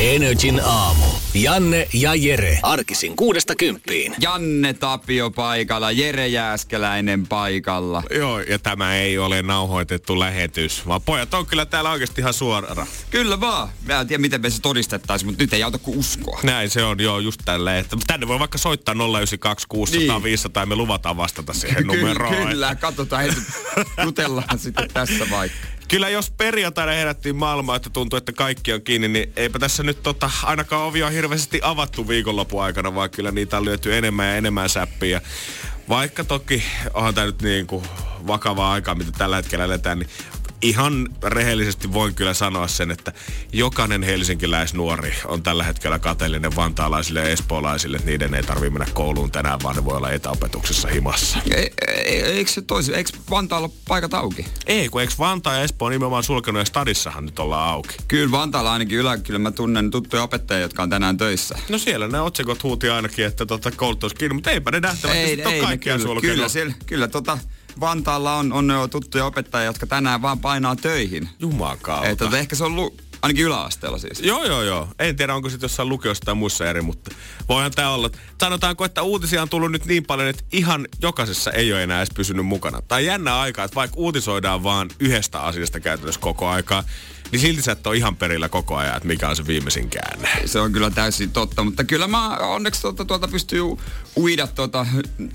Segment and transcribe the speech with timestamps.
[0.00, 1.04] Energin aamu.
[1.34, 2.58] Janne ja Jere.
[2.62, 4.14] Arkisin kuudesta kymppiin.
[4.20, 8.02] Janne Tapio paikalla, Jere Jääskeläinen paikalla.
[8.14, 12.86] Joo, ja tämä ei ole nauhoitettu lähetys, vaan pojat on kyllä täällä oikeasti ihan suorana.
[13.10, 13.68] Kyllä vaan.
[13.86, 16.40] Mä en tiedä, miten me se todistettaisiin, mutta nyt ei auta kuin uskoa.
[16.42, 17.78] Näin se on, joo, just tälleen.
[17.78, 20.22] Että tänne voi vaikka soittaa 092 600 niin.
[20.22, 22.46] 500 ja me luvataan vastata siihen numeroon.
[22.46, 23.40] Kyllä, katsotaan heti,
[24.04, 29.08] jutellaan sitten tässä vaikka kyllä jos perjantaina herättiin maailmaa, että tuntuu, että kaikki on kiinni,
[29.08, 33.64] niin eipä tässä nyt tota, ainakaan ovia hirveästi avattu viikonlopun aikana, vaan kyllä niitä on
[33.64, 35.20] lyöty enemmän ja enemmän säppiä.
[35.88, 36.62] Vaikka toki
[36.94, 37.84] onhan tämä nyt niin kuin
[38.26, 40.10] vakavaa aikaa, mitä tällä hetkellä eletään, niin
[40.62, 43.12] ihan rehellisesti voin kyllä sanoa sen, että
[43.52, 49.30] jokainen helsinkiläisnuori on tällä hetkellä kateellinen vantaalaisille ja espoolaisille, että niiden ei tarvitse mennä kouluun
[49.30, 51.38] tänään, vaan ne voi olla etäopetuksessa himassa.
[51.50, 54.46] E, e, eikö se toisi, eikö Vantaalla paikat auki?
[54.66, 57.96] Ei, kun eikö Vantaa ja Espoo nimenomaan sulkenut ja stadissahan nyt ollaan auki.
[58.08, 61.58] Kyllä Vantaalla ainakin ylä, kyllä mä tunnen tuttuja opettajia, jotka on tänään töissä.
[61.68, 65.42] No siellä ne otsikot huuti ainakin, että tota, koulutus kiinni, mutta eipä ne nähtävästi ei,
[65.42, 67.38] ei, kaikkia kyllä, kyllä, siellä, kyllä tota,
[67.80, 71.28] Vantaalla on, on jo tuttuja opettajia, jotka tänään vaan painaa töihin.
[71.38, 72.04] Jumakaan.
[72.06, 74.20] Että tota, ehkä se on lu- Ainakin yläasteella siis.
[74.20, 74.88] Joo, joo, joo.
[74.98, 77.10] En tiedä, onko sitten jossain lukiossa tai muissa eri, mutta
[77.48, 78.10] voihan tämä olla.
[78.40, 82.08] Sanotaanko, että uutisia on tullut nyt niin paljon, että ihan jokaisessa ei ole enää edes
[82.14, 82.82] pysynyt mukana.
[82.82, 86.84] Tai jännä aika, että vaikka uutisoidaan vaan yhdestä asiasta käytännössä koko aikaa,
[87.32, 90.28] niin silti sä et ole ihan perillä koko ajan, että mikä on se viimeisin käänne.
[90.46, 93.62] Se on kyllä täysin totta, mutta kyllä mä onneksi tuota, tuota pystyy
[94.16, 94.86] uida tuota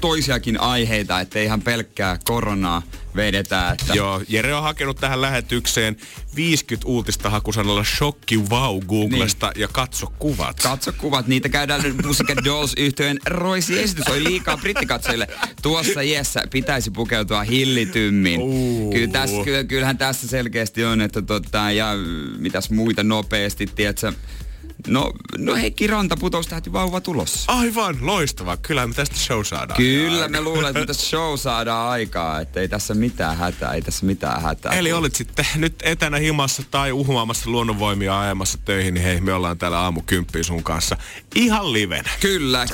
[0.02, 2.82] toisiakin aiheita, että ihan pelkkää koronaa
[3.16, 3.74] vedetään.
[3.74, 3.94] Että...
[3.94, 5.98] Joo, Jere on hakenut tähän lähetykseen
[6.36, 9.62] 50 uutista hakusanalla shokki wow Googlesta niin.
[9.62, 10.60] ja katso kuvat.
[10.64, 15.28] Katso kuvat, niitä käydään Musica Dolls yhtyeen Roisi esitys oli liikaa brittikatsojille.
[15.62, 18.42] Tuossa iässä pitäisi pukeutua hillitymmin.
[18.42, 18.94] Uh.
[18.94, 19.36] Kyllä tässä,
[19.68, 21.94] kyllähän tässä selkeästi on, että tota, ja
[22.38, 24.14] mitäs muita nopeasti, tiedätkö,
[24.88, 27.52] No, no Heikki Ranta putosi tähti vauva tulossa.
[27.52, 28.58] Aivan, loistava.
[28.58, 29.78] Kyllä me tästä show saadaan.
[29.78, 32.42] Kyllä me luulen, että tästä show saadaan aikaa.
[32.42, 34.74] Että ei tässä mitään hätää, ei tässä mitään hätää.
[34.74, 39.58] Eli olit sitten nyt etänä himassa tai uhmaamassa luonnonvoimia ajamassa töihin, niin hei, me ollaan
[39.58, 40.02] täällä aamu
[40.42, 40.98] sun kanssa
[41.36, 42.06] ihan liven.
[42.20, 42.66] Kyllä.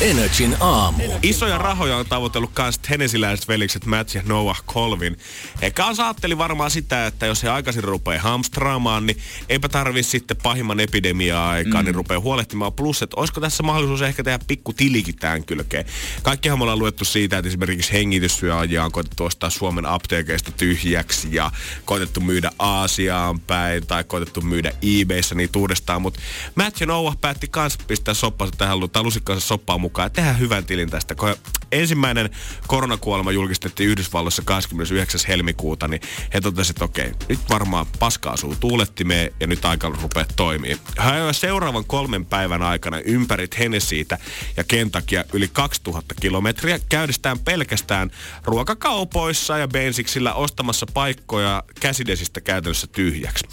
[0.00, 1.02] Energin aamu.
[1.22, 5.16] Isoja rahoja on tavoitellut kans tenesiläiset velikset Matt ja Noah Colvin.
[5.62, 9.18] He kanssa ajatteli varmaan sitä, että jos he aikaisin rupeaa hamstraamaan, niin
[9.48, 11.84] eipä tarvi sitten pahimman epidemia-aikaa, mm.
[11.84, 12.72] niin rupeaa huolehtimaan.
[12.72, 15.84] Plus, että olisiko tässä mahdollisuus ehkä tehdä pikku tilikin tähän kylkeen.
[16.22, 21.50] Kaikkihan me ollaan luettu siitä, että esimerkiksi hengityssyöajia on koetettu ostaa Suomen apteekeista tyhjäksi ja
[21.84, 26.02] koetettu myydä Aasiaan päin tai koetettu myydä eBayssä niitä uudestaan.
[26.02, 26.20] Mutta
[26.54, 30.64] Matt ja Noah päätti kans pistää soppansa tähän, tai lusikkansa soppaan mukaan ja tehdä hyvän
[30.64, 31.14] tilin tästä.
[31.14, 31.34] Kun
[31.72, 32.30] ensimmäinen
[32.66, 35.20] koronakuolema julkistettiin Yhdysvalloissa 29.
[35.28, 36.00] helmikuuta, niin
[36.34, 40.78] he totesivat, että okei, nyt varmaan paska asuu tuulettimeen ja nyt aika rupeaa toimii.
[40.98, 44.18] Hän seuraavan kolmen päivän aikana ympäri Hennessiitä
[44.56, 48.10] ja Kentakia yli 2000 kilometriä käydestään pelkästään
[48.44, 53.46] ruokakaupoissa ja bensiksillä ostamassa paikkoja käsidesistä käytännössä tyhjäksi.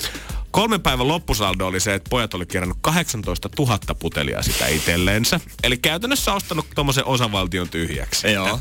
[0.54, 5.40] Kolmen päivän loppusaldo oli se, että pojat oli kerännyt 18 000 putelia sitä itselleensä.
[5.64, 8.32] Eli käytännössä ostanut tuommoisen osavaltion tyhjäksi.
[8.32, 8.60] Joo.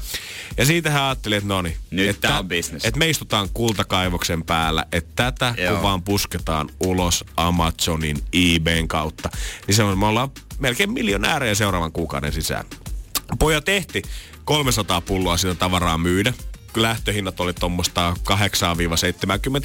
[0.56, 1.76] Ja siitä hän ajatteli, että no niin.
[1.90, 2.84] Nyt että, tää on business.
[2.84, 5.72] Että me istutaan kultakaivoksen päällä, että tätä Joo.
[5.72, 9.30] kun vaan pusketaan ulos Amazonin eBayn kautta,
[9.66, 12.64] niin se on, me ollaan melkein miljonäärejä seuraavan kuukauden sisään.
[13.38, 14.02] Pojat tehti
[14.44, 16.32] 300 pulloa sitä tavaraa myydä
[16.76, 18.16] lähtöhinnat oli tuommoista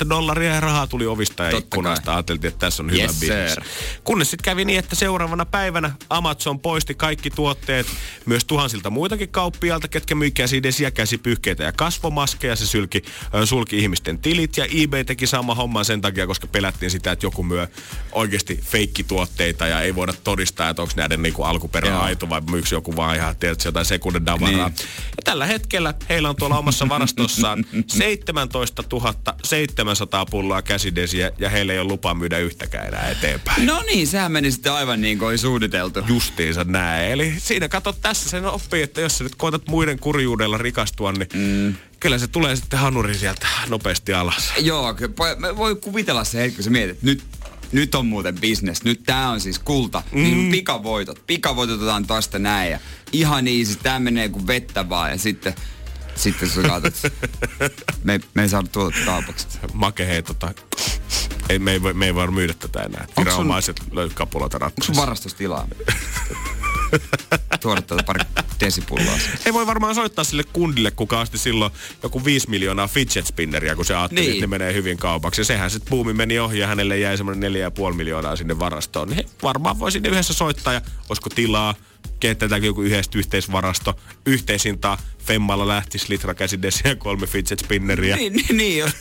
[0.06, 2.06] 8-70 dollaria ja rahaa tuli ovista ja Totta ikkunasta.
[2.06, 2.16] Kai.
[2.16, 3.59] Ajateltiin, että tässä on hyvä yes, bisnes.
[4.04, 7.88] Kunnes sitten kävi niin, että seuraavana päivänä Amazon poisti kaikki tuotteet
[8.25, 12.56] myös tuhansilta muitakin kauppialta, ketkä myi käsidesiä, käsipyyhkeitä ja kasvomaskeja.
[12.56, 13.04] Se sylki,
[13.45, 17.44] sulki ihmisten tilit ja eBay teki sama homman sen takia, koska pelättiin sitä, että joku
[17.44, 17.68] myö
[18.12, 22.95] oikeasti feikkituotteita ja ei voida todistaa, että onko näiden niinku alkuperä aito vai myyksi joku
[22.95, 24.50] vaan ihan, tiedätkö, jotain sekunnin davaraa.
[24.50, 24.88] Niin.
[25.18, 28.84] Ja tällä hetkellä heillä on tuolla omassa varastossaan 17
[29.44, 33.66] 700 pulloa käsidesiä ja heillä ei ole lupa myydä yhtäkään enää eteenpäin.
[33.66, 36.00] No niin, sehän meni sitten aivan niin kuin suunniteltu.
[36.08, 37.12] Justiinsa näin.
[37.12, 41.28] Eli siinä kato tässä sen oppii, että jos sä nyt koetat muiden kurjuudella rikastua, niin
[41.34, 44.54] mm kyllä se tulee sitten hanuri sieltä nopeasti alas.
[44.58, 44.96] Joo,
[45.58, 47.24] voi kuvitella se hetki, kun sä mietit, nyt
[47.72, 48.84] nyt on muuten business.
[48.84, 50.04] Nyt tää on siis kulta.
[50.12, 50.24] Mm.
[50.24, 51.24] Niin pikavoitot.
[51.28, 52.80] Pikavoitot otetaan tosta näin ja
[53.12, 53.76] ihan easy.
[53.76, 55.54] Tää menee kuin vettä vaan ja sitten
[56.18, 57.14] sitten sä katsot,
[58.04, 59.48] me, me ei saada tuota kaupaksi.
[59.74, 60.54] Make hei tota,
[61.50, 63.08] ei, me, ei voi, me ei voi myydä tätä enää.
[63.19, 64.92] Viranomaiset löytyy kapuloita ratkaisussa.
[64.92, 65.68] Onko sun varastustilaa?
[67.62, 68.19] tuoda tätä pari
[68.60, 69.18] desipulloa.
[69.46, 71.72] Ei voi varmaan soittaa sille kundille, kuka asti silloin
[72.04, 74.31] joku 5 miljoonaa fidget spinneria, kun se ajatteli, niin.
[74.31, 75.42] että ne menee hyvin kaupaksi.
[75.42, 79.08] Ja sehän sitten buumi meni ohi ja hänelle jäi semmoinen 4,5 miljoonaa sinne varastoon.
[79.08, 81.75] Niin he varmaan voi sinne yhdessä soittaa ja olisiko tilaa
[82.19, 88.15] kehitetäänkö joku yhdessä yhteisvarasto, yhteisintaa, Femmalla lähtisi litra käsidesiä ja kolme fidget spinneriä.
[88.15, 88.86] Niin, niin, niin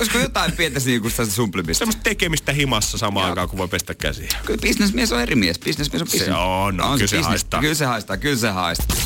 [0.00, 1.78] Olisiko jotain pientä niinku sitä sumplimista?
[1.78, 4.28] Semmoista tekemistä himassa samaan aikaan, kun voi pestä käsiä.
[4.44, 5.58] Kyllä bisnesmies on eri mies.
[5.58, 6.26] Bisnesmies on bisnes.
[6.26, 7.60] Se on, no, on kyllä se, se haistaa.
[7.60, 8.96] Kyllä se haistaa, kyllä se haistaa.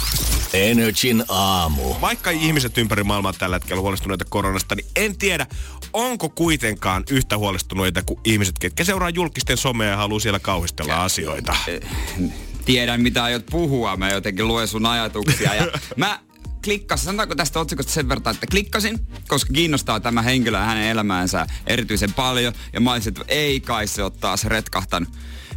[0.52, 1.94] Energin aamu.
[2.00, 5.46] Vaikka ihmiset ympäri maailmaa tällä hetkellä huolestuneita koronasta, niin en tiedä,
[5.92, 11.04] onko kuitenkaan yhtä huolestuneita kuin ihmiset, ketkä seuraa julkisten somea ja haluaa siellä kauhistella ja,
[11.04, 11.56] asioita.
[12.70, 13.96] Tiedän, mitä aiot puhua.
[13.96, 15.54] Mä jotenkin luen sun ajatuksia.
[15.54, 16.20] Ja mä
[16.64, 21.46] klikkasin, sanotaanko tästä otsikosta sen verran, että klikkasin, koska kiinnostaa tämä henkilö ja hänen elämäänsä
[21.66, 22.52] erityisen paljon.
[22.72, 25.08] Ja mä olisin, että ei kai se ole taas retkahtanut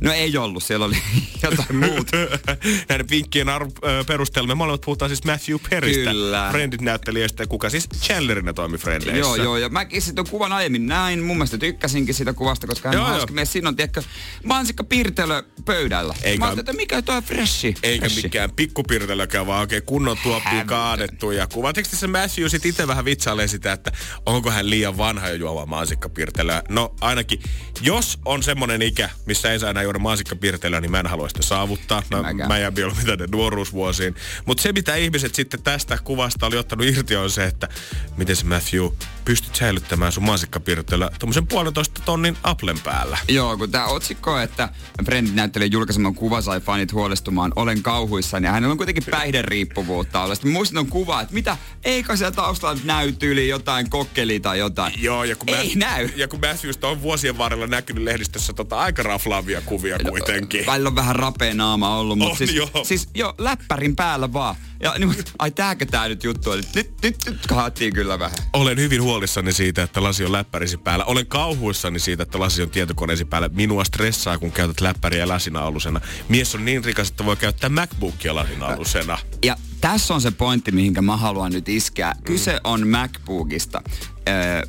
[0.04, 0.98] No ei ollut, siellä oli
[1.44, 2.18] jotain muuta.
[2.90, 6.12] Näiden vinkkien arv- perusteella me molemmat puhutaan siis Matthew Perrystä.
[6.12, 6.48] Kyllä.
[6.52, 9.20] Friendit näyttelijästä, kuka siis Chandlerina toimi Frendeissä.
[9.20, 11.24] Joo, joo, ja mäkin sitten kuvan aiemmin näin.
[11.24, 13.52] Mun mielestä tykkäsinkin sitä kuvasta, koska hän joo, on hauska mies.
[13.52, 14.04] Siinä on, tiedätkö,
[14.44, 16.16] mansikka piirtelö pöydällä.
[16.24, 17.76] Eikä, mä että mikä toi freshi.
[17.84, 18.22] Eikä freshi.
[18.24, 21.32] mikään pikkupirtelökään, vaan oikein kunnon tuoppiin kaadettu.
[21.32, 23.92] Ja kuvatiko se Matthew sitten itse vähän vitsailee sitä, että
[24.26, 26.64] onko hän liian vanha jo juomaan mansikkapirtelöä.
[26.70, 27.42] No ainakin,
[27.82, 31.42] jos on semmonen ikä, missä ei saa enää juoda mansikkapirtelöä, niin mä en halua sitä
[31.42, 32.04] saavuttaa.
[32.10, 34.16] Mä, mä jään vielä mitä ne nuoruusvuosiin.
[34.46, 37.70] Mutta se, mitä ihmiset sitten tästä kuvasta oli ottanut irti, on se, että
[38.18, 38.90] miten se Matthew
[39.26, 43.18] pystyt säilyttämään sun mansikkapirtelöä tuommoisen puolentoista tonnin Applen päällä.
[43.28, 44.70] Joo, kun tämä otsikko, että
[45.06, 48.48] Friendit näyttelee julkaiseman kuva sai fanit huolestumaan, olen kauhuissani.
[48.48, 50.36] Ja hänellä on kuitenkin päihderiippuvuutta olla.
[50.36, 54.94] Sitten muistin on kuva, että mitä, eikö siellä taustalla näy tyyli jotain kokkelia tai jotain.
[54.98, 56.10] Joo, ja kun Ei mä, näy.
[56.16, 60.66] Ja kun Matthewsta on vuosien varrella näkynyt lehdistössä tota aika raflaavia kuvia kuitenkin.
[60.66, 62.70] Välillä on vähän rapea naama ollut, mutta siis, joo.
[62.84, 64.56] siis jo läppärin päällä vaan.
[64.84, 66.62] Ja niin, ai tääkö tää nyt juttu oli?
[66.76, 68.38] Nyt, nyt, nyt kahattiin kyllä vähän.
[68.54, 71.06] Olen hyvin huolissani siitä, että lasi on läppärisi päällä.
[71.06, 73.50] Olen kauhuissani siitä, että lasi on tietokoneesi päällä.
[73.50, 76.02] Minua stressaa, kun käytät läppäriä lasinalusena.
[76.30, 79.18] Mies on niin rikas, että voi käyttää MacBookia lasinalusena.
[79.46, 82.14] Ja tässä on se pointti, mihinkä mä haluan nyt iskeä.
[82.24, 83.82] Kyse on MacBookista.
[84.28, 84.62] Öö,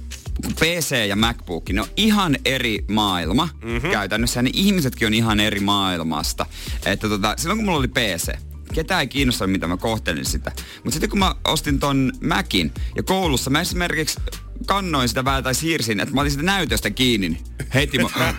[0.61, 3.91] PC ja MacBook, ne on ihan eri maailma mm-hmm.
[3.91, 4.43] käytännössä.
[4.43, 6.47] Ne ihmisetkin on ihan eri maailmasta.
[6.87, 8.33] Että tota, silloin kun mulla oli PC,
[8.75, 10.53] ketään ei kiinnosta, mitä mä kohtelin sitä.
[10.77, 14.21] Mutta sitten kun mä ostin ton Macin ja koulussa mä esimerkiksi
[14.67, 17.29] kannoin sitä vähän tai siirsin, että mä olin sitä näytöstä kiinni.
[17.29, 17.45] Niin
[17.75, 18.35] heti mä,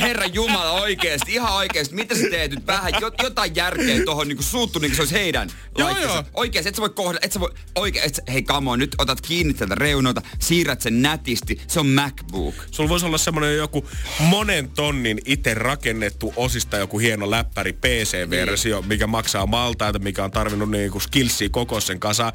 [0.00, 2.92] herra Jumala oikeesti, ihan oikeesti, mitä sä teet nyt vähän,
[3.22, 6.24] jotain järkeä tohon niinku suuttu niinku se olisi heidän joo, joo.
[6.34, 9.20] Oikeesti, et sä voi kohdella, et sä voi, oikein, et sä, hei kamo, nyt otat
[9.20, 12.54] kiinni tältä reunoilta, siirrät sen nätisti, se on MacBook.
[12.70, 13.88] Sulla voisi olla semmonen joku
[14.18, 18.88] monen tonnin itse rakennettu osista joku hieno läppäri PC-versio, niin.
[18.88, 22.32] mikä maksaa maltaita, mikä on tarvinnut niinku skillsia koko sen kasa.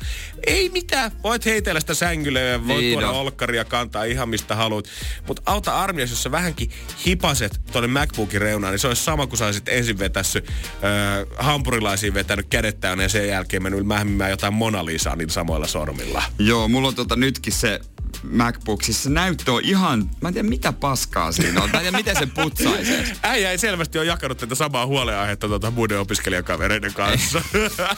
[0.48, 4.56] Ei mitään, voit heitellä sitä sängylle ja voit niin tuoda no olkkaria kantaa ihan mistä
[4.56, 4.86] haluat.
[5.28, 6.70] Mutta auta armias, jos sä vähänkin
[7.06, 12.14] hipaset tuonne MacBookin reunaan, niin se olisi sama kuin sä olisit ensin vetässyt äh, hampurilaisiin
[12.14, 16.24] vetänyt kädet täynnä ja sen jälkeen mennyt mähmimään jotain Mona Lisaa niin samoilla sormilla.
[16.40, 17.80] Joo, mulla on tota nytkin se
[18.24, 21.70] MacBookissa se näyttö on ihan, mä en tiedä mitä paskaa siinä on.
[21.70, 22.92] Mä en tiedä miten se putsaisi.
[23.24, 27.42] Äijä ei selvästi ole jakanut tätä samaa huoleaihetta tuota muiden opiskelijakavereiden kanssa.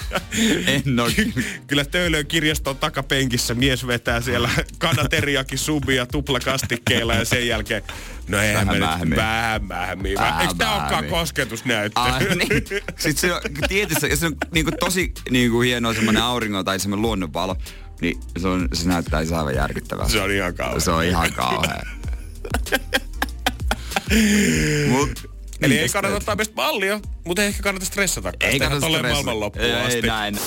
[0.67, 1.11] en ole.
[1.67, 7.83] Kyllä Töölön kirjaston takapenkissä mies vetää siellä kanateriakin subia tuplakastikkeilla ja sen jälkeen
[8.27, 9.15] No eihän vähän mähmiä.
[9.17, 10.15] Vähän mähmiä.
[10.19, 11.99] Vähän Eikö tää olekaan kosketusnäyttö?
[11.99, 12.63] Ah, niin.
[12.97, 17.55] Sitten se on tietysti, se on niinku tosi niinku hieno semmonen auringon tai semmonen luonnonvalo.
[18.01, 20.09] Niin se, on, se näyttää aivan järkyttävää.
[20.09, 20.79] Se on ihan kauhea.
[20.79, 21.81] Se on ihan kauhea.
[24.89, 25.29] Mut,
[25.61, 28.31] Eli ei kannata ottaa meistä mallia, mutta ehkä kannata stressata.
[28.39, 29.13] Ei kannata stressata.
[29.13, 29.95] maailman loppuun ei, asti.
[29.95, 30.39] Ei näin.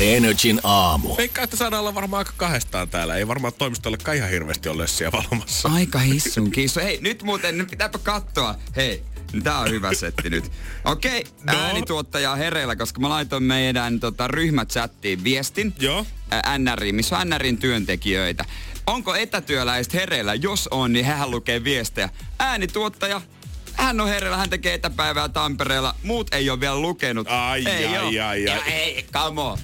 [0.00, 1.16] Energin aamu.
[1.16, 3.16] Veikkaa, että saadaan olla varmaan aika kahdestaan täällä.
[3.16, 5.68] Ei varmaan toimistolle ihan hirveästi ole siellä valmassa.
[5.68, 6.80] Aika hissun kiisu.
[6.80, 8.54] Hei, nyt muuten, nyt pitääpä katsoa.
[8.76, 9.02] Hei,
[9.44, 10.44] Tää on hyvä setti nyt.
[10.84, 11.62] Okei, okay, no.
[11.62, 15.74] äänituottaja hereillä, koska mä laitoin meidän tota, ryhmächattiin viestin.
[15.80, 16.06] Joo.
[16.58, 18.44] NRI, missä on NRin työntekijöitä.
[18.86, 20.34] Onko etätyöläiset hereillä?
[20.34, 22.08] Jos on, niin hän lukee viestejä.
[22.38, 23.20] Äänituottaja,
[23.72, 25.94] hän on hereillä, hän tekee etäpäivää Tampereella.
[26.02, 27.26] Muut ei ole vielä lukenut.
[27.30, 28.72] Ai, ei ai, ai, ai, ai.
[28.72, 29.58] ei, come on.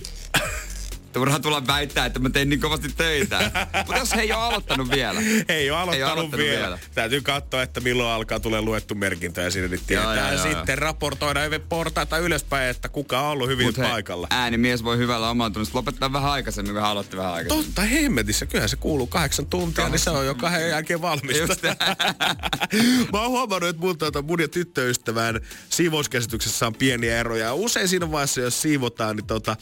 [1.14, 3.50] Turha tulla väittää, että mä tein niin kovasti töitä.
[3.76, 5.20] Mutta jos he ei ole aloittanut vielä.
[5.48, 6.60] Ei ole aloittanut, Ei ole aloittanut vielä.
[6.60, 6.78] vielä.
[6.94, 10.32] Täytyy katsoa, että milloin alkaa tulee luettu merkintä ja siinä niin tietää.
[10.32, 14.26] joo, joo, sitten raportoida eve portaita ylöspäin, että kuka on ollut hyvin Mut paikalla.
[14.30, 17.66] äänimies voi hyvällä omatunnosta lopettaa vähän aikaisemmin, kun aloitti vähän aikaisemmin.
[17.66, 21.54] Totta hemmetissä, kyllähän se kuuluu kahdeksan tuntia, niin se on jo kahden jälkeen valmista.
[23.12, 25.40] Mä oon huomannut, että mun, tuota, mun ja tyttöystävän
[25.70, 27.54] siivouskäsityksessä on pieniä eroja.
[27.54, 29.56] Usein siinä vaiheessa, jos siivotaan, niin tota,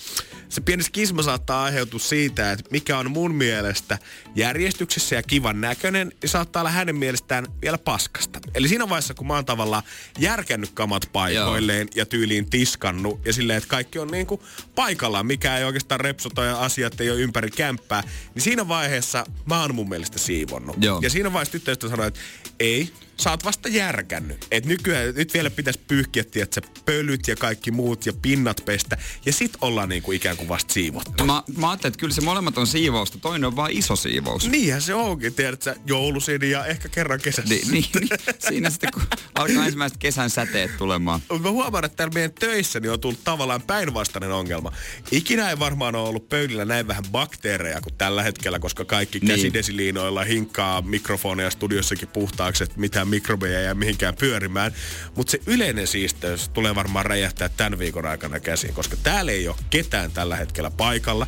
[0.49, 3.99] se pieni skisma saattaa aiheutua siitä, että mikä on mun mielestä
[4.35, 8.41] järjestyksessä ja kivan näköinen, niin saattaa olla hänen mielestään vielä paskasta.
[8.55, 9.83] Eli siinä vaiheessa, kun mä oon tavallaan
[10.19, 14.43] järkännyt kamat paikoilleen ja tyyliin tiskannut ja silleen, että kaikki on niinku
[14.75, 18.03] paikallaan, mikä ei oikeastaan repsota ja asiat ei ole ympäri kämppää,
[18.35, 20.77] niin siinä vaiheessa mä oon mun mielestä siivonnut.
[20.81, 21.01] Joo.
[21.03, 22.21] Ja siinä vaiheessa tyttöystä sanoi, että
[22.61, 24.47] ei, sä oot vasta järkännyt.
[24.51, 28.99] Et nykyään, nyt vielä pitäisi pyyhkiä, että pölyt ja kaikki muut ja pinnat pestä.
[29.27, 31.25] Ja sit ollaan niinku ikään kuin vasta siivottu.
[31.25, 34.49] Mä, mä ajattelin, että kyllä se molemmat on siivousta, toinen on vaan iso siivous.
[34.49, 37.55] Niinhän se onkin, tiedätkö, joulusin ja ehkä kerran kesässä.
[37.55, 38.09] Niin, niin, niin.
[38.39, 39.03] Siinä sitten, kun
[39.35, 41.21] alkaa ensimmäiset kesän säteet tulemaan.
[41.43, 44.73] Mä huomaan, että täällä meidän töissä niin on tullut tavallaan päinvastainen ongelma.
[45.11, 49.29] Ikinä ei varmaan ole ollut pöydillä näin vähän bakteereja kuin tällä hetkellä, koska kaikki Niin.
[49.29, 54.73] käsidesiliinoilla hinkkaa mikrofoneja studiossakin puhtaaksi, että mitään mikrobeja jää mihinkään pyörimään.
[55.17, 59.57] Mutta se yleinen siisteys tulee varmaan räjähtää tämän viikon aikana käsiin, koska täällä ei ole
[59.71, 61.27] ketään tällä hetkellä paikalla.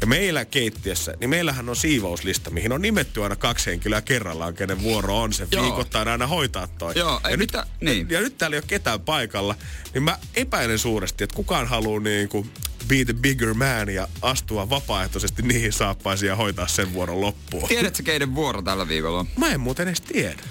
[0.00, 4.82] Ja meillä keittiössä, niin meillähän on siivouslista, mihin on nimetty aina kaksi henkilöä kerrallaan, kenen
[4.82, 5.62] vuoro on se Joo.
[5.62, 6.92] viikoittain aina hoitaa toi.
[6.96, 8.10] Joo, ei ja nyt, mitä- niin.
[8.10, 9.54] ja nyt täällä ei ole ketään paikalla,
[9.94, 12.50] niin mä epäilen suuresti, että kukaan haluaa niin kuin
[12.88, 17.68] be the bigger man ja astua vapaaehtoisesti niihin saappaisiin ja hoitaa sen vuoron loppuun.
[17.68, 19.28] Tiedätkö, keiden vuoro tällä viikolla on?
[19.36, 20.42] Mä en muuten edes tiedä.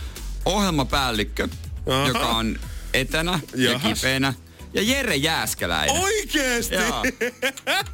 [0.45, 1.47] Ohjelmapäällikkö,
[1.89, 2.07] Aha.
[2.07, 2.59] joka on
[2.93, 3.93] etänä ja Jahas.
[3.99, 4.33] kipeänä.
[4.73, 5.95] Ja Jere Jääskeläinen.
[6.01, 6.75] Oikeesti?
[6.75, 7.03] Joo.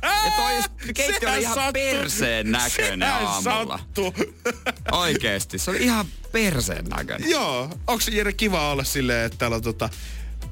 [0.01, 0.53] Ja toi
[0.95, 1.71] keittiö oli ihan sattuu.
[1.73, 3.77] perseen näköinen Sehän aamulla.
[3.77, 4.13] sattuu.
[4.91, 7.29] Oikeesti, se oli ihan perseen näköinen.
[7.29, 7.63] Joo.
[7.87, 9.89] Onko se Jere kiva olla silleen, että täällä on tota,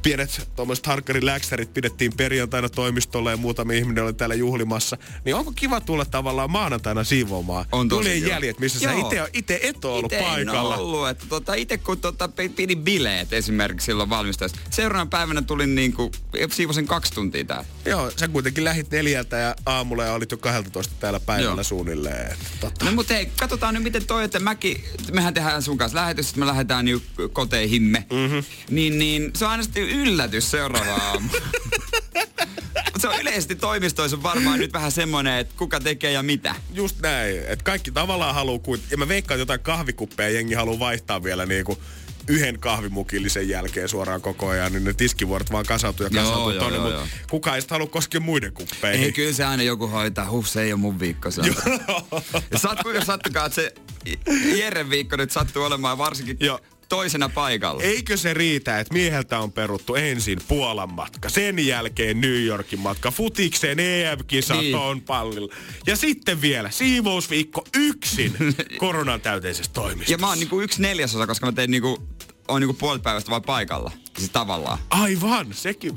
[0.04, 4.98] pienet tuommoiset harkkarin läksärit pidettiin perjantaina toimistolle ja muutamia ihminen oli täällä juhlimassa.
[5.25, 7.66] Niin onko kiva tulla tavallaan maanantaina siivoamaan?
[7.72, 8.27] On tosi kiva.
[8.27, 9.01] jäljet, missä Joo.
[9.01, 10.75] sä ite, ite et ole ollut Ite en paikalla.
[10.77, 14.58] ollut, että tota, ite kun tota, pi- pidin bileet esimerkiksi silloin valmistaessa.
[14.70, 16.12] Seuraavana päivänä tulin niinku,
[16.51, 17.66] siivosin kaksi tuntia täällä.
[17.86, 21.63] Joo, sä kuitenkin lähit neljältä ja aamulla ja olit jo 12 täällä päivällä Joo.
[21.63, 22.32] suunnilleen.
[22.32, 22.86] Että Tota.
[22.86, 26.39] No mutta hei, katsotaan nyt miten toi, että mäkin, mehän tehdään sun kanssa lähetys, että
[26.39, 27.01] me lähdetään niin
[27.34, 28.06] koteihimme.
[28.13, 28.44] Mm-hmm.
[28.70, 31.30] Niin, niin se on aina sitten yllätys seuraava aamu.
[32.98, 36.56] Se on yleisesti toimistoissa varmaan nyt vähän semmoinen, että kuka tekee ja mitä.
[36.74, 40.80] Just näin, että kaikki tavallaan haluu, kuin, ja mä veikkaan että jotain kahvikuppeja jengi haluaa
[40.80, 41.77] vaihtaa vielä niinku
[42.27, 46.80] yhden kahvimukillisen jälkeen suoraan koko ajan, niin ne tiskivuorot vaan kasautuu ja kasautuu joo, tonne,
[46.80, 49.04] mutta kukaan ei sit halua koskea muiden kuppeihin.
[49.06, 50.30] Ei, kyllä se aina joku hoitaa.
[50.30, 51.32] Huh, se ei ole mun viikko.
[51.32, 51.42] Se
[52.51, 53.74] ja saat kuinka sattukaa, että se
[54.56, 56.60] Jeren viikko nyt sattuu olemaan varsinkin Joo.
[56.89, 57.84] Toisena paikalla.
[57.84, 63.12] Eikö se riitä, että mieheltä on peruttu ensin Puolan matka, sen jälkeen New Yorkin matka,
[63.12, 64.75] futikseen EM-kisat Niin.
[64.75, 65.53] on pallilla.
[65.88, 68.34] Ja sitten vielä siivousviikko yksin
[68.79, 70.13] koronan täyteisessä toimistossa.
[70.13, 72.08] Ja mä oon niinku yksi neljäsosa, koska mä tein niinku,
[72.48, 73.91] on niinku puolet päivästä vaan paikalla.
[74.17, 74.77] Siis tavallaan.
[74.89, 75.94] Aivan, sekin.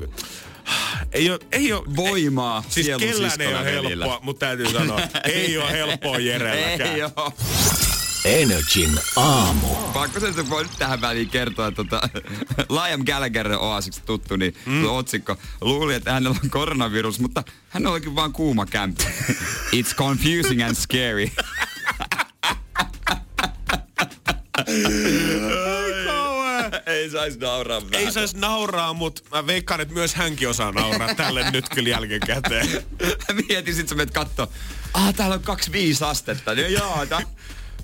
[1.11, 5.57] Ei ole, ei ole, Voimaa Siis sielun kellään ei ole helppoa, mutta täytyy sanoa, ei
[5.57, 6.95] ole helppoa Jerelläkään.
[6.95, 7.33] Ei oo.
[8.25, 9.75] Energin aamu.
[9.93, 12.09] Pakko se nyt voi nyt tähän väliin kertoa, että tota,
[12.83, 14.85] Liam Gallagher oasiksi tuttu, niin mm.
[14.85, 19.03] otsikko luuli, että hänellä on koronavirus, mutta hän olikin vaan kuuma kämpi.
[19.77, 21.29] It's confusing and scary.
[26.85, 31.51] Ei saisi nauraa Ei saisi nauraa, mutta mä veikkaan, että myös hänkin osaa nauraa tälle
[31.51, 32.67] nyt kyllä jälkikäteen.
[33.47, 34.47] Mietin sit sä menet kattoo.
[34.93, 36.55] Ah, täällä on 25 astetta.
[36.55, 37.21] Niin joo, ta.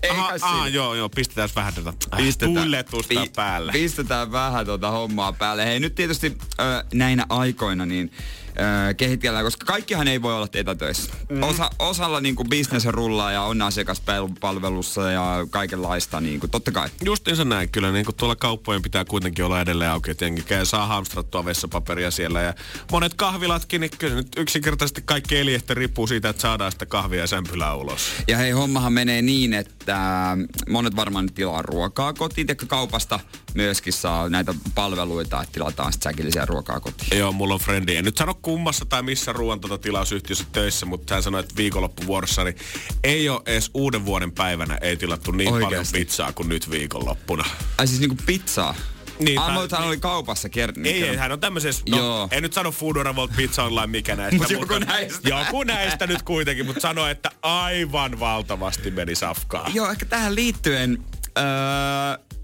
[0.03, 0.67] Ei Aha, kai aa, siinä.
[0.67, 3.71] joo, joo, pistetään vähän tätä Pistetään- tulletusta pi- päälle.
[3.71, 5.65] Pistetään vähän tuota hommaa päälle.
[5.65, 6.63] Hei nyt tietysti ö,
[6.93, 8.11] näinä aikoina niin
[8.59, 11.13] ö, kehitellään, koska kaikkihan ei voi olla etätöissä.
[11.29, 11.43] Mm.
[11.43, 16.89] Osa, osalla niinku bisnes rullaa ja on asiakaspalvelussa ja kaikenlaista niinku, totta kai.
[17.05, 20.65] Justiinsa näin kyllä, niin kuin tuolla kauppojen pitää kuitenkin olla edelleen auki, että jengi käy,
[20.65, 22.53] saa hamstrattua vessapaperia siellä ja
[22.91, 27.27] monet kahvilatkin, niin kyllä nyt yksinkertaisesti kaikki eliehtä riippuu siitä, että saadaan sitä kahvia ja
[27.27, 28.01] sämpylää ulos.
[28.27, 30.37] Ja hei, hommahan menee niin, että
[30.69, 33.19] monet varmaan tilaa ruokaa kotiin, teikö kaupasta
[33.53, 37.19] myöskin saa näitä palveluita, että tilataan sitten säkillisiä ruokaa kotiin.
[37.19, 37.95] Joo, mulla on frendi.
[37.95, 42.43] En nyt sano kummassa tai missä ruoan tota tilausyhtiössä töissä, mutta hän sanoi, että viikonloppuvuorossa
[42.43, 42.55] niin
[43.03, 45.65] ei ole edes uuden vuoden päivänä ei tilattu niin Oikeesti?
[45.65, 47.45] paljon pizzaa kuin nyt viikonloppuna.
[47.77, 48.75] Ai siis niinku pizzaa.
[49.19, 52.27] Niin, Ah, mutta hän oli kaupassa ker- Ei, ei, hän on tämmöisessä, no, Joo.
[52.31, 54.37] en nyt sano Foodora Volt Pizza Online mikä näistä.
[54.37, 55.29] Mut joku näistä.
[55.29, 59.69] Joku näistä nyt kuitenkin, mutta sano, että aivan valtavasti meni safkaa.
[59.73, 61.03] Joo, ehkä tähän liittyen
[61.37, 61.43] öö,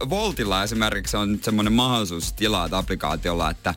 [0.10, 3.74] Voltilla esimerkiksi on nyt semmoinen mahdollisuus tilaat applikaatiolla, että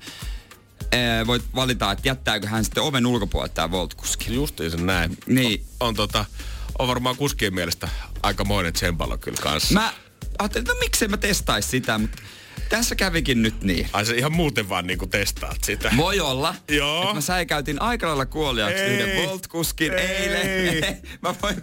[0.95, 4.35] öö, voit valita, että jättääkö hän sitten oven ulkopuolelle tämä Volt-kuski.
[4.35, 5.19] Justiin sen näin.
[5.27, 5.65] Niin.
[5.81, 6.25] On, on, tota,
[6.79, 7.89] on varmaan kuskien mielestä
[8.23, 9.75] aikamoinen tsempalo kyllä kanssa.
[9.75, 9.93] Mä
[10.39, 12.23] ajattelin, että no miksei mä testais sitä, mutta
[12.69, 13.89] tässä kävikin nyt niin.
[13.93, 15.91] Ai se ihan muuten vaan niinku testaat sitä.
[15.97, 17.03] Voi olla, Joo.
[17.03, 18.95] että mä säikäytin aika lailla kuoliaksi Ei.
[18.95, 20.07] yhden Volt-kuskin Ei.
[20.07, 21.03] eilen.
[21.23, 21.63] mä voin...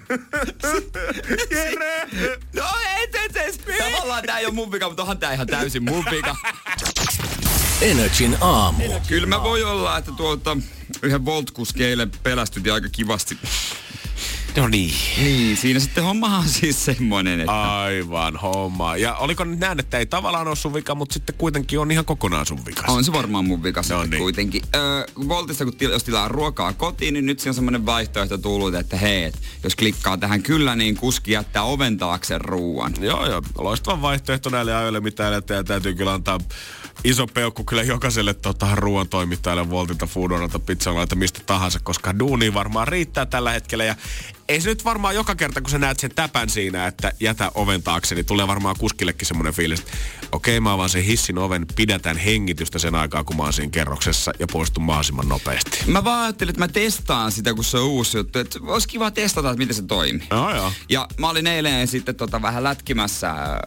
[1.52, 2.08] Jere!
[2.54, 3.62] No ei, et, et, et.
[3.78, 6.36] Tavallaan tää ei ole mun vika, mutta onhan tää ihan täysin mun vika.
[7.84, 8.84] Energin aamu.
[9.08, 10.58] Kyllä mä voi olla, että tuota,
[11.02, 13.38] yhden Volt-kuski eilen pelästyti aika kivasti.
[14.58, 14.94] No niin.
[15.18, 17.82] Niin, siinä sitten hommahan on siis semmonen, että...
[17.82, 18.98] Aivan homma.
[18.98, 22.06] Ja oliko nyt näin, että ei tavallaan ole sun vika, mutta sitten kuitenkin on ihan
[22.06, 22.84] kokonaan sun vika.
[22.88, 24.20] On se varmaan mun vika sitten No niin.
[24.20, 24.62] kuitenkin.
[24.76, 28.76] Öö, Voltissa, kun til, jos tilaa ruokaa kotiin, niin nyt siinä on semmoinen vaihtoehto tullut,
[28.76, 32.94] että hei, et jos klikkaa tähän kyllä, niin kuski jättää oven taakse ruuan.
[33.00, 33.42] Joo, joo.
[33.58, 35.24] Loistava vaihtoehto näille ajoille, mitä.
[35.24, 36.40] Ja täytyy kyllä antaa
[37.04, 42.88] iso peukku kyllä jokaiselle tota, ruoan toimittajalle, Voltilta, Foodoralta, Pizzalalta, mistä tahansa, koska duuni varmaan
[42.88, 43.84] riittää tällä hetkellä.
[43.84, 43.96] Ja
[44.48, 47.84] ei se nyt varmaan joka kerta, kun sä näet sen täpän siinä, että jätä oven
[47.84, 49.92] taakse, niin tulee varmaan kuskillekin semmoinen fiilis, että
[50.32, 54.32] okei, mä avaan sen hissin oven, pidätän hengitystä sen aikaa, kun mä oon siinä kerroksessa
[54.40, 55.80] ja poistun mahdollisimman nopeasti.
[55.88, 58.40] Mä vaan ajattelin, että mä testaan sitä, kun se on uusi juttu.
[58.40, 60.28] Että olisi kiva testata, että miten se toimii.
[60.32, 60.72] Joo, joo.
[60.90, 63.58] Ja mä olin eilen sitten tota vähän lätkimässä äh,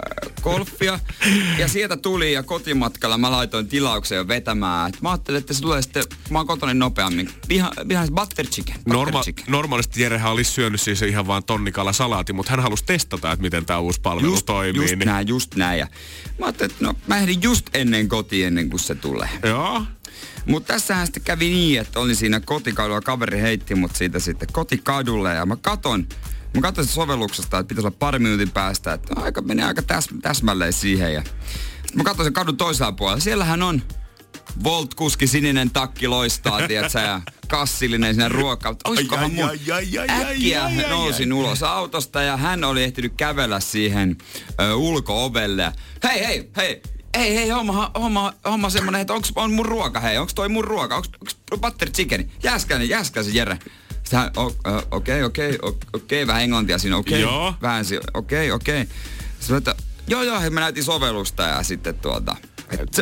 [0.43, 1.01] golfia.
[1.59, 4.89] ja sieltä tuli ja kotimatkalla mä laitoin tilauksen jo vetämään.
[4.89, 7.31] Et mä ajattelin, että se tulee sitten, mä oon kotona niin nopeammin.
[7.49, 8.75] Viha, vihan butter chicken.
[8.75, 9.45] Butter Norma- chicken.
[9.49, 13.67] normaalisti Jerehän olisi syönyt siis ihan vaan tonnikala salaati, mutta hän halusi testata, että miten
[13.67, 14.83] tämä uusi palvelu Just, toimii.
[14.83, 15.79] just niin- näin, just näin.
[15.79, 15.87] Ja
[16.39, 19.29] mä ajattelin, että no mä ehdin just ennen kotiin ennen kuin se tulee.
[19.43, 19.83] Joo.
[20.47, 25.35] Mutta tässähän sitten kävi niin, että olin siinä kotikadulla, kaveri heitti mut siitä sitten kotikadulle
[25.35, 26.07] ja mä katon,
[26.55, 30.09] mä katon sitä sovelluksesta, että pitäisi olla pari minuutin päästä, että aika menee aika täs,
[30.23, 31.23] täsmälleen siihen ja
[31.95, 33.83] mä katson sen kadun toisella puolella, siellähän on
[34.65, 38.75] Volt-kuski, sininen takki loistaa, tiedätkö, ja kassillinen sinne ruokaa.
[38.85, 39.49] Olisikohan mun...
[39.49, 41.39] ai, ai, ai, ai, Äkkiä ai, ai, nousin ai.
[41.39, 44.17] ulos autosta ja hän oli ehtinyt kävellä siihen
[44.61, 45.73] ö, ulko-ovelle.
[46.05, 46.83] Hei, hei, hei,
[47.17, 50.65] hei, hei, homma, homma, homma semmonen, että onks on mun ruoka, hei, onks toi mun
[50.65, 52.31] ruoka, onks, onks butter chickeni?
[52.43, 53.59] Jääskäinen, jääskäisen Jere.
[54.03, 54.21] Sitten
[54.91, 55.59] okei, okei,
[55.93, 57.55] okei, vähän englantia siinä, okei, Joo.
[57.63, 58.87] vähän okei, okei.
[59.41, 59.75] Sitten että,
[60.09, 62.37] joo, joo, hei, mä näytin sovellusta ja sitten tuota,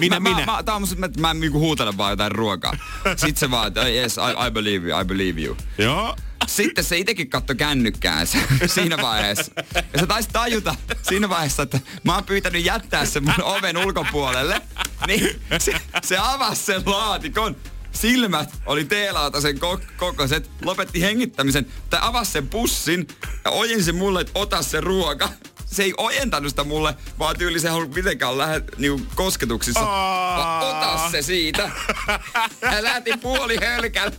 [0.00, 0.46] Minä, mä, minä.
[0.46, 2.76] Mä, mä, tää on musta, mä, mä niinku huutelen vaan jotain ruokaa.
[3.16, 5.56] Sitten se vaan, että yes, I, I believe you, I believe you.
[5.78, 6.16] Joo.
[6.46, 8.38] Sitten se itekin katsoi kännykkäänsä
[8.74, 9.52] siinä vaiheessa.
[9.92, 14.62] Ja se taisi tajuta siinä vaiheessa, että mä oon pyytänyt jättää sen mun oven ulkopuolelle.
[15.06, 17.56] Niin se, se avasi sen laatikon.
[17.92, 23.08] Silmät oli teelautasen ko- kokoiset, lopetti hengittämisen, tai avasi sen pussin
[23.44, 25.28] ja ojensi mulle, että ota se ruoka.
[25.74, 29.80] Se ei ojentanut sitä mulle, vaan tyyli se ei mitenkään lähde niinku kosketuksissa.
[29.80, 31.70] Vaan ota se siitä.
[32.72, 34.12] Ja lähti puoli hölkällä.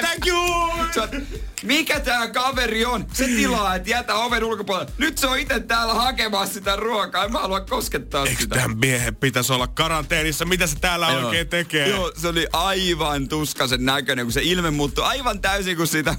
[0.00, 1.42] Thank you!
[1.62, 3.06] Mikä tää kaveri on?
[3.12, 4.92] Se tilaa, että jätä oven ulkopuolelle.
[4.98, 7.24] Nyt se on itse täällä hakemassa sitä ruokaa.
[7.24, 8.54] En mä halua koskettaa Eikö sitä.
[8.56, 10.44] tämän miehen pitäisi olla karanteenissa?
[10.44, 11.26] Mitä se täällä Joo.
[11.26, 11.88] oikein tekee?
[11.88, 16.14] Joo, se oli aivan tuskasen näköinen, kun se ilme muuttui aivan täysin, kun, sitä,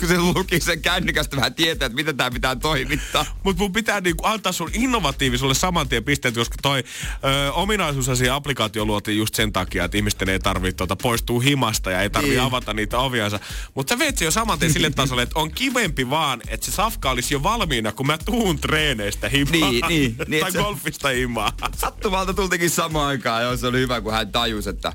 [0.00, 3.26] kun se luki sen kännykästä vähän tietää, että miten tää pitää toimittaa.
[3.42, 6.84] Mutta mun pitää niinku antaa sun innovatiivisuudelle saman tien pisteet, koska toi
[7.24, 11.90] ö, ominaisuus siihen applikaatio luotiin just sen takia, että ihmisten ei tarvitse tuota, poistua himasta
[11.90, 12.46] ja ei tarvitse Niin.
[12.46, 13.40] avata niitä oviansa.
[13.74, 16.72] Mutta sä veet se jo saman tien sille tasolle, että on kivempi vaan, että se
[16.72, 19.52] safka olisi jo valmiina, kun mä tuun treeneistä himaan.
[19.72, 21.52] Niin, niin, niin, tai et se- golfista himaan.
[21.76, 24.92] Sattumalta tultikin samaan aikaan, ja se oli hyvä, kun hän tajusi, että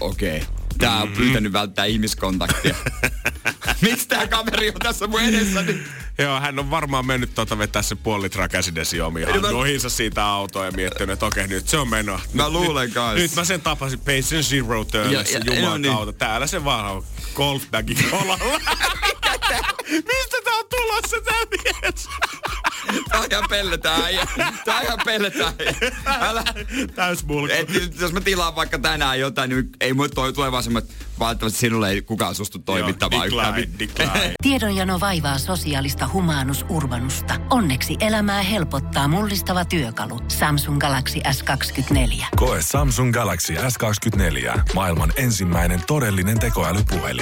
[0.00, 2.74] okei, okay, tää on pyytänyt välttää ihmiskontaktia.
[3.82, 5.62] Miksi tää kaveri on tässä mun edessä?
[5.62, 5.84] Niin
[6.18, 10.26] Joo, hän on varmaan mennyt tuota vetää se puoli litraa käsidesiomia Eli mä- nohinsa siitä
[10.26, 12.20] autoa ja miettinyt, että okei, nyt se on menoa.
[12.32, 13.18] Mä Nyt- luulen nyt, kans.
[13.18, 15.94] Nyt mä sen tapasin Patient Zero Turnissa, joo, niin.
[15.94, 16.12] kautta.
[16.12, 18.38] Täällä se vaan on golfbagin kolalla.
[19.90, 22.08] Mistä tää on tulossa tää mies?
[23.08, 24.26] tää on ihan pelletään äijä.
[24.64, 25.96] Tää on ihan pelletään äijä.
[26.20, 26.44] Älä,
[26.94, 30.90] Täys et, jos mä tilaan vaikka tänään jotain, niin ei mulle toi tule vaan semmoinen,
[30.90, 34.10] että valitettavasti sinulle ei kukaan suostu toimittamaan yhtään decline, mitään.
[34.12, 34.34] decline.
[34.42, 37.34] Tiedonjano vaivaa sosiaalista humanus urbanusta.
[37.50, 40.20] Onneksi elämää helpottaa mullistava työkalu.
[40.28, 42.24] Samsung Galaxy S24.
[42.36, 44.60] Koe Samsung Galaxy S24.
[44.74, 47.21] Maailman ensimmäinen todellinen tekoälypuhelin.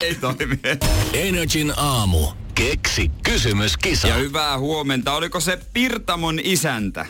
[0.00, 0.58] Ei toimi.
[1.12, 2.26] Energin aamu.
[2.54, 4.08] Keksi kysymyskisa.
[4.08, 5.12] Ja hyvää huomenta.
[5.12, 7.06] Oliko se Pirtamon isäntä?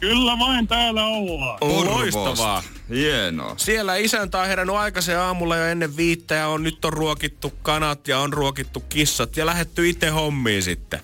[0.00, 1.58] Kyllä vain täällä ollaan.
[1.60, 2.62] Loistavaa.
[2.90, 3.54] Hienoa.
[3.56, 8.08] Siellä isäntä on herännyt aikaisen aamulla jo ennen viittä ja on, nyt on ruokittu kanat
[8.08, 11.00] ja on ruokittu kissat ja lähetty itse hommiin sitten.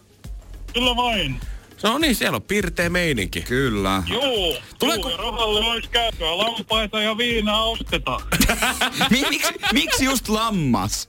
[0.75, 1.41] Kyllä vain.
[1.85, 3.43] No niin, siellä on pirteä meininki.
[3.43, 4.03] Kyllä.
[4.09, 4.57] Joo.
[4.79, 6.39] Tuleeko- rahalle olisi käytöä.
[6.39, 8.21] Lampaita ja viinaa ostetaan.
[9.11, 11.09] Mi- miksi, miksi just lammas?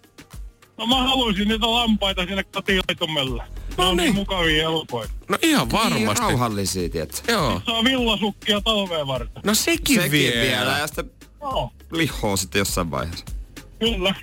[0.77, 3.43] No mä haluaisin niitä lampaita sinne kotilaitumelle.
[3.43, 4.15] Ne No on niin niin.
[4.15, 5.13] mukavia elukoita.
[5.29, 6.21] No ihan Niin, varmasti.
[6.23, 7.31] rauhallisia, tiedätkö?
[7.31, 7.61] Joo.
[7.65, 9.41] Saa villasukkia talveen varten.
[9.45, 10.41] No sekin, Sekin vielä.
[10.41, 10.77] vielä.
[10.79, 11.11] Ja sitten
[11.41, 13.25] Joo, lihoo sitten jossain vaiheessa.
[13.79, 14.15] kyllä.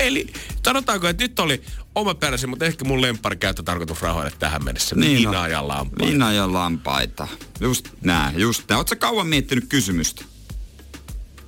[0.00, 0.26] Eli
[0.64, 1.62] sanotaanko, että nyt oli
[1.94, 4.96] oma peräsi, mutta ehkä mun lemppari käyttötarkoitus rahoille tähän mennessä.
[4.96, 5.32] Niin Niin on.
[5.32, 6.06] Viinaa ja lampaa.
[6.08, 7.28] Viina ja lampaita.
[7.60, 8.78] Just nää, just nää.
[8.78, 10.24] Ootko kauan miettinyt kysymystä?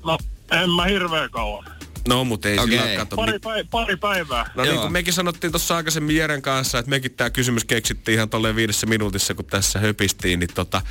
[0.05, 0.19] No,
[0.51, 1.65] en mä hirveän kauan.
[2.09, 2.79] No, mutta ei Okei.
[2.79, 3.17] sillä kato.
[3.17, 4.51] Pari, mit- päi- pari päivää.
[4.55, 4.83] No niin Joo.
[4.83, 8.87] kuin mekin sanottiin tuossa aikaisemmin Jeren kanssa, että mekin tämä kysymys keksittiin ihan tolleen viidessä
[8.87, 10.83] minuutissa, kun tässä höpistiin, niin tota,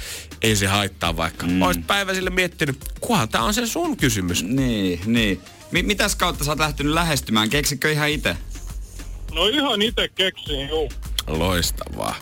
[0.42, 1.48] ei se haittaa vaikka.
[1.48, 1.62] Mm.
[1.62, 4.44] Oisit päivä sille miettinyt, kuhan tää on se sun kysymys.
[4.44, 5.42] Niin, niin.
[5.74, 7.50] Mi- mitäs kautta sä oot lähtenyt lähestymään?
[7.50, 8.38] Keksikö ihan itse?
[9.32, 10.92] No ihan itse keksin, juu.
[11.28, 12.16] Loistavaa.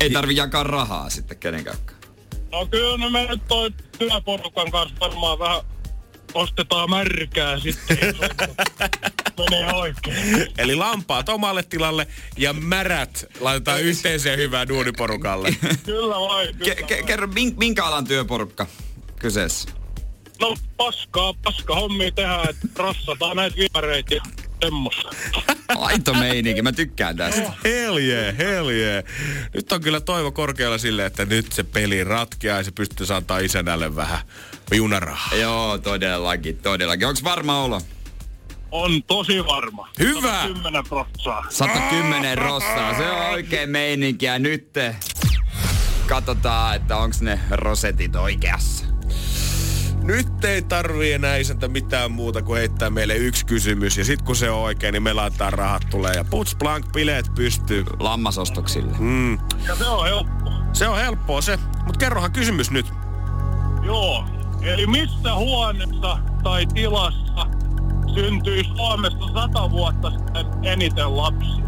[0.00, 1.76] Ei tarvi jakaa rahaa sitten kenenkään.
[2.52, 5.60] No kyllä no me nyt toi työporukan kanssa varmaan vähän
[6.34, 7.98] ostetaan märkää sitten.
[9.38, 10.46] Menee oikein.
[10.58, 15.56] Eli lampaat omalle tilalle ja märät laitetaan yhteiseen hyvään duuniporukalle.
[15.84, 18.66] Kyllä vai, kyllä Ke- ke- kerro, min- minkä alan työporukka
[19.18, 19.68] kyseessä?
[20.40, 24.20] No paskaa, paska hommia tehdään, että rassataan näitä viereitä ja
[24.62, 25.10] semmoista.
[25.78, 27.52] Aito meininki, mä tykkään tästä.
[27.64, 29.04] Hell yeah, hell yeah.
[29.54, 33.38] Nyt on kyllä toivo korkealla sille, että nyt se peli ratkeaa ja se pystyy antaa
[33.38, 34.18] isänälle vähän
[34.70, 35.34] viunarahaa.
[35.34, 37.08] Joo, todellakin, todellakin.
[37.08, 37.80] Onks varma olo?
[38.70, 39.88] On tosi varma.
[39.98, 40.44] Hyvä!
[40.46, 41.46] 10 prossaa.
[41.48, 44.68] 110 rossaa, se on oikein meininki ja nyt
[46.08, 48.97] katsotaan, että onks ne rosetit oikeassa.
[50.08, 53.98] Nyt ei tarvii enää isäntä mitään muuta kuin heittää meille yksi kysymys.
[53.98, 56.12] Ja sit kun se on oikein, niin me laitetaan rahat tulee.
[56.14, 57.84] Ja puts blank, bileet pystyy.
[57.98, 58.92] Lammasostoksille.
[58.98, 59.32] Mm.
[59.66, 60.52] Ja se on helppo.
[60.72, 61.58] Se on helppoa se.
[61.86, 62.86] Mut kerrohan kysymys nyt.
[63.82, 64.24] Joo.
[64.62, 67.46] Eli missä huoneessa tai tilassa
[68.14, 71.64] syntyi Suomessa sata vuotta sitten eniten lapsia?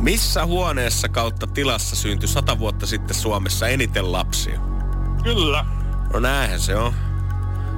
[0.00, 4.60] Missä huoneessa kautta tilassa syntyi sata vuotta sitten Suomessa eniten lapsia?
[5.22, 5.79] Kyllä.
[6.12, 6.92] No näinhän se on.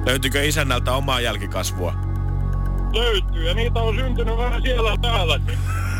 [0.05, 1.93] Löytyykö isännältä omaa jälkikasvua?
[2.93, 5.39] Löytyy ja niitä on syntynyt vähän siellä täällä.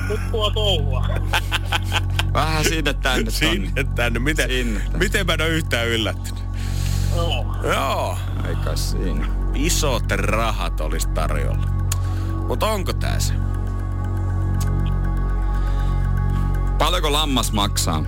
[0.10, 1.06] Nyt tuo touhua.
[2.34, 3.32] Vähän sinne tänne.
[3.32, 4.20] Sinne tänne.
[4.20, 4.98] Miten, Sinne tänne.
[4.98, 6.44] miten mä en ole yhtään yllättynyt?
[7.16, 7.46] Joo.
[7.64, 8.18] Joo.
[8.48, 9.28] Aika siinä.
[9.54, 11.68] Isot rahat olisi tarjolla.
[12.48, 13.34] Mutta onko tää se?
[16.78, 18.02] Paljonko lammas maksaa?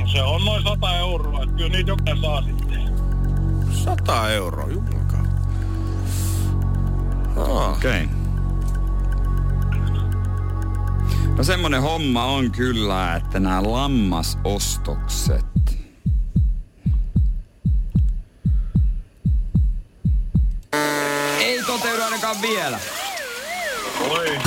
[0.00, 2.93] No se on noin 100 euroa, että kyllä niitä jokainen saa sitten.
[3.84, 5.28] 100 euroa, jumakaan.
[7.36, 7.72] Oh.
[7.72, 8.04] Okei.
[8.04, 8.24] Okay.
[11.36, 15.46] No semmonen homma on kyllä, että nämä lammasostokset.
[21.38, 22.78] Ei toteudu ainakaan vielä.
[24.10, 24.38] Oi.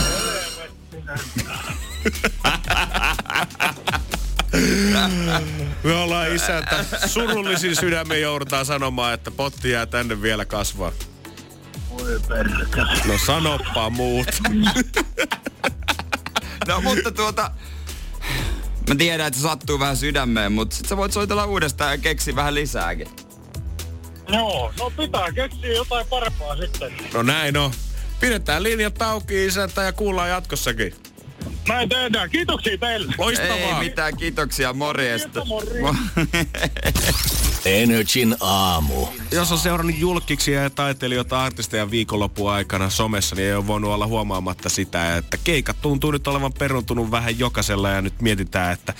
[5.83, 6.85] Me ollaan isäntä.
[7.05, 10.91] Surullisin sydämen joudutaan sanomaan, että potti jää tänne vielä kasvaa.
[11.89, 13.01] Oi perkele.
[13.05, 14.27] No sanoppa muut.
[16.67, 17.51] No mutta tuota...
[18.89, 22.35] Mä tiedän, että se sattuu vähän sydämeen, mutta sit sä voit soitella uudestaan ja keksi
[22.35, 23.07] vähän lisääkin.
[24.27, 26.93] Joo, no pitää keksiä jotain parempaa sitten.
[27.13, 27.71] No näin on.
[28.19, 30.95] Pidetään linjat auki isäntä ja kuullaan jatkossakin.
[31.67, 32.29] Näin tehdään.
[32.29, 33.13] Kiitoksia teille.
[33.17, 33.55] Loistavaa.
[33.55, 35.45] Ei mitään, kiitoksia, morjesta.
[35.45, 35.81] Morjens.
[35.83, 35.97] Mo-
[37.65, 39.07] Energin aamu.
[39.31, 44.07] Jos on seurannut julkiksia ja taiteilijoita artisteja viikonlopun aikana somessa, niin ei ole voinut olla
[44.07, 48.93] huomaamatta sitä, että keikat tuntuu nyt olevan peruntunut vähän jokaisella ja nyt mietitään, että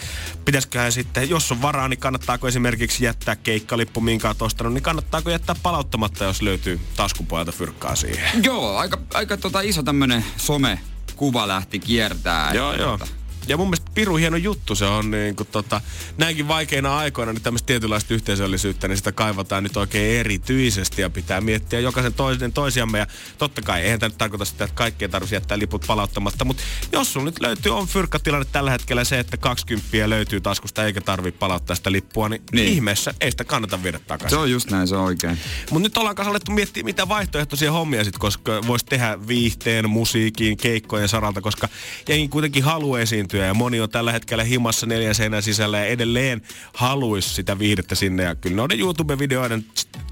[0.46, 5.30] pitäisiköhän sitten, jos on varaa, niin kannattaako esimerkiksi jättää keikkalippu, minkä oot ostanut, niin kannattaako
[5.30, 8.44] jättää palauttamatta, jos löytyy taskun pojalta fyrkkaa siihen.
[8.44, 10.80] Joo, aika, aika tota iso tämmönen some
[11.18, 12.54] kuva lähti kiertää.
[12.54, 12.98] Joo, että joo.
[12.98, 13.12] tota,
[13.48, 15.82] Ja mun mielestä piru hieno juttu se on niin kuin tota,
[16.18, 21.42] näinkin vaikeina aikoina niin tämmöistä tietynlaista yhteisöllisyyttä, niin sitä kaivataan nyt oikein erityisesti ja pitää
[21.42, 23.00] miettiä jokaisen toisen toisiamme.
[23.00, 23.08] Ja
[23.38, 27.14] totta kai, eihän tämä nyt tarkoita sitä, että kaikkien tarvitsisi jättää liput palauttamatta, mutta jos
[27.14, 31.76] sulla nyt löytyy, on fyrkkatilanne tällä hetkellä se, että 20 löytyy taskusta eikä tarvitse palauttaa
[31.76, 32.68] sitä lippua, niin, Niin.
[32.74, 34.38] ihmeessä ei sitä kannata viedä Se takaisin.
[34.40, 35.38] on just näin, se on oikein.
[35.72, 40.58] Mutta nyt ollaan kanssa alettu miettiä, mitä vaihtoehtoisia hommia sit, koska voisi tehdä viihteen, musiikin,
[40.58, 41.70] keikkojen saralta, koska
[42.08, 46.42] jengi kuitenkin haluaa esiintyä ja moni on tällä hetkellä himassa neljän seinän sisällä ja edelleen
[46.74, 48.24] haluaisi sitä viihdettä sinne.
[48.24, 49.66] Ja kyllä noiden YouTube-videoiden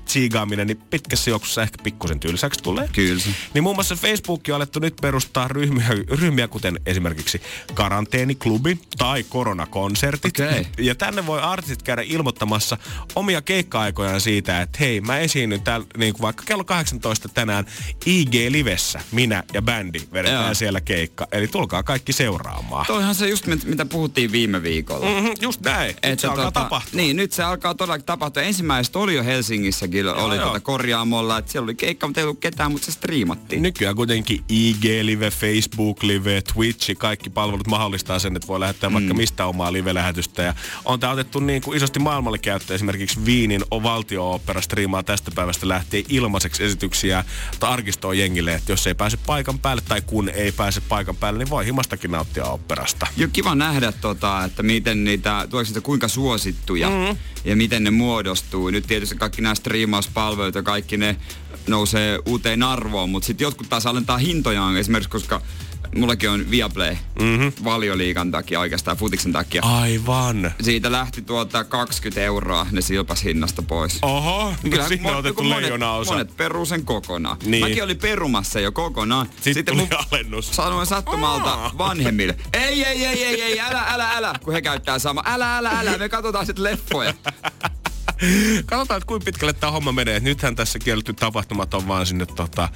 [0.06, 2.90] tsiigaaminen, niin pitkässä juoksussa ehkä pikkusen tylsäksi tulee.
[2.94, 3.24] Kyllä.
[3.54, 7.42] Niin muun muassa Facebook on alettu nyt perustaa ryhmiä, ryhmiä kuten esimerkiksi
[7.74, 10.40] karanteeniklubi tai koronakonsertit.
[10.40, 10.68] Okei.
[10.78, 12.78] Ja tänne voi artistit käydä ilmoittamassa
[13.16, 17.66] omia keikka-aikojaan siitä, että hei, mä esiinnyn täällä niin kuin vaikka kello 18 tänään
[18.06, 19.02] IG-livessä.
[19.12, 20.54] Minä ja bändi vedetään Joo.
[20.54, 21.28] siellä keikka.
[21.32, 22.86] Eli tulkaa kaikki seuraamaan.
[23.18, 25.06] Toihan se just, mit- mitä puhuttiin viime viikolla.
[25.06, 25.88] Mm-hmm, just näin.
[25.88, 26.98] Nyt Että se alkaa tota, tapahtua.
[26.98, 28.44] Niin, nyt se alkaa todellakin tapahtua.
[28.44, 30.46] Ensimmäiset oli jo Helsingissäkin, oli joo.
[30.46, 33.62] tota korjaamolla, että siellä oli keikka, mutta ei ollut ketään, mutta se striimattiin.
[33.62, 38.94] Nykyään kuitenkin IG-live, Facebook-live, Twitch, kaikki palvelut mahdollistaa sen, että voi lähettää mm.
[38.94, 40.42] vaikka mistä omaa live-lähetystä.
[40.44, 40.54] Ja
[40.86, 42.76] on tämä otettu niin kuin isosti maailmalle käyttöön.
[42.76, 47.26] Esimerkiksi Viinin valtio-opera striimaa tästä päivästä lähtien ilmaiseksi esityksiä
[47.60, 51.40] tai arkistoon jengille, että jos ei pääse paikan päälle tai kun ei pääse paikan päälle,
[51.40, 53.05] niin voi himastakin nauttia operasta.
[53.18, 57.18] Jo kiva nähdä, tota, että miten niitä, tuleeko niitä kuinka suosittuja mm.
[57.46, 58.70] ja miten ne muodostuu.
[58.70, 61.16] Nyt tietysti kaikki nämä striimauspalvelut ja kaikki ne
[61.68, 65.42] nousee uuteen arvoon, mutta sitten jotkut taas alentaa hintojaan esimerkiksi, koska
[65.96, 67.52] mullakin on Viaplay mm-hmm.
[67.64, 69.62] valioliikan takia oikeastaan, futiksen takia.
[69.62, 70.54] Aivan.
[70.62, 74.00] Siitä lähti tuota 20 euroa, ne silpas hinnasta pois.
[74.02, 76.12] Oho, no siinä on mo- otettu kun monet, osa.
[76.12, 77.38] monet peruu sen kokonaan.
[77.46, 77.64] Niin.
[77.64, 79.30] Mäkin olin perumassa jo kokonaan.
[79.42, 80.52] Sitten tuli alennus.
[80.52, 81.72] Sanoin sattumalta Aa.
[81.78, 85.24] vanhemmille, ei, ei, ei, ei, ei, älä, älä, älä, kun he käyttää sama.
[85.26, 87.14] Älä, älä, älä, me katsotaan sitten leffoja.
[88.66, 90.20] Katsotaan, että kuinka pitkälle tämä homma menee.
[90.20, 92.70] Nythän tässä kielletty tapahtumat on vaan sinne tota,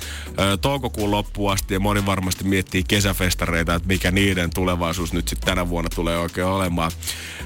[0.61, 5.69] toukokuun loppuun asti ja moni varmasti miettii kesäfestareita, että mikä niiden tulevaisuus nyt sitten tänä
[5.69, 6.91] vuonna tulee oikein olemaan.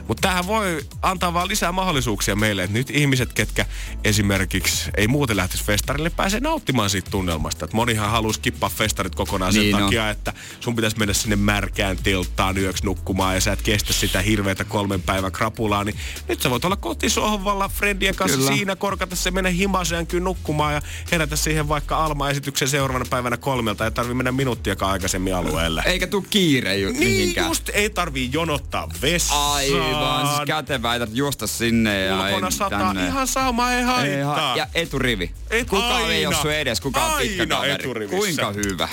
[0.07, 3.65] Mutta tähän voi antaa vaan lisää mahdollisuuksia meille, että nyt ihmiset, ketkä
[4.03, 7.65] esimerkiksi ei muuten lähtisi festarille, pääsee nauttimaan siitä tunnelmasta.
[7.65, 9.81] Et monihan haluaisi kippaa festarit kokonaan sen Niin on.
[9.83, 14.21] takia, että sun pitäisi mennä sinne märkään telttaan yöksi nukkumaan ja sä et kestä sitä
[14.21, 15.95] hirveätä kolmen päivän krapulaa, niin
[16.27, 18.51] nyt sä voit olla kotisohvalla friendien kanssa Kyllä.
[18.55, 20.81] Siinä, korkata se, mennä himaseen kyllä nukkumaan ja
[21.11, 25.83] herätä siihen vaikka Alma-esityksen seuraavana päivänä kolmelta ja tarvii mennä minuuttiakaan aikaisemmin alueelle.
[25.85, 27.47] Eikä tuu kiire ju- niin mihinkään.
[27.47, 29.51] just, ei tarvii jonottaa vessaan.
[29.53, 33.07] Aivan, siis kätevää, että juosta sinne ja Ulkona ei sataa tänne.
[33.07, 34.49] ihan sama, ei Ei haittaa.
[34.49, 35.31] ha- ja eturivi.
[35.49, 36.29] Et kuka ei aina.
[36.29, 37.73] ole sun edes, kuka on pitkä Aina kaveri.
[37.73, 38.17] eturivissä.
[38.17, 38.89] Kuinka hyvä.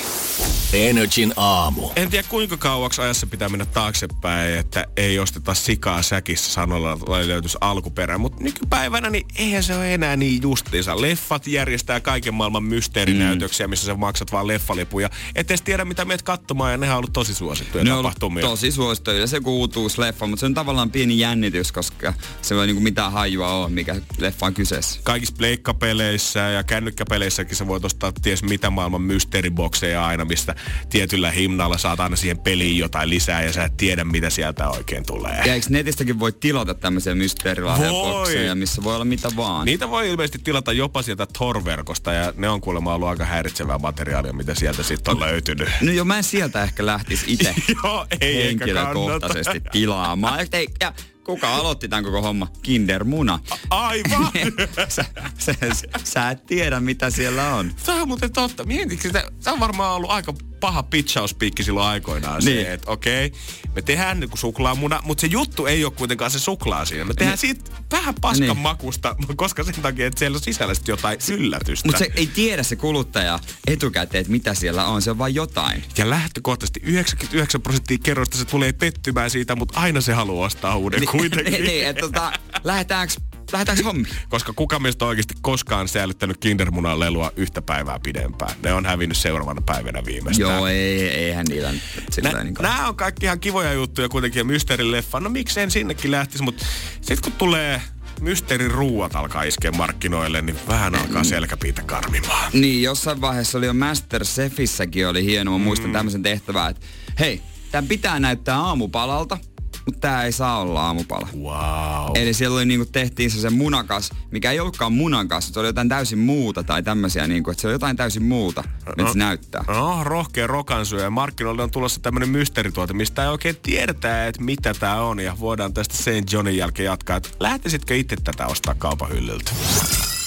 [0.72, 1.90] Energin aamu.
[1.96, 7.28] En tiedä kuinka kauaksi ajassa pitää mennä taaksepäin, että ei osteta sikaa säkissä sanolla, tai
[7.28, 8.18] löytyisi alkuperä.
[8.18, 11.00] Mutta nykypäivänä niin eihän se ole enää niin justiinsa.
[11.00, 15.11] Leffat järjestää kaiken maailman mysteerinäytöksiä, missä sä maksat vaan leffalipuja.
[15.35, 18.46] Et edes tiedä mitä meet katsomaan ja nehän on ollut tosi suosittuja Ne tapahtumia.
[18.46, 22.83] tosi suosittu yleensä kuin uutuusleffa, mutta se on tavallaan pieni jännitys, koska se ei niinku
[22.83, 25.00] mitään hajua ole, mikä leffa on kyseessä.
[25.04, 30.54] Kaikissa pleikkapeleissä ja kännykkäpeleissäkin sä voit ostaa ties mitä maailman mysteeribokseja aina, mistä
[30.90, 35.06] tietyllä hinnalla saat aina siihen peliin jotain lisää ja sä et tiedä mitä sieltä oikein
[35.06, 35.42] tulee.
[35.46, 38.60] Ja eikö netistäkin voi tilata tämmöisiä mysteerilahjabokseja, Voi.
[38.61, 39.64] Missä voi olla mitä vaan?
[39.66, 44.33] Niitä voi ilmeisesti tilata jopa sieltä Tor-verkosta ja ne on kuulemma ollut aika häiritsevää materiaalia,
[44.33, 45.68] mitä sieltä sitten on löytynyt.
[45.81, 50.46] No joo, mä en sieltä ehkä lähtisi itse Joo, ei ehkä henkilökohtaisesti tilaamaan.
[50.53, 50.92] Ei, ja
[51.25, 52.49] kuka aloitti tämän koko homma?
[52.62, 53.38] Kindermuna.
[53.70, 54.33] Aivan!
[54.88, 55.05] sä,
[55.38, 57.73] sä, sä, sä et tiedä, mitä siellä on.
[57.87, 58.64] Tämä on muuten totta.
[58.64, 59.25] Mietitkö sitä?
[59.44, 62.64] Tämä on varmaan ollut aika paha pitchauspiikki silloin aikoinaan Niin.
[62.66, 63.33] se, että okei,
[63.75, 67.05] me tehdään niinku suklaamuna, mutta se juttu ei ole kuitenkaan se suklaa siinä.
[67.05, 68.59] Me tehdään siitä vähän paskan Niin.
[68.59, 71.88] makusta, koska sen takia, että siellä on sisällä jotain yllätystä.
[71.88, 75.03] Mutta se ei tiedä se kuluttaja etukäteen, että mitä siellä on.
[75.03, 75.85] Se on vain jotain.
[75.99, 81.07] Ja lähtökohtaisesti 99 prosenttia kerroista se tulee pettymään siitä, mutta aina se haluaa ostaa uuden
[81.07, 81.53] kuitenkin.
[81.53, 82.33] niin, niin, että tota,
[82.64, 83.14] lähdetäänkö,
[83.52, 84.16] lähdetäänkö hommiin?
[84.28, 88.54] Koska kuka meistä on oikeasti koskaan säilyttänyt kindermunan lelua yhtä päivää pidempään.
[88.62, 90.56] Ne on hävinnyt seuraavana päivänä viimeistään.
[90.56, 91.74] Joo, ei, eihän niillä
[92.10, 92.54] sillä Nä, niin.
[92.60, 95.20] Nämä on kaikki ihan kivoja juttuja kuitenkin ja mysteerileffa.
[95.20, 96.66] No miksei sinnekin lähtisi, mutta
[97.00, 97.82] sitten kun tulee
[98.20, 102.50] mysteeriruuat alkaa iskeä markkinoille, niin vähän alkaa selkäpiitä karmimaan.
[102.52, 105.58] Niin, jossain vaiheessa oli jo Masterchefissäkin oli hieno.
[105.58, 106.86] Mä muistan tämmöisen tehtävää, että
[107.18, 109.38] hei, tämän pitää näyttää aamupalalta,
[109.86, 111.28] mutta tää ei saa olla aamupala.
[111.36, 112.16] Wow.
[112.16, 116.18] Eli siellä oli niinku, tehtiin se, munakas, mikä ei ollutkaan munakas, se oli jotain täysin
[116.18, 118.64] muuta tai tämmöisiä, niinku, että se oli jotain täysin muuta,
[118.96, 119.64] miltä se näyttää.
[119.68, 121.10] No, rohkea rokansyöjä.
[121.10, 125.20] Markkinoille on tulossa tämmönen mysteerituote, mistä ei oikein tiedetä, että mitä tää on.
[125.20, 126.32] Ja voidaan tästä St.
[126.32, 127.16] Johnin jälkeen jatkaa.
[127.16, 129.52] Että lähtisitkö itse tätä ostaa kaupan hyllyltä?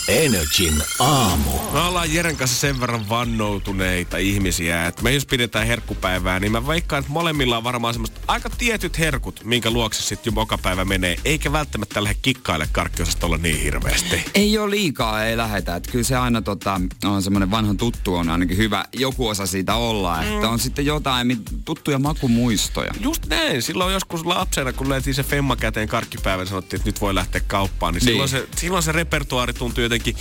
[0.07, 1.51] Energin aamu.
[1.73, 6.67] Me ollaan Jeren kanssa sen verran vannoutuneita ihmisiä, että me jos pidetään herkkupäivää, niin mä
[6.67, 11.15] veikkaan, että molemmilla on varmaan semmoista aika tietyt herkut, minkä luokse sitten joka päivä menee,
[11.25, 14.25] eikä välttämättä lähde kikkaille karkkiosastolla niin hirveästi.
[14.35, 15.75] Ei ole liikaa, ei lähetä.
[15.75, 19.75] Että kyllä se aina tota, on semmoinen vanhan tuttu on ainakin hyvä joku osa siitä
[19.75, 20.21] olla.
[20.21, 20.33] Mm.
[20.33, 22.91] Että on sitten jotain mit- tuttuja makumuistoja.
[22.99, 23.61] Just näin.
[23.61, 27.93] Silloin joskus lapsena, kun löytiin se Femma käteen karkkipäivän, sanottiin, että nyt voi lähteä kauppaan.
[27.93, 28.11] Niin, Niin.
[28.13, 30.15] Silloin, se, silloin se repertuaari tuntui jotenkin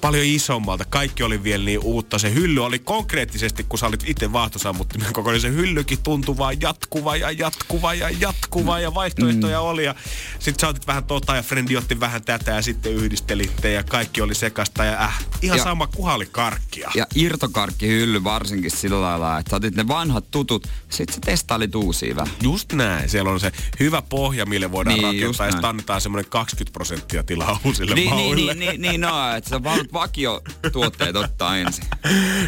[0.00, 0.84] paljon isommalta.
[0.84, 2.18] Kaikki oli vielä niin uutta.
[2.18, 6.60] Se hylly oli konkreettisesti, kun sä olit itse vaahtosammuttimen koko, niin se hyllykin tuntui vaan
[6.60, 9.66] jatkuva ja jatkuva ja jatkuva ja vaihtoehtoja mm.
[9.66, 9.84] oli.
[9.84, 9.94] Ja
[10.38, 14.20] sit sä otit vähän tota ja frendi otti vähän tätä ja sitten yhdistelitte ja kaikki
[14.22, 16.90] oli sekasta ja äh, ihan Ja- sama kuha oli karkkia.
[16.94, 22.16] Ja irtokarkkihylly varsinkin sillä lailla, että sä otit ne vanhat tutut, sit sä testailit uusia
[22.16, 22.34] vähän.
[22.42, 23.08] Just näin.
[23.08, 25.46] Siellä on se hyvä pohja, mille voidaan Niin, rakentaa.
[25.46, 28.54] Ja sitten annetaan semmoinen 20 prosenttia tilaa uusille Niin, niin, mauille.
[28.54, 31.84] niin, niin, niin, no, että sä voit vakiotuotteet ottaa ensin.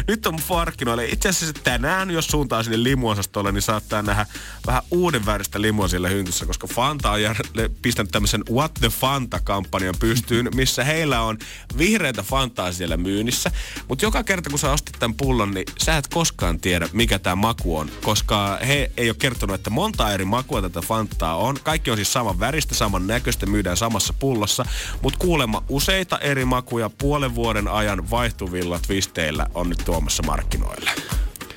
[0.07, 1.05] Nyt on markkinoille.
[1.05, 4.25] Itse asiassa tänään, jos suuntaa sinne limuosastolle, niin saattaa nähdä
[4.67, 9.95] vähän uuden väristä limua siellä hyntyssä, koska Fanta on jär- pistänyt tämmöisen What the Fanta-kampanjan
[9.99, 11.37] pystyyn, missä heillä on
[11.77, 13.51] vihreitä Fantaa siellä myynnissä.
[13.87, 17.35] Mutta joka kerta, kun sä ostit tämän pullon, niin sä et koskaan tiedä, mikä tämä
[17.35, 21.59] maku on, koska he ei ole kertonut, että monta eri makua tätä Fantaa on.
[21.63, 24.65] Kaikki on siis saman väristä, saman näköistä, myydään samassa pullossa,
[25.01, 30.91] mutta kuulemma useita eri makuja puolen vuoden ajan vaihtuvilla twisteillä on nyt tuomassa markkinoille.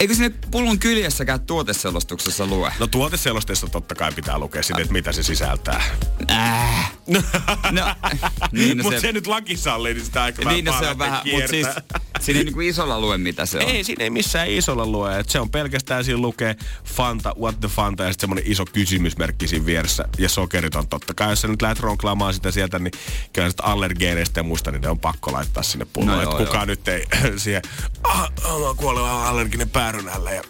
[0.01, 2.73] Eikö sinne pullon kyljessäkään tuoteselostuksessa lue?
[2.79, 5.83] No tuoteselosteessa totta kai pitää lukea sitten, että mitä se sisältää.
[6.31, 6.93] Äh.
[7.07, 7.23] No,
[8.53, 11.21] niin, no Mutta se, nyt laki sallii, niin sitä aika niin, no se on vähän,
[11.33, 11.67] mutta siis
[12.21, 13.63] siinä ei niinku isolla lue mitä se on.
[13.63, 15.19] Ei, siinä ei missään isolla lue.
[15.19, 19.49] Et se on pelkästään siinä lukee Fanta, what the Fanta ja sitten semmonen iso kysymysmerkki
[19.49, 20.09] siinä vieressä.
[20.19, 21.31] Ja sokerit on totta kai.
[21.31, 22.93] Jos sä nyt lähdet ronklaamaan sitä sieltä, niin
[23.33, 26.25] kyllä sitä allergeeneistä ja muista, niin ne on pakko laittaa sinne pulloon.
[26.25, 26.65] No kukaan joo.
[26.65, 27.05] nyt ei
[27.37, 27.63] siihen,
[28.05, 30.43] ah, mä kuollut allerginen päärynällä ja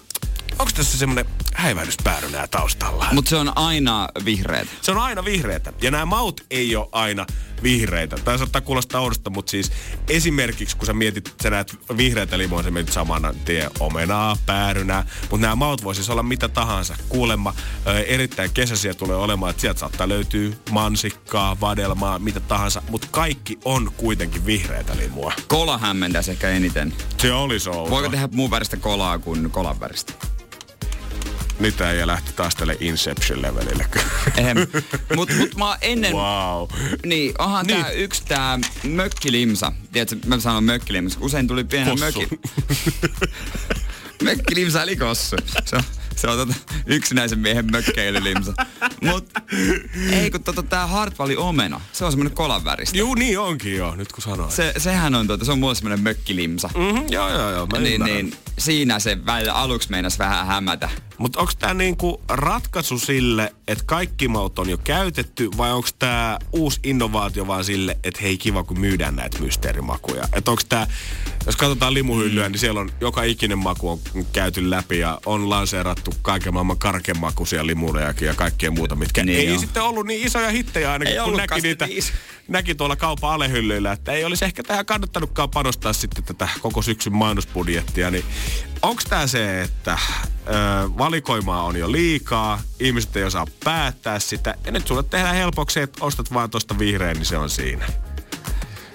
[0.59, 3.07] onko tässä semmonen häivähdyspäärynää taustalla?
[3.13, 4.69] Mutta se on aina vihreät.
[4.83, 5.73] Se on aina vihreitä.
[5.83, 7.27] Ja nämä maut ei ole aina
[7.63, 8.17] vihreitä.
[8.25, 9.73] Tämä saattaa kuulostaa oudosta, mutta siis
[10.09, 15.07] esimerkiksi kun sä mietit, sä näet vihreitä limoa, sä mietit samana tie omenaa, päärynää.
[15.31, 16.97] Mutta nämä maut voi siis olla mitä tahansa.
[17.09, 17.55] Kuulemma
[18.07, 22.83] erittäin kesäisiä tulee olemaan, että sieltä saattaa löytyä mansikkaa, vadelmaa, mitä tahansa.
[22.91, 25.33] Mutta kaikki on kuitenkin vihreitä limua.
[25.49, 26.95] Kola hämmentäisi ehkä eniten.
[27.19, 27.91] Se olisi outo.
[27.91, 30.36] Voiko tehdä muun väristä kolaa kuin kolan väristä?
[31.61, 33.87] Nyt ei lähti taas tälle Inception-levelille.
[34.37, 34.57] Ehem.
[35.17, 36.13] Mut, mut mä oon ennen...
[36.13, 36.69] wow.
[37.07, 37.81] Niin, onhan niin.
[37.83, 39.73] Tää yksi tää mökkilimsa.
[39.93, 41.19] Tiedätkö, mä sanon mökkilimsa.
[41.21, 42.21] Usein tuli pienen Kossu.
[42.21, 42.41] mökki...
[44.25, 45.37] mökkilimsa eli kossu.
[45.65, 45.83] Se on,
[46.17, 46.55] se on tota
[46.87, 48.53] yksinäisen miehen mökkeilylimsa.
[49.03, 49.29] Mut
[50.13, 51.81] ei kun tota tää Hartwallin omena.
[51.93, 52.99] Se on semmonen kolan väristä.
[52.99, 54.53] Juu, niin onkin jo, nyt kun sanoin.
[54.53, 56.71] Se, sehän on tota, se on mulle semmonen mökkilimsa.
[56.77, 57.67] Mm-hmm, joo, joo, joo.
[57.67, 58.17] Mä Niin, ymmärrän.
[58.17, 60.89] niin, siinä se välillä aluksi meinas vähän hämätä.
[61.19, 66.39] Mutta onko tämä niinku ratkaisu sille, että kaikki maut on jo käytetty, vai onko tämä
[66.53, 70.29] uusi innovaatio vaan sille, että hei kiva kun myydään näitä mysteerimakuja?
[70.33, 70.87] Että onko tämä,
[71.47, 72.53] jos katsotaan limuhyllyä, mm.
[72.53, 73.99] niin siellä on joka ikinen maku on
[74.33, 79.49] käyty läpi ja on lanseerattu kaiken maailman karkemakuisia limurejakin ja kaikkea muuta, mitkä Niin niin
[79.49, 79.61] ei joo.
[79.61, 82.13] sitten ollut niin isoja hittejä ainakin, Ei kun näki niitä, iso-
[82.49, 87.15] näki tuolla kaupan alehyllyillä, että ei olisi ehkä tähän kannattanutkaan panostaa sitten tätä koko syksyn
[87.15, 88.25] mainosbudjettia, niin
[88.83, 89.99] onko tämä se, että
[90.49, 90.53] ö,
[90.99, 96.05] valikoimaa on jo liikaa, ihmiset ei osaa päättää sitä, ja nyt sulle tehdään helpoksi, että
[96.05, 97.87] ostat vaan tuosta vihreän, niin se on siinä.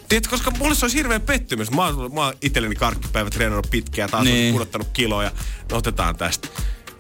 [0.10, 1.72] Tiedätkö, koska mulle se olisi hirveä pettymys.
[1.72, 4.54] Mä oon, mä oon itselleni karkkipäivä treenannut pitkään, taas Niin.
[4.54, 5.32] pudottanut kiloja.
[5.72, 6.48] No otetaan tästä.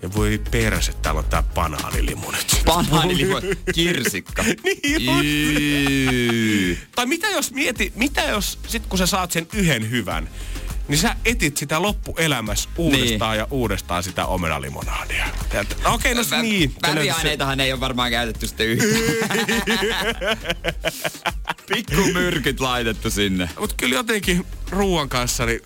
[0.01, 2.61] Ja voi perse, täällä on tää banaanilimu nyt.
[2.65, 3.35] Banaanilimu,
[3.75, 4.43] kirsikka.
[4.63, 6.77] Niin.
[6.95, 10.29] Tai mitä jos mieti, mitä jos sit kun sä saat sen yhden hyvän,
[10.91, 13.39] niin sä etit sitä loppuelämässä uudestaan niin.
[13.39, 15.25] ja uudestaan sitä omenalimonaadia.
[15.83, 16.69] No Okei, no se niin.
[16.69, 18.89] Se se- Väriaineitahan ei ole varmaan käytetty sitten yhtään.
[21.73, 23.49] Pikku myrkyt laitettu sinne.
[23.59, 25.61] Mut kyllä jotenkin ruoan kanssa, niin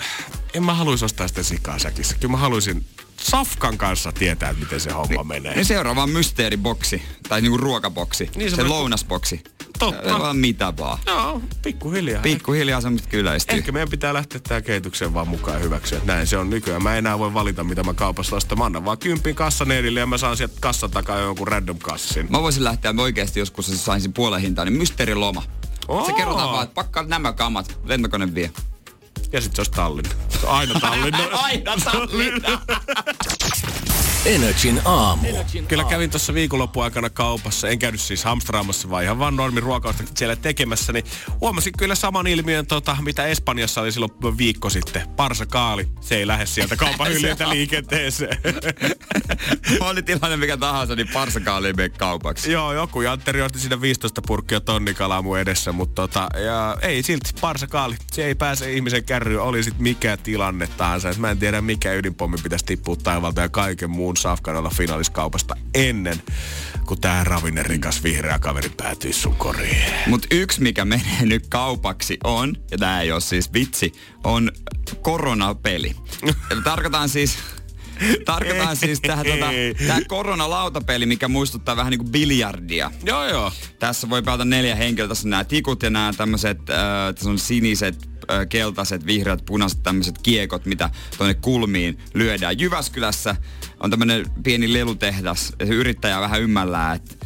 [0.54, 2.16] en mä haluaisi ostaa sitä sikaa säkissä.
[2.16, 2.86] Kyllä mä haluaisin
[3.30, 5.56] Safkan kanssa tietää, että miten se homma menee.
[5.56, 9.44] Niin seuraava on mysteeriboksi, tai niinku ruokaboksi, Niin se se, lounasboksi.
[9.80, 10.20] Totta.
[10.20, 10.98] Vaan mitä vaan.
[11.06, 12.22] Joo, pikkuhiljaa.
[12.22, 13.58] Pikkuhiljaa semmoista yleistyy.
[13.58, 16.02] Ehkä meidän pitää lähteä tähän kehitykseen vaan mukaan hyväksyä.
[16.04, 16.84] Näin se on nykyään.
[16.84, 18.58] Mä en enää voi valita, mitä mä kaupassa ostan.
[18.58, 22.28] Mä annan vaan kympin kassaneidille ja mä saan sieltä kassan takaa jonkun random kassin.
[22.30, 25.42] Mä voisin lähteä mä oikeasti joskus, jos saisin puolen hintaan, niin mysteeriloma.
[25.42, 25.48] Se
[25.88, 26.14] Oo.
[26.14, 28.52] kerrotaan vaan, että pakkaa nämä kamat, lentokone vie.
[29.32, 30.10] Ja sit se olisi Tallinna.
[30.44, 31.30] Aina Tallinna.
[31.46, 32.62] Aina Tallinna.
[34.26, 35.28] Energin aamu.
[35.68, 37.70] Kyllä kävin tuossa viikonlopun aikana kaupassa.
[37.70, 40.94] En käynyt siis hamstraamassa, vaan ihan vaan normin ruokaostokset siellä tekemässä.
[40.94, 41.06] Niin
[41.42, 45.10] huomasin kyllä saman ilmiön, tota, mitä Espanjassa oli silloin viikko sitten.
[45.10, 45.88] Parsakaali.
[46.02, 48.38] Se ei lähde sieltä kaupan hyljiltä liikenteeseen.
[49.80, 52.52] Oli tilanne mikä tahansa, niin parsakaali ei mene kaupaksi.
[52.52, 57.30] Joo, joku Jantteri otti siinä 15 purkkia tonnikalaa mun edessä, mutta tota, ja ei silti
[57.42, 57.96] parsakaali.
[58.12, 61.10] Se ei pääse ihmisen kärryyn, oli sit mikä tilanne tahansa.
[61.10, 65.56] Et mä en tiedä mikä ydinpommi pitäisi tippua taivalta ja kaiken muun safkan olla finaaliskaupasta
[65.74, 66.22] ennen
[66.86, 69.94] kuin tää ravinnerikas vihreä kaveri päätyy sun koriin.
[70.08, 73.94] Mut yksi, mikä menee nyt kaupaksi on, ja tää ei ole siis vitsi,
[74.24, 74.52] on
[75.02, 75.96] koronapeli.
[76.64, 77.38] Tarkoitan siis...
[78.26, 79.46] Tarkoitan siis tähän tota,
[79.88, 82.92] tää koronalautapeli, mikä muistuttaa vähän niinku biljardia.
[83.04, 83.52] Joo, joo.
[83.80, 85.08] Tässä voi pelata neljä henkilöä.
[85.08, 86.76] Tässä on nämä tikut ja nämä tämmöiset, äh,
[87.16, 88.10] tässä on siniset,
[88.50, 92.60] keltaiset, vihreät, punaiset tämmöiset kiekot, mitä tuonne kulmiin lyödään.
[92.60, 93.36] Jyväskylässä
[93.80, 95.54] on tämmöinen pieni lelutehdas.
[95.60, 97.26] Ja se yrittäjä vähän ymmällään, että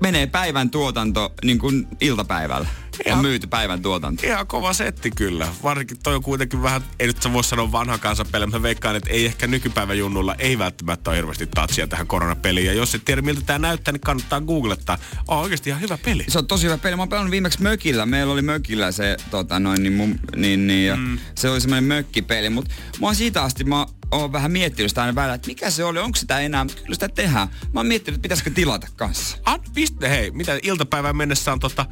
[0.00, 2.68] menee päivän tuotanto niin kuin iltapäivällä.
[3.06, 4.26] On Ja- myyty päivän tuotanto.
[4.26, 5.48] Ihan kova setti kyllä.
[5.62, 8.96] Varsinkin toi on kuitenkin vähän, ei nyt sä voi sanoa vanha kansapeli, mutta mä veikkaan,
[8.96, 12.66] että ei ehkä nykypäivän junnulla ei välttämättä ole hirveästi tatsia tähän koronapeliin.
[12.66, 14.98] Ja jos et tiedä miltä tämä näyttää, niin kannattaa googlettaa.
[15.28, 16.24] On oikeasti ihan hyvä peli.
[16.28, 16.96] Se on tosi hyvä peli.
[16.96, 18.06] Mä oon pelannut viimeksi mökillä.
[18.06, 21.18] Meillä oli mökillä se, tota noin, niin, mun, niin, niin ja mm.
[21.34, 22.50] se oli semmoinen mökkipeli.
[22.50, 25.84] Mutta mä oon siitä asti, mä oon vähän miettinyt sitä aina välillä, että mikä se
[25.84, 27.48] oli, onko sitä enää, mutta kyllä sitä tehdään.
[27.48, 29.38] Mä oon miettinyt, että pitäisikö tilata kanssa.
[29.44, 31.86] An, piste, hei, mitä iltapäivään mennessä on tota,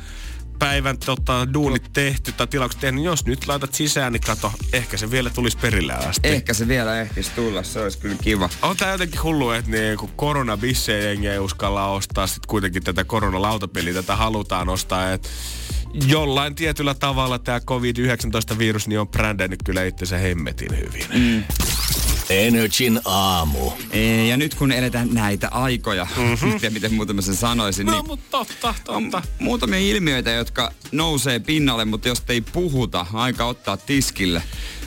[0.59, 4.97] päivän tota, duunit tehty tai tilaukset tehty, niin jos nyt laitat sisään, niin kato, ehkä
[4.97, 6.29] se vielä tulisi perille asti.
[6.29, 8.49] Ehkä se vielä ehtisi tulla, se olisi kyllä kiva.
[8.63, 12.27] On tää jotenkin hullu, että niinku koronabissejä jengi ei uskalla ostaa.
[12.27, 15.13] Sitten kuitenkin tätä koronalautapeliä tätä halutaan ostaa.
[15.13, 15.31] Et
[16.07, 21.07] jollain tietyllä tavalla tämä COVID-19-virus niin on brändännyt kyllä itsensä hemmetin hyvin.
[21.15, 21.45] Mm.
[22.31, 23.71] Energin aamu.
[23.91, 26.53] E, Ja nyt kun eletään näitä aikoja, mm-hmm.
[26.53, 29.29] en tiedä miten muuten mä sen sanoisin, No, niin mutta totta, on totta.
[29.39, 34.43] muutamia ilmiöitä, jotka nousee pinnalle, mutta jos ei puhuta, aika ottaa tiskille.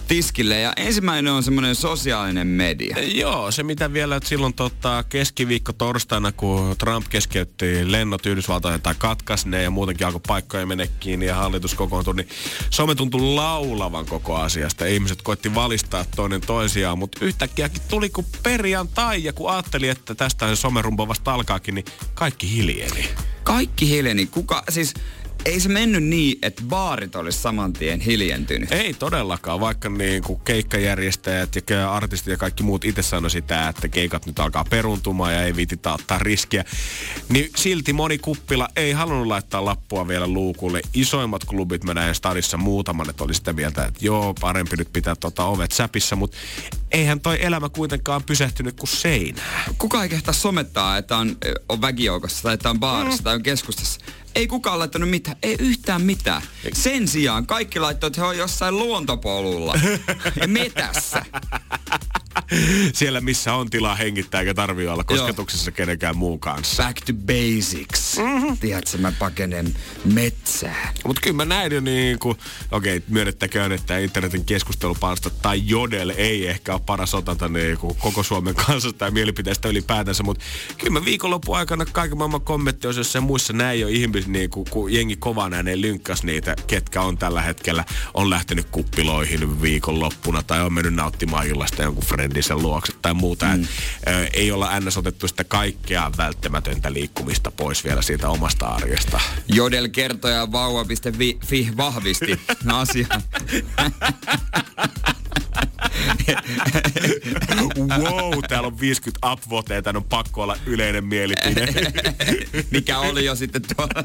[0.08, 0.60] Tiskille.
[0.60, 2.98] Ja ensimmäinen on semmoinen sosiaalinen media.
[3.00, 8.96] Joo, se mitä vielä että silloin tota, keskiviikko torstaina, kun Trump keskeytti lennot Yhdysvaltoihin tai
[8.98, 12.30] katkaisi ne ja muutenkin alkoi paikkoja mennä kiinni ja hallitus kokoontui, niin
[12.70, 14.86] some tuntui laulavan koko asiasta.
[14.86, 20.48] Ihmiset koitti valistaa toinen toisiaan, mutta yhtäkkiäkin tuli kuin perjantai ja kun ajatteli, että tästä
[20.48, 23.10] se somerumpo vasta alkaakin, niin kaikki hiljeni.
[23.44, 24.26] Kaikki hiljeni.
[24.26, 24.94] Kuka, siis
[25.46, 28.72] ei se mennyt niin, että baarit olisi saman tien hiljentynyt.
[28.72, 33.88] Ei todellakaan, vaikka niin kuin keikkajärjestäjät ja artistit ja kaikki muut itse sanoi sitä, että
[33.88, 36.66] keikat nyt alkaa peruntumaan ja ei viititä ottaa riskiä.
[37.30, 40.82] Niin silti moni kuppila ei halunnut laittaa lappua vielä luukulle.
[40.94, 45.16] Isoimmat klubit mä näin stadissa muutaman, että oli sitä mieltä, että joo, parempi nyt pitää
[45.16, 46.38] tota ovet säpissä, mutta
[46.92, 49.76] eihän toi elämä kuitenkaan pysähtynyt kuin seinään.
[49.78, 51.38] Kuka ei kehtaa somettaa, että on,
[51.70, 53.24] on väkijoukossa tai että on baarissa mm.
[53.24, 54.00] tai on keskustassa.
[54.38, 56.42] Ei kukaan laittanut mitään, ei yhtään mitään.
[56.74, 59.74] Sen sijaan kaikki laittoi, että he on jossain luontopolulla
[60.42, 61.26] ja metässä.
[62.94, 66.84] Siellä missä on tilaa hengittää eikä tarvii olla kosketuksessa kenenkään muun kanssa.
[66.84, 68.18] Back to basics.
[68.18, 68.58] Mm-hmm.
[68.58, 69.76] Tiedätkö, mä pakenen
[70.14, 70.94] metsään.
[71.06, 72.38] Mutta kyllä mä näin jo niin kuin,
[72.72, 77.96] okei, okay, myönnettäköön, että internetin keskustelupalsta tai Jodel ei ehkä ole paras otanta niin kuin
[77.96, 80.46] koko Suomen kanssa tai mielipiteestä ylipäätänsä, mutta
[80.78, 84.70] kyllä mä viikonlopun aikana kaiken maailman kommentti olisi jossain muissa näin jo ihmisiä, niin kuin,
[84.70, 90.62] kun jengi kovaan ääneen lynkkäs niitä, ketkä on tällä hetkellä, on lähtenyt kuppiloihin viikonloppuna tai
[90.62, 93.46] on mennyt nauttimaan illasta jonkun friendisen luokse tai muuta.
[93.46, 93.64] Mm.
[93.64, 93.70] Et,
[94.08, 94.98] ö, ei olla ns.
[94.98, 99.20] otettu sitä kaikkea välttämätöntä liikkumista pois vielä siitä omasta arjesta.
[99.48, 103.22] Jodel kertoi ja vauva.fi vahvisti asian.
[107.80, 111.68] wow, täällä on 50 upvoteja, tän on pakko olla yleinen mielipide.
[112.72, 114.04] Mikä oli jo sitten tuolla.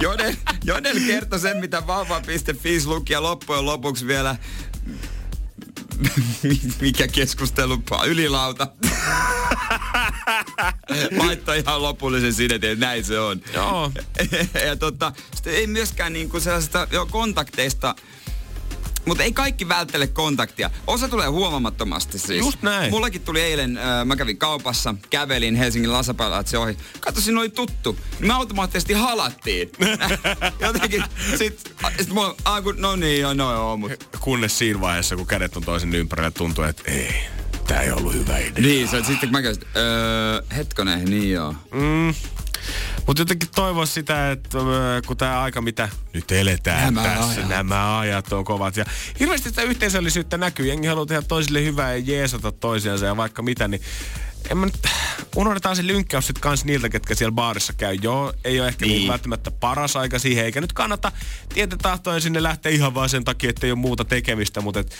[0.00, 0.34] Jodel,
[0.64, 4.36] Jodel kertoi sen, mitä vauva.fi luki ja loppujen lopuksi vielä
[6.80, 8.66] mikä keskustelu, ylilauta.
[11.18, 13.40] Laittoi ihan lopullisen sinetin, että näin se on.
[13.54, 13.92] Joo.
[14.66, 17.94] ja tota, sitten ei myöskään niinku sellaisista jo kontakteista
[19.04, 20.70] Mutta ei kaikki välttele kontaktia.
[20.86, 22.44] Osa tulee huomaamattomasti siis.
[22.44, 22.90] Just näin.
[22.90, 26.76] Mullakin tuli eilen, äh, mä kävin kaupassa, kävelin Helsingin Lasapalatsi ohi.
[27.00, 27.98] Katso, siinä oli tuttu.
[28.18, 29.70] Niin me automaattisesti halattiin.
[30.60, 31.04] Jotenkin,
[31.38, 33.92] sit, sit mulla, ah, kun, no niin, joo, no joo, mut.
[34.20, 37.14] Kunnes siinä vaiheessa, kun kädet on toisen ympärillä, tuntuu, että ei,
[37.66, 38.62] tää ei ollut hyvä idea.
[38.62, 41.54] Niin, se, sitten kun mä käsin, öö, hetkonen, niin joo.
[41.72, 42.14] Mm.
[43.06, 44.58] Mutta jotenkin toivoa sitä, että
[45.06, 47.48] kun tämä aika, mitä nyt eletään Nämä tässä, ajat.
[47.48, 48.76] nämä ajat on kovat.
[48.76, 48.84] Ja
[49.20, 50.66] hirveästi sitä yhteisöllisyyttä näkyy.
[50.66, 53.82] Jengi haluaa tehdä toisille hyvää ja jeesata toisiansa ja vaikka mitä, niin
[54.50, 54.86] en mä nyt,
[55.36, 57.94] unohdetaan se lynkkäys sitten kans niiltä, ketkä siellä baarissa käy.
[58.02, 58.98] Joo, ei ole ehkä niin.
[58.98, 59.08] Niin.
[59.08, 61.12] välttämättä paras aika siihen, eikä nyt kannata
[61.54, 64.96] tieten tahtoen sinne lähteä ihan vaan sen takia, että ei ole muuta tekemistä, mutta et,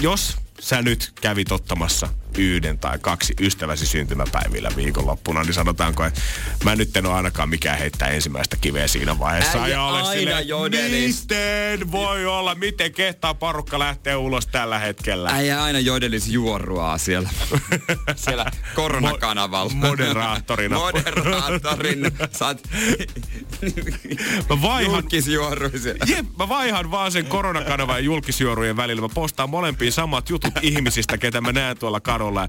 [0.00, 2.08] jos sä nyt kävit ottamassa
[2.38, 6.20] yhden tai kaksi ystäväsi syntymäpäivillä viikonloppuna, niin sanotaanko, että
[6.64, 9.62] mä nyt en ole ainakaan mikään heittää ensimmäistä kiveä siinä vaiheessa.
[9.62, 11.20] Äijä ja ole aina jodelis.
[11.22, 15.30] miten voi olla, miten kehtaa porukka lähtee ulos tällä hetkellä.
[15.30, 17.28] Äijä aina jodelis juoruaa siellä,
[18.16, 19.72] siellä koronakanavalla.
[19.72, 20.78] Mo- moderaattorina.
[20.78, 22.10] Moderaattorina.
[22.40, 22.62] Oot
[24.50, 25.04] Mä vaihan.
[26.06, 29.02] Jep, mä vaihan vaan sen koronakanavan ja julkisjuorujen välillä.
[29.02, 32.48] Mä postaan molempiin samat jutut ihmisistä, ketä mä näen tuolla kadulla.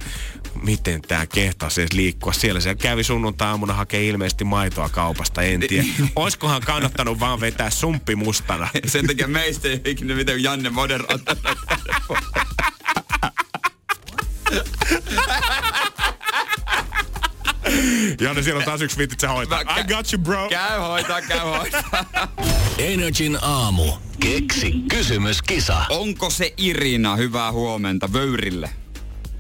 [0.64, 2.60] Miten tää kehtaisi edes liikkua siellä?
[2.60, 5.88] Se kävi sunnuntai-aamuna hakee ilmeisesti maitoa kaupasta, en tiedä.
[6.16, 8.70] Oiskohan kannattanut vaan vetää sumppi mustana?
[8.86, 11.40] Sen takia meistä ei ikinä miten Janne moderaattori.
[18.22, 19.64] Janne, siellä on taas yksi viitti, että sä hoitaa.
[19.64, 20.50] Mä- I got you, bro.
[20.50, 22.06] Käy hoitaa, käy hoitaa.
[22.78, 23.94] Energin aamu.
[24.20, 25.86] Keksi kysymyskisa.
[25.90, 27.16] Onko se Irina?
[27.16, 28.70] Hyvää huomenta Vöyrille.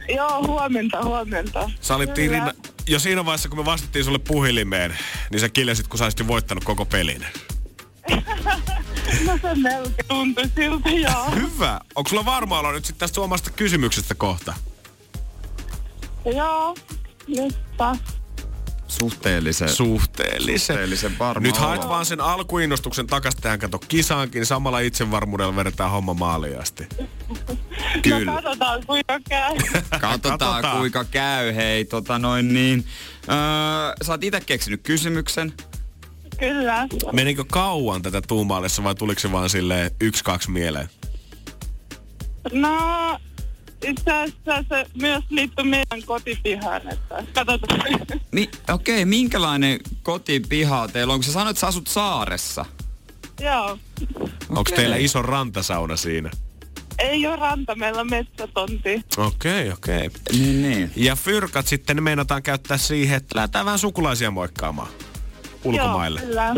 [0.10, 1.72] Joo, huomenta, huomenta.
[1.82, 2.18] Sä olit.
[2.18, 2.51] Irina,
[2.88, 4.97] jo siinä vaiheessa, kun me vastattiin sulle puhelimeen,
[5.32, 7.26] niin sä kiljasit, kun sä olisit voittanut koko pelin.
[9.26, 11.32] No se melkein tuntui siltä, joo.
[11.36, 11.80] Hyvä.
[11.95, 14.54] Onko sulla varma olo nyt sitten tästä omasta kysymyksestä kohta?
[16.36, 16.76] joo,
[17.28, 17.97] nyt taas.
[19.00, 19.70] Suhteellisen.
[19.70, 20.76] Suhteellisen.
[20.76, 26.14] Suhteellisen varma Nyt haet vaan sen alkuinnostuksen takas tähän kato kisaankin, samalla itsevarmuudella vedetään homma
[26.14, 26.88] maaliin asti.
[28.04, 28.32] Kyllä.
[28.32, 29.56] No katsotaan kuinka käy.
[29.89, 30.78] Katsotaan, Katsotaan.
[30.78, 31.56] kuinka käy.
[31.56, 32.86] Hei, tota noin niin.
[33.30, 33.36] Öö,
[34.06, 35.54] sä oot itse keksinyt kysymyksen.
[36.39, 36.88] Kyllä.
[37.12, 40.89] Menikö kauan tätä tuumaallessa vai tuliko se vaan silleen yksi, kaksi mieleen?
[42.52, 43.20] No,
[43.84, 47.82] itse asiassa se myös liittyy meidän kotipihaan, että katsotaan.
[48.32, 51.20] Niin, okei, okay, minkälainen kotipiha teillä on?
[51.20, 52.66] Kun sä sanoit, että sä asut saaressa.
[53.40, 53.78] joo.
[54.50, 54.76] Onko Okei.
[54.76, 56.32] teillä iso rantasauna siinä?
[57.00, 59.02] Ei ole ranta, meillä on metsätonti.
[59.18, 60.10] Okei, okei.
[60.32, 60.92] Niin, niin.
[60.96, 64.88] Ja fyrkat sitten meinataan käyttää siihen, että lähdetään vähän sukulaisia moikkaamaan
[65.64, 66.20] ulkomaille.
[66.20, 66.56] Joo, kyllä.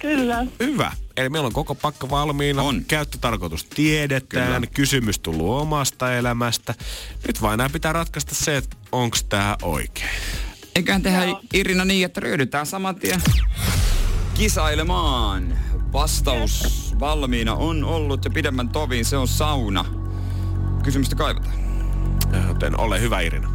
[0.00, 0.46] Kyllä.
[0.60, 0.92] Hyvä.
[1.16, 2.62] Eli meillä on koko pakka valmiina.
[2.62, 2.84] On.
[2.84, 4.62] Käyttötarkoitus tiedetään.
[4.62, 4.66] Kyllä.
[4.74, 6.74] Kysymys tullut omasta elämästä.
[7.26, 10.10] Nyt vain enää pitää ratkaista se, että onko tämä oikein.
[10.74, 11.40] Eiköhän tehdä Joo.
[11.54, 13.22] Irina niin, että ryhdytään saman tien
[14.34, 15.58] kisailemaan.
[15.92, 19.84] Vastaus valmiina on ollut ja pidemmän tovin se on sauna.
[20.82, 21.56] Kysymystä kaivataan.
[22.48, 23.48] Joten ole hyvä Irina.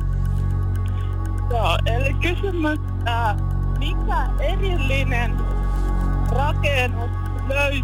[1.49, 3.36] Joo, eli kysymys, äh,
[3.80, 5.38] mikä erillinen
[6.30, 7.20] rakennus
[7.56, 7.82] löy,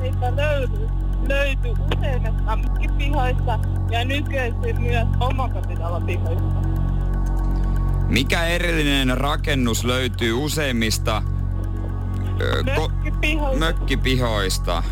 [0.00, 0.88] heitä löydy,
[1.28, 3.58] löytyy useimmista mökkipihoista
[3.90, 6.68] ja nykyisin myös omakotitalopihoista?
[8.08, 11.22] Mikä erillinen rakennus löytyy useimmista
[12.40, 14.82] ö, Mökkipihoista mökkipihoista?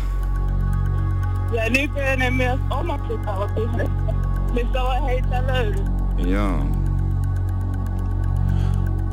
[1.51, 4.13] ja nykyinen myös omakotitalopihoista,
[4.53, 5.81] missä voi heitä löydy.
[6.17, 6.65] Joo.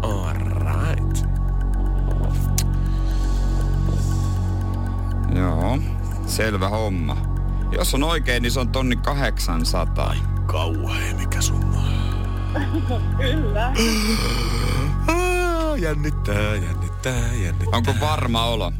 [0.02, 1.33] Alright.
[5.34, 5.78] Joo.
[6.26, 7.16] Selvä homma.
[7.72, 10.14] Jos on oikein, niin se on tonni 800.
[10.46, 11.82] Kauhea, mikä summa.
[13.18, 13.72] Kyllä.
[15.08, 17.68] Ah, jännittää, jännittää, jännittää.
[17.72, 18.72] Onko varma olo?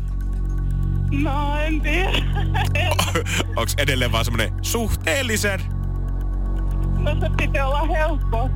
[1.10, 2.12] No, en tiedä.
[3.56, 5.60] Onks edelleen vaan semmonen suhteellisen?
[6.98, 8.42] No se piti olla helppo.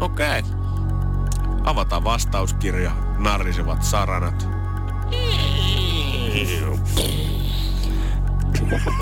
[0.00, 0.38] Okei.
[0.38, 0.42] Okay.
[1.64, 2.90] Avataan vastauskirja.
[3.18, 4.61] Narrisevat saranat.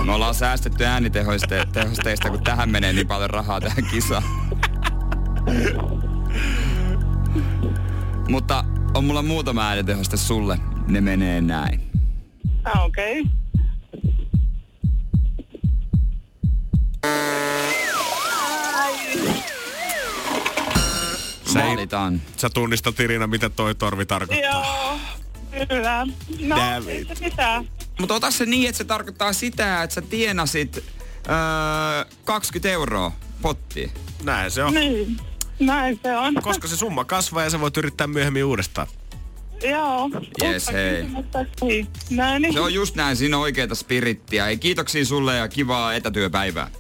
[0.04, 4.22] Me ollaan säästetty äänitehosteista, kun tähän menee niin paljon rahaa tähän kisaan.
[8.28, 10.58] Mutta on mulla muutama äänitehoste sulle.
[10.88, 11.90] Ne menee näin.
[12.64, 13.20] Ah, Okei.
[13.20, 13.40] Okay.
[21.52, 22.22] Sä, Valitaan.
[22.36, 24.50] sä tunnistat Irina, mitä toi torvi tarkoittaa.
[24.50, 24.98] Joo,
[25.68, 26.06] kyllä.
[26.40, 26.88] No, David.
[26.88, 27.68] ei se mitään.
[28.00, 33.90] Mutta ota se niin, että se tarkoittaa sitä, että sä tienasit öö, 20 euroa pottiin.
[34.22, 34.74] Näin se on.
[34.74, 35.16] Niin,
[35.60, 36.34] näin se on.
[36.34, 38.86] Koska se summa kasvaa ja sä voit yrittää myöhemmin uudestaan.
[39.62, 40.10] Joo.
[40.42, 41.06] Yes, Uutta hei.
[41.62, 41.88] Niin.
[42.10, 42.54] Näin, niin.
[42.54, 44.46] Se on just näin, siinä on oikeeta spirittiä.
[44.46, 46.70] Ei, kiitoksia sulle ja kivaa etätyöpäivää.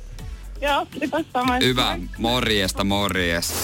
[0.60, 1.26] Joo, kiitos.
[1.60, 3.54] Hyvä, morjesta, morjes.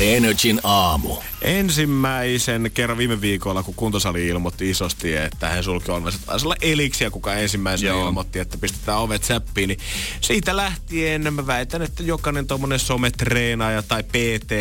[0.00, 1.16] Energin aamu.
[1.42, 6.18] Ensimmäisen kerran viime viikolla, kun kuntosali ilmoitti isosti, että he sulki ovensa.
[6.26, 8.06] Taisi olla Eliksiä, kuka ensimmäisenä Joo.
[8.06, 9.68] ilmoitti, että pistetään ovet säppiin.
[9.68, 9.78] Niin
[10.20, 14.52] siitä lähtien mä väitän, että jokainen tommonen sometreenaaja tai PT,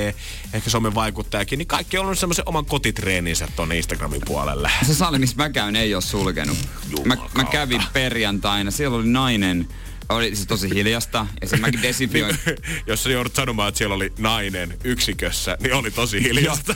[0.53, 4.71] ehkä somevaikuttajakin, niin kaikki on ollut semmoisen oman kotitreeninsä tuonne Instagramin puolelle.
[4.87, 6.57] Se sali, missä mä käyn, ei ole sulkenut.
[7.03, 9.67] Mä, mä kävin perjantaina, siellä oli nainen,
[10.09, 12.37] oli se tosi hiljasta, ja sitten mäkin desinfioin.
[12.87, 16.75] Jos sä joudut sanomaan, että siellä oli nainen yksikössä, niin oli tosi hiljasta.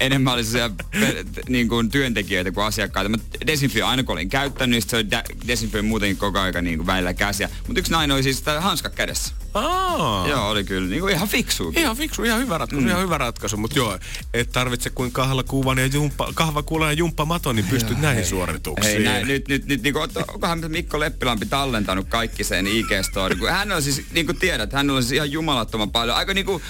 [0.00, 3.08] Enemmän oli siellä pe- niin kuin työntekijöitä kuin asiakkaita.
[3.08, 3.16] Mä
[3.46, 5.06] desinfioin aina kun olin käyttänyt, niin se oli
[5.46, 7.48] desinfioin muutenkin koko ajan niin kuin välillä käsiä.
[7.66, 9.34] Mutta yksi nainen oli siis hanska kädessä.
[9.54, 10.28] Aa.
[10.28, 11.72] Joo, oli kyllä niin kuin ihan fiksu.
[11.76, 12.88] Ihan fiksu, ihan hyvä ratkaisu, mm.
[12.88, 13.56] ihan hyvä ratkaisu.
[13.56, 13.98] Mutta joo,
[14.34, 18.94] et tarvitse kuin kahvakuulan ja jumppa, kahvakuulan ja jumppamaton, niin pystyt näihin suorituksiin.
[18.94, 23.50] Hei, näin, nyt, nyt, nyt niin kuin, onkohan Mikko Leppilampi tallentanut kaikki sen IG-story, kun
[23.50, 26.62] hän on siis, niin kuin tiedät, hän on siis ihan jumalattoman paljon, aika niin kuin,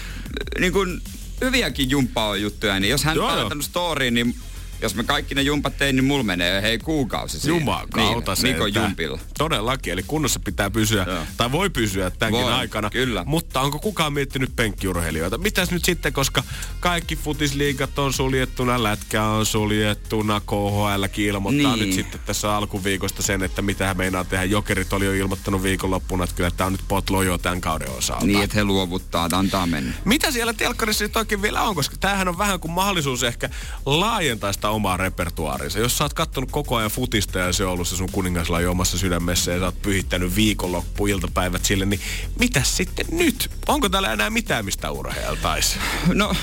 [0.59, 1.01] niin kuin
[1.41, 4.35] hyviäkin jumppaa-juttuja, niin jos hän Joo, on tallentanut storyin, niin
[4.83, 7.59] jos mä kaikki ne jumpat tein, niin mulla menee hei kuukausi siinä.
[7.59, 8.49] Jumakauta niin, se.
[8.53, 9.19] Mikon jumpilla.
[9.39, 11.23] Todellakin, eli kunnossa pitää pysyä, Joo.
[11.37, 12.91] tai voi pysyä tämänkin Voi, aikana.
[12.91, 13.25] kyllä.
[13.27, 15.39] Mutta onko kukaan miettinyt penkkiurheilijoita?
[15.39, 16.43] Mitäs nyt sitten, koska
[16.81, 21.87] kaikki futisliigat on suljettuna, lätkä on suljettuna, KHLkin ilmoittaa Niin.
[21.87, 24.45] nyt sitten tässä alkuviikosta sen, että mitä he meinaa tehdä.
[24.45, 28.27] Jokerit oli jo ilmoittanut viikonloppuna, että kyllä tämä on nyt potlo jo tämän kauden osalta.
[28.27, 29.93] Niin, että he luovuttaa, että antaa mennä.
[30.05, 31.75] Mitä siellä telkkarissa nyt oikein vielä on?
[31.75, 33.51] Koska tämähän on vähän kuin mahdollisuus ehkä
[33.87, 35.79] laajentaa sitä omaa repertuaarinsa.
[35.79, 38.99] Jos sä oot kattonut koko ajan futista ja se on ollut se sun kuningaslaji omassa
[38.99, 42.01] sydämessä ja sä oot pyhittänyt viikonloppu iltapäivät sille, niin
[42.39, 43.51] mitäs sitten nyt?
[43.69, 45.79] Onko täällä enää mitään, mistä urheiltaisi?
[46.15, 46.35] No,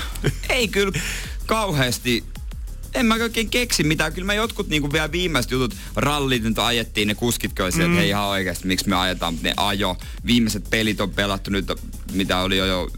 [0.48, 0.92] ei kyllä
[1.46, 2.24] kauheasti
[2.96, 4.12] en mä oikein keksi mitään.
[4.12, 7.14] Kyllä mä jotkut niinku vielä viimeiset jutut, rallit nyt ajettiin, ne
[7.72, 7.94] sieltä, mm.
[7.94, 9.96] hei ihan oikeasti, miksi me ajetaan, ne ajo.
[10.26, 11.72] Viimeiset pelit on pelattu nyt,
[12.12, 12.90] mitä oli jo, jo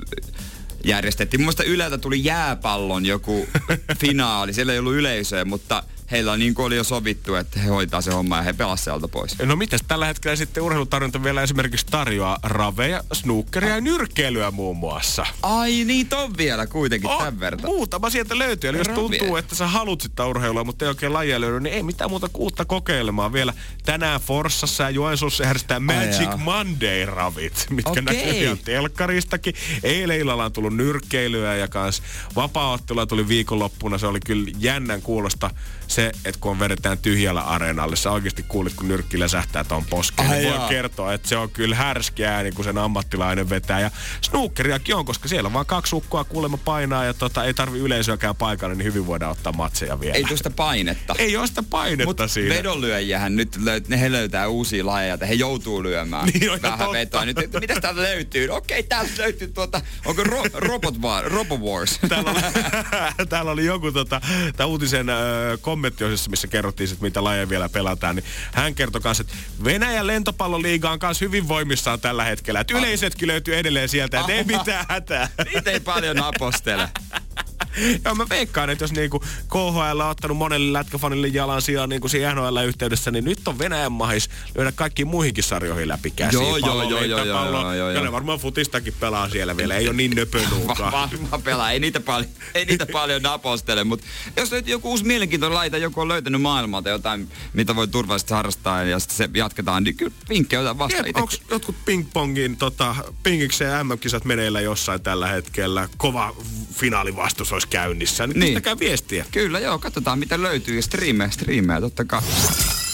[0.89, 1.41] järjestettiin.
[1.41, 3.49] Mun mielestä Yleltä tuli jääpallon joku
[4.01, 4.53] finaali.
[4.53, 8.11] Siellä ei ollut yleisöä, mutta heillä niin kuin oli jo sovittu, että he hoitaa se
[8.11, 9.39] homma ja he pelasivat sieltä pois.
[9.39, 15.27] No mitäs tällä hetkellä sitten urheilutarjonta vielä esimerkiksi tarjoaa raveja, snookeria ja nyrkkeilyä muun muassa.
[15.43, 17.61] Ai niin, on vielä kuitenkin Oh, tämän verran.
[17.65, 18.71] Muutama sieltä löytyy.
[18.71, 21.83] Eli jos tuntuu, että sä haluat sitä urheilua, mutta ei oikein lajia löydy, niin ei
[21.83, 23.33] mitään muuta kuin uutta kokeilemaan.
[23.33, 23.55] Vielä
[23.85, 26.29] tänään Forssassa ja Joensuussa järjestetään Magic.
[26.37, 28.03] Monday-ravit, mitkä Okei.
[28.03, 29.55] näkyy ihan telkkaristakin.
[29.83, 32.03] Eilen illalla on tullut nyrkkeilyä ja kans
[32.37, 32.79] vapaa
[33.09, 33.99] tuli viikonloppuna.
[33.99, 35.51] Se oli kyllä jännän kuulosta
[35.89, 40.31] se, että kun vedetään tyhjällä areenalle, sä oikeasti kuulit, kun nyrkki läsähtää ton poskeen.
[40.31, 43.81] Ai Niin voi kertoa, että se on kyllä härski ääni, kun sen ammattilainen vetää.
[43.81, 48.37] Ja snookeriakin on, koska siellä vaan kaksi ukkoa kuulemma painaa ja tota, ei tarvi yleisöäkään
[48.37, 50.15] paikalle, niin hyvin voidaan ottaa matseja vielä.
[50.15, 51.15] Ei tuosta painetta.
[51.19, 52.55] ei ole sitä painetta Mutta siinä.
[52.55, 56.93] vedonlyöjähän nyt löy- ne he löytää uusia lajeja, että he joutuu lyömään Niin on vähän
[56.93, 57.25] vetoa.
[57.25, 58.49] Nyt, mitä täältä löytyy?
[58.51, 61.99] Okei, täältä löytyy tuota, onko ro- Robot War, Robo Wars?
[62.09, 62.41] Täällä oli,
[63.29, 64.21] täällä oli joku tota,
[64.67, 69.35] uutisen ö, kommenttiosissa, missä kerrottiin, sit, mitä lajeja vielä pelataan, niin hän kertoi kanssa, että
[69.65, 72.61] Venäjän lentopalloliiga on kanssa hyvin voimissaan tällä hetkellä.
[72.61, 75.29] Että yleisetkin löytyy edelleen sieltä, että ei mitään hätää.
[75.55, 76.89] Niitä ei paljon apostele.
[78.05, 82.35] Joo, mä veikkaan, että jos niinku KHL on ottanut monelle lätkäfanille jalan sijaan niinku siinä
[82.35, 86.43] NHL-yhteydessä, niin nyt on Venäjän mahis lyödä kaikkiin muihinkin sarjoihin läpi käsiin.
[86.43, 88.05] Joo, joo, Pallo, joo, joo, lentäpallo, joo, joo, Ja joo.
[88.05, 90.93] ne varmaan futistakin pelaa siellä vielä, ei ole niin nöpönuukaan.
[90.93, 94.07] varmaan pelaa, ei niitä, paljon, ei niitä paljon apostele, mutta
[94.37, 98.83] jos löytyy joku uusi mielenkiintoinen laita, joku on löytänyt maailmalta jotain, mitä voi turvallisesti harrastaa
[98.83, 103.87] ja sitten se jatketaan, niin kyllä vinkkejä otan vasta Tiedät, onko jotkut pingpongin tota, pingikseen
[103.87, 105.89] MM-kisat meneillä jossain tällä hetkellä?
[105.97, 106.37] Kova
[106.73, 108.27] finaalivastus olisi käynnissä.
[108.27, 108.49] Niin, Niin.
[108.55, 109.25] pistäkää viestiä.
[109.33, 112.23] Kyllä, joo, katsotaan mitä löytyy ja striimejä, striimejä totta kai.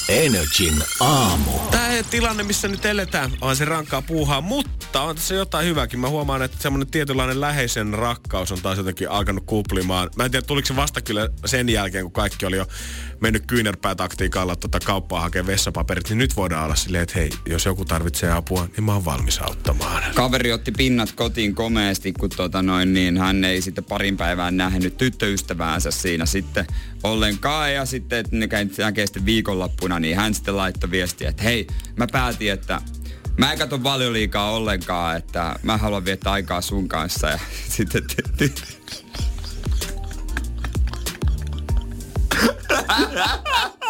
[0.09, 1.50] Energin aamu.
[1.70, 6.00] Tämä tilanne, missä nyt eletään, on se rankkaa puuhaa, mutta on tässä jotain hyvääkin.
[6.00, 10.11] Mä huomaan, että semmoinen tietynlainen läheisen rakkaus on taas jotenkin alkanut kuplimaan.
[10.16, 12.66] Mä en tiedä, tuliko se vasta kyllä sen jälkeen, kun kaikki oli jo
[13.20, 17.84] mennyt kyynärpäätaktiikalla tota kauppaa hakemaan vessapaperit, niin nyt voidaan olla silleen, että hei, jos joku
[17.84, 20.02] tarvitsee apua, niin mä oon valmis auttamaan.
[20.14, 24.96] Kaveri otti pinnat kotiin komeasti, kun tota noin, niin hän ei sitten parin päivään nähnyt
[24.96, 26.66] tyttöystäväänsä siinä sitten
[27.02, 27.74] ollenkaan.
[27.74, 31.66] Ja sitten, että ne käy- näkee sitten viikonloppuna, niin hän sitten laittoi viestiä, että hei,
[31.97, 32.80] mä päätin, että
[33.38, 37.28] mä en katso valioliikaa ollenkaan, että mä haluan viettää aikaa sun kanssa.
[37.28, 37.38] Ja
[37.76, 38.03] sitten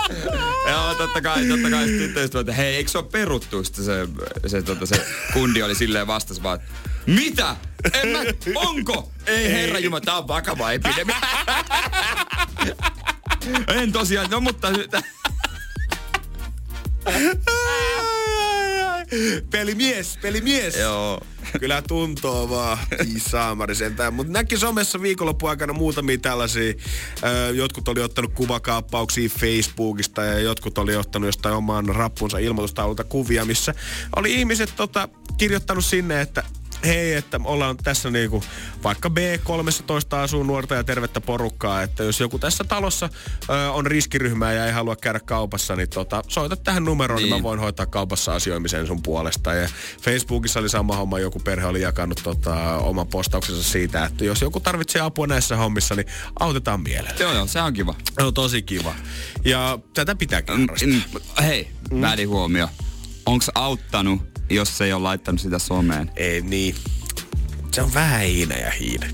[0.70, 3.64] Joo, totta kai, totta kai tyttöystävä, että hei, eikö se ole peruttu?
[3.64, 4.09] Sitten se,
[4.46, 6.59] se, tota, se kundi oli silleen vastas vaan,
[7.07, 7.57] mitä?
[7.92, 8.18] En mä,
[8.55, 9.12] onko?
[9.26, 11.16] Ei herra Jumala, tää on vakava epidemia.
[13.82, 14.68] en tosiaan, no mutta...
[19.50, 20.76] Pelimies, pelimies.
[20.76, 21.20] Joo.
[21.61, 22.78] Kyllä tuntuu vaan,
[23.18, 24.14] saamari sentään.
[24.14, 26.74] Mutta näki somessa viikonloppuaikana muutamia tällaisia.
[27.24, 33.44] Ö, jotkut oli ottanut kuvakaappauksia Facebookista ja jotkut oli ottanut jostain oman rappunsa ilmoitustaululta kuvia,
[33.44, 33.74] missä
[34.16, 36.42] oli ihmiset tota, kirjoittanut sinne, että
[36.87, 38.45] hei, että ollaan tässä niinku,
[38.85, 43.09] vaikka B13 asuu nuorta ja tervettä porukkaa, että jos joku tässä talossa
[43.51, 47.30] ö, on riskiryhmää ja ei halua käydä kaupassa, niin tota, soita tähän numeroon, niin.
[47.30, 49.55] niin mä voin hoitaa kaupassa asioimisen sun puolesta.
[49.55, 49.68] Ja
[50.03, 54.61] Facebookissa oli sama homma, joku perhe oli jakanut tota, oman postauksensa siitä, että jos joku
[54.61, 56.07] tarvitsee apua näissä hommissa, niin
[56.41, 57.14] autetaan mielellä.
[57.20, 57.95] Joo, joo, se on kiva.
[58.18, 58.95] Se on tosi kiva.
[59.45, 60.89] Ja tätä pitääkin Mm, harrastaa.
[60.89, 61.03] mm,
[61.43, 61.68] Hei,
[62.01, 62.68] välihuomio.
[63.26, 66.11] Onks auttanut, jos ei ole laittanut sitä someen?
[66.16, 66.74] Ei niin.
[67.72, 69.07] Se on vähän hiina ja hiina.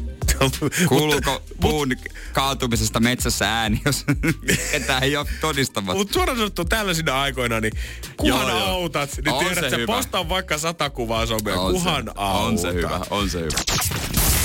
[0.89, 1.89] Kuuluuko puun
[2.33, 4.05] kaatumisesta metsässä ääni, jos
[4.73, 5.99] ketään ei ole todistamassa?
[5.99, 7.73] Mutta suoraan sanottuna tällaisina aikoina, niin
[8.17, 8.69] kuhan Joo, joo.
[8.69, 9.87] autat, niin On tiedät, hyvä.
[9.87, 12.43] postaa vaikka sata kuvaa someen, On kuhan se, autat.
[12.43, 13.59] on se hyvä, on se hyvä.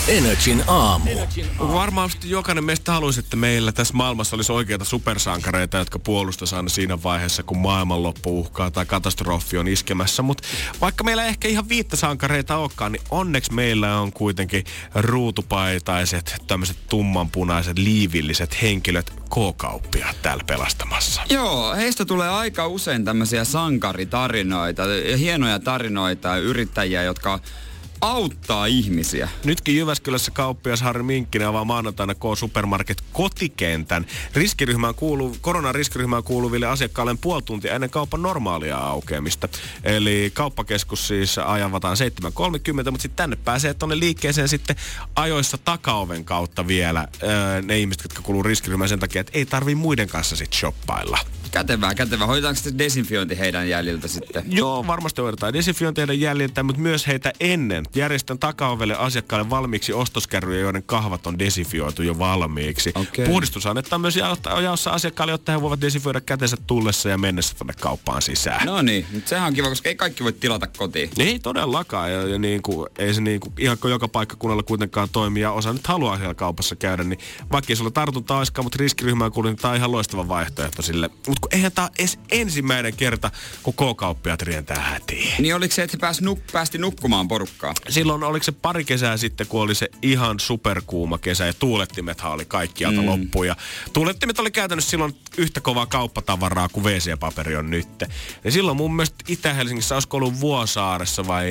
[0.08, 1.10] Energin aamu.
[1.60, 7.04] Varmasti jokainen meistä haluaisi, että meillä tässä maailmassa olisi oikeita supersankareita, jotka puolustaisi aina siinä
[7.04, 10.22] vaiheessa, kun maailmanloppu uhkaa tai katastrofi on iskemässä.
[10.22, 10.44] Mutta
[10.82, 14.64] vaikka meillä ei ehkä ihan viittä sankareita olekaan, niin onneksi meillä on kuitenkin
[14.96, 21.22] ruutupaitaiset, tämmöiset tummanpunaiset, liivilliset henkilöt, K-kauppiaat täällä pelastamassa.
[21.30, 27.40] Joo, heistä tulee aika usein tämmöisiä sankaritarinoita, ja hienoja tarinoita ja yrittäjiä, jotka
[28.02, 29.30] auttaa ihmisiä.
[29.44, 34.06] Nytkin Jyväskylässä kauppias Harri Minkkinen avaa maanantaina K-Supermarket kotikentän.
[34.34, 39.50] Riskiryhmään kuuluu, koronan riskiryhmään kuuluville asiakkaille puoli tuntia ennen kaupan normaalia aukeamista.
[39.84, 44.76] Eli kauppakeskus siis ajavataan 7.30, mutta sitten tänne pääsee tuonne liikkeeseen sitten
[45.16, 49.76] ajoissa takaoven kautta vielä öö, ne ihmiset, jotka kuuluu riskiryhmään sen takia, että ei tarvii
[49.76, 51.18] muiden kanssa sitten shoppailla.
[51.52, 52.28] Kätevää, kätevää.
[52.28, 54.44] Hoitaanko sitten desinfiointi heidän jäljiltä sitten?
[54.48, 57.85] Joo, varmasti hoidetaan desinfiointeja jäljiltä, mutta myös heitä ennen.
[57.96, 62.92] Järjestän takaovelle asiakkaille valmiiksi ostoskärryjä, joiden kahvat on desinfioitu jo valmiiksi.
[62.96, 63.26] Okei.
[63.26, 68.22] Puhdistus annetaan myös jaossa- asiakkaille, jotta he voivat desinfioida kätensä tullessa ja mennessä tuonne kauppaan
[68.22, 68.66] sisään.
[68.66, 71.10] No niin, sehän on kiva, koska ei kaikki voi tilata kotiin.
[71.20, 72.12] Ei todellakaan.
[72.12, 75.40] Ja, ja niin kuin, ei se niin kuin, ihan joka paikkakunnalla kuitenkaan toimi.
[75.40, 77.04] Ja osa nyt haluaa siellä kaupassa käydä.
[77.04, 77.20] Niin
[77.52, 81.10] vaikka ei sulla tartunta olisikaan, mutta riskiryhmään kuuluu, niin tämä on ihan loistava vaihtoehto sille.
[81.28, 83.32] Mutta kun eihän tämä edes ensimmäinen kerta,
[83.64, 85.34] kun K-kauppiat rientää hätiin.
[85.40, 87.74] Niin oliko se, että he pääs nuk- päästi nukkumaan porukkaa?
[87.90, 92.46] Silloin oliko se pari kesää sitten, kun oli se ihan superkuuma kesä ja tuulettimethan oli
[92.46, 93.08] kaikkialta mm.
[93.08, 93.44] loppu.
[93.44, 93.56] Ja
[93.94, 97.88] tuulettimet oli käytännössä silloin yhtä kovaa kauppatavaraa kuin WC-paperi on nyt.
[98.44, 101.50] Ja silloin mun mielestä Itä-Helsingissä, olisiko ollut Vuosaaressa vai...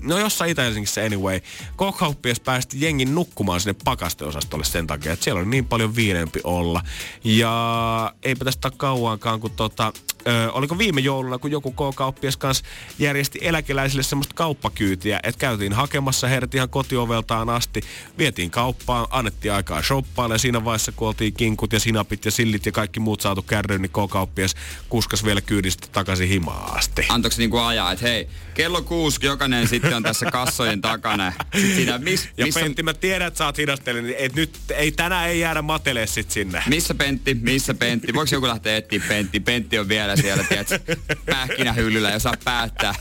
[0.00, 1.40] No jossain Itä-Helsingissä anyway.
[1.76, 6.82] K-kauppias päästi jengin nukkumaan sinne pakasteosastolle sen takia, että siellä oli niin paljon viileämpi olla.
[7.24, 9.92] Ja eipä tästä kauankaan, kun tota,
[10.26, 12.64] ö, oliko viime jouluna, kun joku K-kauppias kanssa
[12.98, 17.80] järjesti eläkeläisille semmoista kauppakyytiä, että käytiin hakemassa heidät ihan kotioveltaan asti,
[18.18, 22.66] vietiin kauppaan, annettiin aikaa shoppaille ja siinä vaiheessa, kun oltiin kinkut ja sinapit ja sillit
[22.66, 24.54] ja kaikki muut saatu kärryyn, niin K-kauppias
[24.88, 27.06] kuskas vielä kyydistä takaisin himaan asti.
[27.08, 31.32] Antoiko niinku ajaa, että hei, kello kuusi jokainen sitten on tässä kassojen takana.
[31.54, 34.50] Sitten siinä, miss, Ja missä, Pentti, mä tiedän, että sä oot hidastelin, niin et nyt
[34.70, 36.62] ei, tänään ei jäädä matelee sit sinne.
[36.68, 38.14] missä Pentti, missä Pentti?
[38.14, 39.40] Voiko joku lähteä etsiä Pentti?
[39.40, 40.96] Pentti on vielä siellä, tiedätkö,
[41.26, 42.94] pähkinähyllyllä ja saa päättää.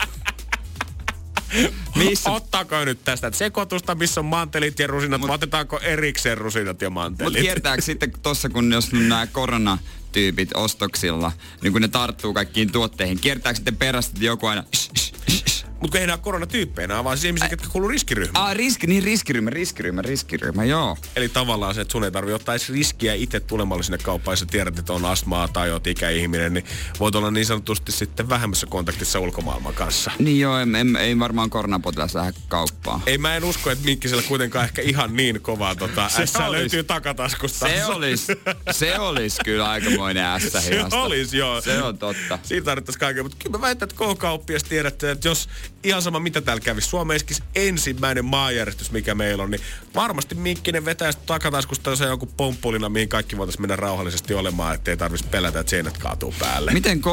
[1.95, 2.31] Missä?
[2.31, 7.09] Ottaako nyt tästä sekoitusta, missä on mantelit ja rusinat, Mut, otetaanko erikseen rusinat ja Mutta
[7.23, 7.41] mantelit?
[7.41, 13.55] kiertääkö sitten tossa, kun jos nämä koronatyypit ostoksilla, niin kun ne tarttuu kaikkiin tuotteihin, kiertääkö
[13.55, 14.63] sitten perästä joku aina...
[14.75, 15.13] Shh, shh,
[15.49, 18.45] shh, Mutta ei enää koronatyyppeinä, vaan siis ihmisiä, jotka kuuluu riskiryhmään.
[18.45, 20.97] Ah, riski, niin riskiryhmä, riskiryhmä, riskiryhmä, joo.
[21.15, 24.39] Eli tavallaan se, että sun ei tarvi ottaa edes riskiä itse tulemalla sinne kauppaan, jos
[24.39, 26.65] sä tiedät, että on astmaa tai oot ikäihminen, niin
[26.99, 30.11] voit olla niin sanotusti sitten vähemmässä kontaktissa ulkomaailman kanssa.
[30.19, 30.65] Niin joo, ei,
[30.97, 33.01] ei, ei varmaan koronapotilas lähde kauppaan.
[33.05, 36.33] Ei mä en usko, että Minkkisellä kuitenkaan ehkä ihan niin kovaa tota, olis.
[36.49, 37.67] löytyy takataskusta.
[37.67, 38.33] Se olisi,
[38.71, 41.61] se olisi kyllä aikamoinen ässä Se olisi, joo.
[41.61, 42.39] Se on totta.
[42.43, 45.49] Siitä tarvittaisiin kaiken, mutta kyllä mä väitän, että K-kauppias tiedätte, että jos
[45.83, 46.87] ihan sama mitä täällä kävisi.
[46.89, 49.61] Suomeiskis ensimmäinen maanjärjestys, mikä meillä on, niin
[49.95, 54.97] varmasti Minkkinen vetää sitä takataskusta se joku pomppulina, mihin kaikki voitaisiin mennä rauhallisesti olemaan, ettei
[54.97, 56.71] tarvitsisi pelätä, että seinät kaatuu päälle.
[56.71, 57.05] Miten K,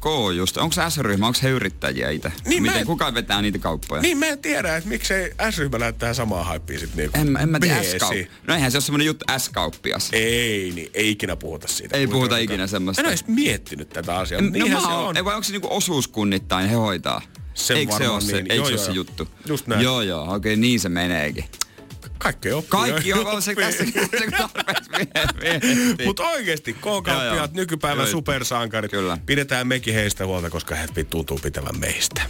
[0.00, 0.04] K
[0.36, 2.32] just, onko S-ryhmä, onko he yrittäjiä itse?
[2.46, 4.02] Niin, Miten, en- kuka vetää niitä kauppoja?
[4.02, 7.60] Niin mä en tiedä, että miksei S-ryhmä lähettää samaa haippia sit niinku En, en mä
[7.60, 7.82] tiedä.
[7.82, 8.16] S-kaup...
[8.46, 10.08] No eihän se ole semmonen juttu S-kauppias.
[10.12, 11.96] Ei, niin ei ikinä puhuta siitä.
[11.96, 13.02] Ei puhuta ikinä semmoista.
[13.02, 14.38] En ole edes miettinyt tätä asiaa.
[14.38, 15.16] En, no mä se on.
[15.16, 17.22] ei vai onko se niinku osuuskunnittain he hoitaa?
[17.58, 18.52] Se Eikö se ole se, niin.
[18.52, 19.28] eikö Joo, se joo, se juttu?
[19.46, 19.82] Just näin.
[19.82, 21.44] Joo, joo, okei, okay, niin se meneekin.
[22.18, 22.70] Kaikki oppii.
[22.70, 23.84] Kaikki on se tässä.
[26.04, 27.02] Mutta joo.
[27.02, 28.10] K-kauppiaat, nykypäivän Joo.
[28.10, 29.18] supersankarit, Kyllä.
[29.26, 32.22] pidetään mekin heistä huolta, koska he tuntuu pitävän meistä.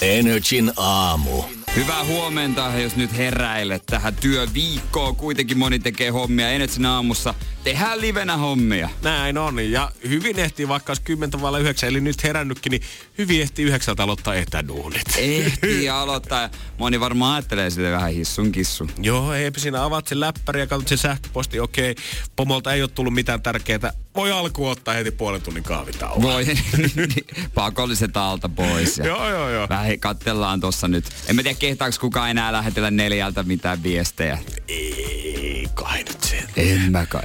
[0.00, 1.42] Energin aamu.
[1.76, 5.16] Hyvää huomenta, jos nyt heräilet tähän työviikkoon.
[5.16, 6.50] Kuitenkin moni tekee hommia.
[6.50, 8.88] Enetsin aamussa tehdään livenä hommia.
[9.02, 12.82] Näin on, ja hyvin ehtii vaikka olisi 10 vailla 9, eli nyt herännytkin, niin
[13.18, 15.02] hyvin ehtii yhdeksältä aloittaa etäduunit.
[15.16, 16.50] Ehtii aloittaa.
[16.78, 18.90] Moni varmaan ajattelee sitä vähän hissun kissun.
[18.98, 21.94] Joo, eipä siinä avaat sen läppäri ja katsot sen sähköposti, okei,
[22.36, 23.92] pomolta ei ole tullut mitään tärkeää.
[24.14, 26.22] Voi alkuun ottaa heti puolen tunnin kahvitauon.
[26.22, 26.46] Voi,
[27.54, 28.98] pakolliset alta pois.
[28.98, 29.68] Ja Joo, joo, joo.
[29.68, 31.04] Vähän katsellaan tossa nyt.
[31.26, 34.38] En mä tiedä, kehtaaks kukaan enää lähetellä neljältä mitään viestejä.
[34.68, 36.44] Ei kai nyt sen.
[36.56, 37.22] En mä kai.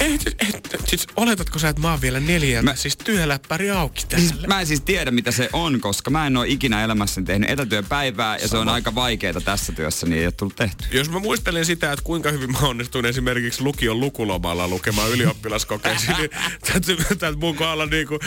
[0.00, 4.28] Ei, et, siis oletatko sä, että mä oon vielä neljältä, Mä- siis työläppäri auki täällä?
[4.28, 7.50] Siis, mä en siis tiedä, mitä se on, koska mä en ole ikinä elämässäni tehnyt
[7.50, 10.84] etätyöpäivää ja se on aika vaikeaa tässä työssä, niin ei ole tullut tehty.
[10.92, 16.30] Jos mä muistelen sitä, että kuinka hyvin mä onnistuin esimerkiksi lukion lukulomalla lukemaan ylioppilaskokeisiin, niin
[16.72, 18.18] täytyy myöntää, että mun kohdalla niinku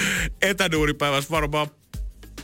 [0.42, 1.68] etäduunipäivässä varmaan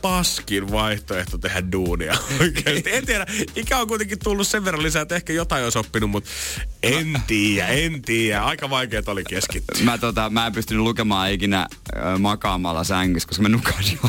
[0.02, 2.92] paskin vaihtoehto tehdä duunia oikeasti.
[2.92, 3.26] En tiedä,
[3.56, 6.30] ikä on kuitenkin tullut sen verran lisää, että ehkä jotain olisi oppinut, mutta
[6.82, 8.42] en tiedä, en tiedä.
[8.42, 9.84] Aika vaikeet oli keskittyä.
[9.84, 11.66] Mä, tota, mä en pystynyt lukemaan ikinä
[12.18, 13.98] makaamalla sängyssä, koska mä nukasin.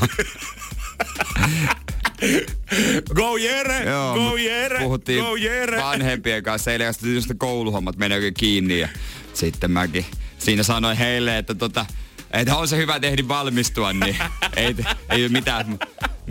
[3.15, 3.83] Go Jere!
[3.83, 4.79] Joo, go Jere!
[4.79, 5.81] Puhuttiin Go Jere!
[5.81, 8.79] vanhempien kanssa eilen, just kouluhommat meni oikein kiinni.
[8.79, 8.89] Ja
[9.33, 10.05] sitten mäkin
[10.43, 11.85] siinä sanoin heille, että tota,
[12.31, 14.15] että on se hyvä tehdä valmistua, niin
[14.57, 14.75] ei,
[15.09, 15.79] ei ole mitään,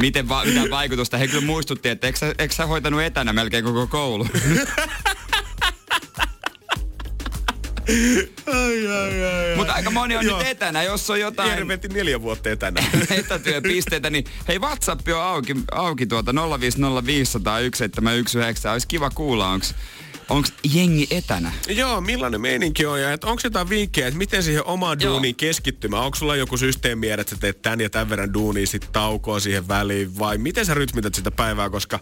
[0.00, 1.16] miten va, mitään vaikutusta.
[1.16, 4.26] He kyllä muistutti, että eikö sä, eikö sä hoitanut etänä melkein koko koulu?
[8.46, 9.56] Ai, ai, ai, ai.
[9.56, 10.38] Mutta aika moni on Joo.
[10.38, 11.50] nyt etänä, jos on jotain...
[11.50, 12.84] Jere veti neljä vuotta etänä.
[13.10, 16.36] etätyöpisteitä, niin hei WhatsApp on auki, auki tuota 050501719.
[18.72, 19.74] Olisi kiva kuulla, onks,
[20.32, 21.52] onks jengi etänä?
[21.68, 25.12] Joo, millainen meininki on ja onko jotain vinkkejä, että miten siihen omaan Joo.
[25.12, 26.02] duuniin keskittymään?
[26.02, 29.68] Onko sulla joku systeemi, että sä teet tän ja tämän verran duunia, sit taukoa siihen
[29.68, 32.00] väliin vai miten sä rytmität sitä päivää, koska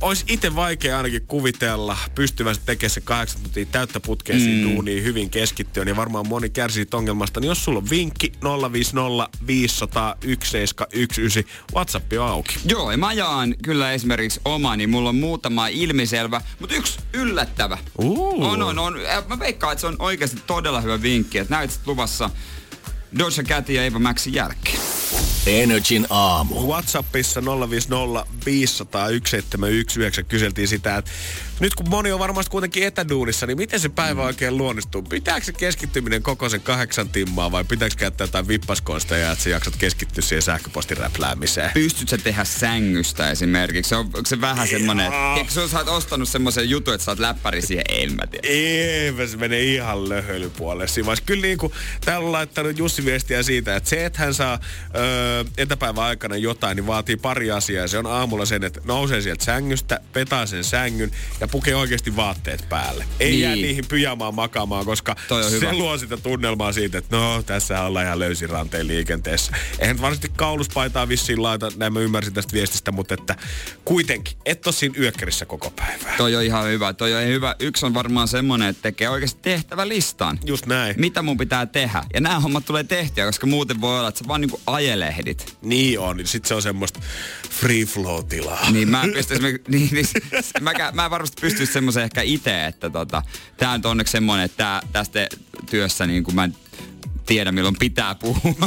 [0.00, 4.42] olisi itse vaikea ainakin kuvitella pystyvänsä tekemään se kahdeksan tuntia täyttä putkea mm.
[4.42, 7.40] siinä duuniin hyvin keskittyä, niin varmaan moni kärsii ongelmasta.
[7.40, 8.32] Niin jos sulla on vinkki
[8.72, 12.56] 050 500 1719, WhatsApp on auki.
[12.64, 14.86] Joo, ja mä jaan kyllä esimerkiksi omani.
[14.86, 17.78] Mulla on muutama ilmiselvä, mutta yksi yllättävä.
[17.98, 18.44] Uh.
[18.44, 19.02] On, on, on.
[19.02, 22.30] Ja Mä veikkaan, että se on oikeasti todella hyvä vinkki, että näyt sit luvassa
[23.18, 24.99] Doja Catin ja Eva Maxin jälkeen.
[25.46, 26.66] Energin aamu.
[26.66, 31.10] WhatsAppissa 050 500 1719 kyseltiin sitä, että
[31.60, 35.02] nyt kun moni on varmasti kuitenkin etäduunissa, niin miten se päivä oikein luonnistuu?
[35.02, 39.76] Pitääkö se keskittyminen koko sen kahdeksan timmaa vai pitääkö käyttää jotain vippaskonsteja, että sä jaksat
[39.76, 41.70] keskittyä siihen sähköpostiräpläämiseen?
[41.74, 43.94] Pystyt sä tehdä sängystä esimerkiksi?
[43.94, 47.18] On, onko se vähän semmonen, että eikö sä oot ostanut semmoisen jutun, että sä oot
[47.18, 47.84] läppäri siihen?
[47.88, 48.48] En mä tiedä.
[48.48, 51.14] Eipä se menee ihan löhöilypuolelle siinä.
[51.26, 51.72] Kyllä niin kuin
[52.04, 54.58] täällä on laittanut Jussi viestiä siitä, että se, että hän saa
[54.96, 57.88] öö, etäpäivän aikana jotain, niin vaatii pari asiaa.
[57.88, 61.10] Se on aamulla sen, että nousee sieltä sängystä, petaa sen sängyn
[61.40, 63.04] ja pukee oikeasti vaatteet päälle.
[63.20, 63.40] Ei Niin.
[63.42, 65.16] jää niihin pyjamaan makaamaan, koska
[65.50, 65.72] se hyvä.
[65.72, 69.52] luo sitä tunnelmaa siitä, että no, tässä ollaan ihan löysin ranteen liikenteessä.
[69.78, 73.36] Eihän nyt kauluspaitaa vissiin laita, näin mä ymmärsin tästä viestistä, mutta että
[73.84, 76.16] kuitenkin, et ole siinä yökkärissä koko päivää.
[76.16, 76.92] Toi on ihan hyvä.
[76.92, 77.54] Toi on hyvä.
[77.58, 80.38] Yksi on varmaan semmonen, että tekee oikeasti tehtävä listan.
[80.44, 80.94] Just näin.
[80.98, 82.04] Mitä mun pitää tehdä?
[82.14, 84.60] Ja nämä hommat tulee tehtyä, koska muuten voi olla, että sä vaan niinku
[85.20, 85.56] ajelehdit.
[85.62, 87.00] Niin on, niin sit se on semmoista
[87.50, 88.70] free flow-tilaa.
[88.70, 89.10] Niin mä en
[89.68, 90.06] niin, niin,
[90.60, 93.22] mä, mä en varmasti pystyisi semmoisen ehkä itse, että tota,
[93.56, 95.28] tää on onneksi semmonen, että tää, tästä
[95.70, 96.56] työssä niin kuin mä en
[97.26, 98.54] tiedä milloin pitää puhua.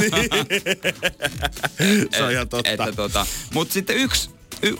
[2.16, 2.70] se on ihan totta.
[2.70, 4.30] Että, tota, Mutta sitten yksi,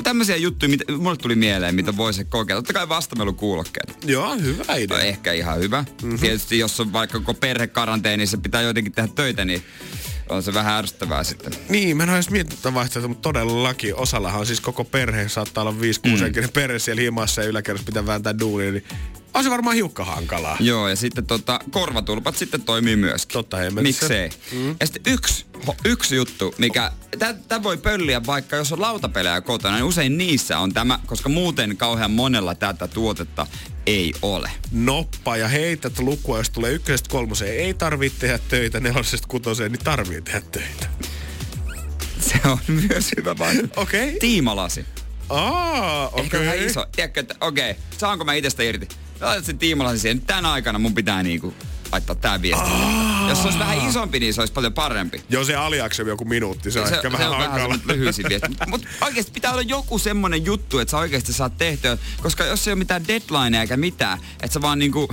[0.05, 2.63] tämmöisiä juttuja, mitä mulle tuli mieleen, mitä voisi kokeilla.
[2.63, 3.99] Totta kai vastamelukuulokkeet.
[4.05, 4.99] Joo, hyvä No, idea.
[4.99, 5.85] ehkä ihan hyvä.
[6.03, 6.19] Mm-hmm.
[6.19, 9.63] Tietysti jos on vaikka koko perhe karanteenissa, pitää jotenkin tehdä töitä, niin
[10.29, 11.53] on se vähän ärsyttävää sitten.
[11.69, 15.81] Niin, mä en ole edes miettinyt vaihtoehtoa, mutta todellakin osallahan siis koko perhe saattaa olla
[15.81, 16.49] 5 6 mm.
[16.53, 18.85] perhe siellä himassa ja yläkerrassa pitää vääntää duunia, niin
[19.35, 20.57] on se varmaan hiukka hankalaa.
[20.61, 23.33] Joo, ja sitten tota, korvatulpat sitten toimii myöskin.
[23.33, 24.09] Totta hemmetissä.
[24.09, 24.31] Miksei?
[24.53, 24.77] Mm.
[24.81, 25.47] Ja sitten yksi,
[25.85, 26.93] yksi juttu, mikä,
[27.49, 31.77] tämä voi pölliä vaikka jos on lautapelejä kotona, niin usein niissä on tämä, koska muuten
[31.77, 33.47] kauhean monella tätä tuotetta
[33.87, 34.51] ei ole.
[34.73, 37.59] Noppa ja heität lukua, jos tulee ykkösestä kolmoseen.
[37.59, 40.87] Ei tarvitse tehdä töitä, nelosesta kutoseen, niin tarvii tehdä töitä.
[42.21, 43.81] Se on myös hyvä vaihtoehto.
[43.81, 44.09] Okei.
[44.09, 44.19] Okay.
[44.19, 44.87] Tiimalasi.
[45.29, 46.25] Aa, okei.
[46.25, 46.87] Ehkä vähän iso.
[46.97, 48.89] Tiedätkö, että okei, okay, saanko mä itsestä irti?
[49.21, 50.21] Laitat sen tiimalasin siihen.
[50.21, 51.55] Tänä aikana mun pitää niinku
[51.95, 52.71] laittaa tää viesti.
[53.29, 55.23] Jos se olisi vähän isompi, niin se olisi paljon parempi.
[55.29, 57.75] Joo, se aliaksemi joku minuutti, se on ehkä vähän se on vähän hankala.
[57.75, 58.49] semmoinen lyhyisin viesti.
[58.67, 61.99] Mutta oikeasti pitää olla joku semmonen juttu, että sä oikeasti saat tehtyä.
[62.23, 65.09] Koska jos ei ole mitään deadlineja eikä mitään, että sä vaan niinku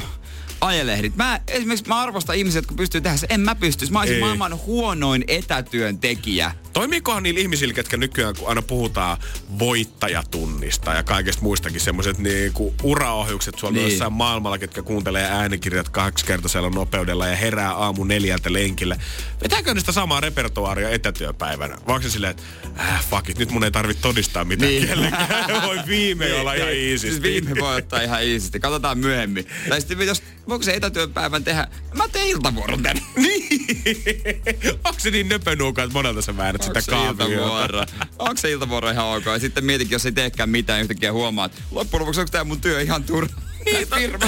[0.62, 1.16] ajelehdit.
[1.16, 3.28] Mä, esimerkiksi mä arvostan ihmisiä, jotka pystyy tehdä se.
[3.30, 3.94] En mä pystyisi.
[3.94, 4.22] Mä olisin Ei.
[4.22, 6.52] maailman huonoin etätyöntekijä.
[6.74, 9.18] Toimiikohan niillä ihmisillä, ketkä nykyään, kun aina puhutaan
[9.60, 13.84] voittajatunnista ja kaikesta muistakin semmoiset niinku uraohjukset sulla Niin.
[13.84, 13.92] niin.
[13.92, 18.98] jossain maailmalla, ketkä kuuntelee äänikirjat kaksikertaisella nopeudella ja herää aamu neljältä lenkillä.
[19.44, 21.76] Vetääkö ne sitä samaa repertoaaria etätyöpäivänä?
[21.88, 22.44] Vai onko se silleen, että
[22.80, 24.82] äh, fuck it, nyt mun ei tarvitse todistaa mitään Niin.
[24.82, 24.88] niin.
[24.90, 25.64] kellekään.
[25.68, 27.22] Voi viime olla ihan Siis iisisti.
[27.24, 28.60] viime voi ottaa ihan iisisti.
[28.60, 29.46] Katsotaan myöhemmin.
[29.70, 31.68] Tai sitten jos, voiko se etätyöpäivän tehdä?
[31.96, 33.02] Mä teen iltavuoron tänne.
[34.86, 37.24] Onko se niin nöpönuuka, että monelta sä väärät sitä se kaaviota?
[37.26, 37.86] iltavuoro?
[38.20, 39.26] Onko se iltavuoro ihan ok?
[39.26, 41.52] Ja sitten mietinkin, jos ei teekään mitään, yhtäkkiä huomaat.
[41.72, 43.36] Loppujen lopuksi onko tää mun työ ihan turha?
[43.66, 44.26] Niin, firma.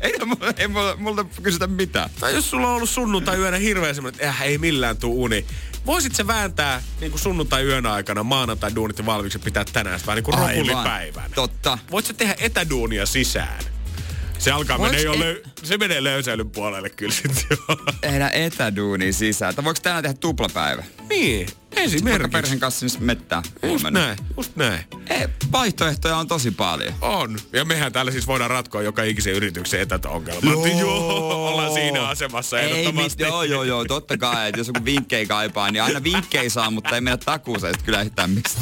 [0.00, 2.10] ei, mulla- ei mulla, multa kysytä mitään.
[2.20, 5.46] Tai jos sulla on ollut sunnuntai yönä hirveä semmoinen, että ei millään tuu uni.
[5.86, 10.16] Voisit se vääntää niin kuin sunnuntai yön aikana, maanantai duunit ja valmiiksi pitää tänään vähän
[10.16, 10.56] niin kuin Aivan.
[10.66, 11.30] rokulipäivän.
[11.34, 11.78] Totta.
[11.90, 13.64] Voit sä tehdä etäduunia sisään?
[14.38, 17.56] Se alkaa Voiks menee jo, et- löy- se menee löysäilyn puolelle kyllä sit jo.
[18.00, 19.54] Tehdä etäduunia sisään.
[19.54, 20.82] Tai voiko tänään tehdä tuplapäivä?
[21.08, 22.28] niin, esimerkiksi.
[22.28, 23.42] perheen kanssa sinne mettään.
[23.46, 24.00] Just huomenna.
[24.00, 24.84] näin, just näin.
[25.10, 26.94] Ei, vaihtoehtoja on tosi paljon.
[27.00, 27.38] On.
[27.52, 30.44] Ja mehän täällä siis voidaan ratkoa joka ikisen yrityksen etäongelmat.
[30.44, 30.66] Joo.
[30.80, 31.48] joo.
[31.48, 33.22] Ollaan siinä asemassa Ei, mit, ehdottomasti.
[33.22, 36.94] joo, joo, joo, totta kai, että jos joku vinkkejä kaipaa, niin aina vinkkejä saa, mutta
[36.94, 38.60] ei mennä takuuseen sit kyllä yhtään mistä.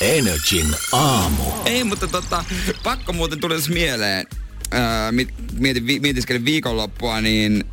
[0.00, 1.42] Energin aamu.
[1.64, 2.44] Ei, mutta tota,
[2.82, 4.26] pakko muuten tuli tässä mieleen,
[5.10, 7.64] mi- mietin, vi, mietiskelin viikonloppua, niin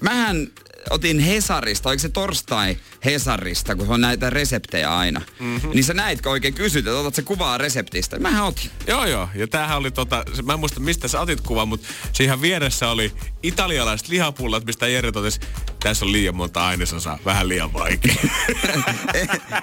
[0.00, 0.46] mähän
[0.90, 5.22] otin Hesarista, oliko se torstai Hesarista, kun on näitä reseptejä aina.
[5.40, 5.70] Mm-hmm.
[5.70, 8.18] Niin sä näitkö oikein kysyt, että otat se kuvaa reseptistä?
[8.18, 8.70] Mähän otin.
[8.86, 9.28] Joo, joo.
[9.34, 13.12] Ja tämähän oli tota, mä en muista mistä sä otit kuvan, mutta siihen vieressä oli
[13.42, 15.40] italialaiset lihapullat, mistä Jere totesi,
[15.82, 18.14] tässä on liian monta ainesosaa, vähän liian vaikea.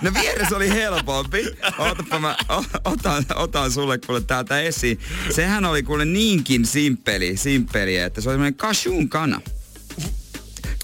[0.01, 1.45] No vieressä oli helpompi.
[1.77, 2.37] Otapa mä
[2.85, 4.99] otan, otan sulle kuule täältä esiin.
[5.29, 9.41] Sehän oli kuule niinkin simppeli, simppeli että se oli semmoinen cashewn kana.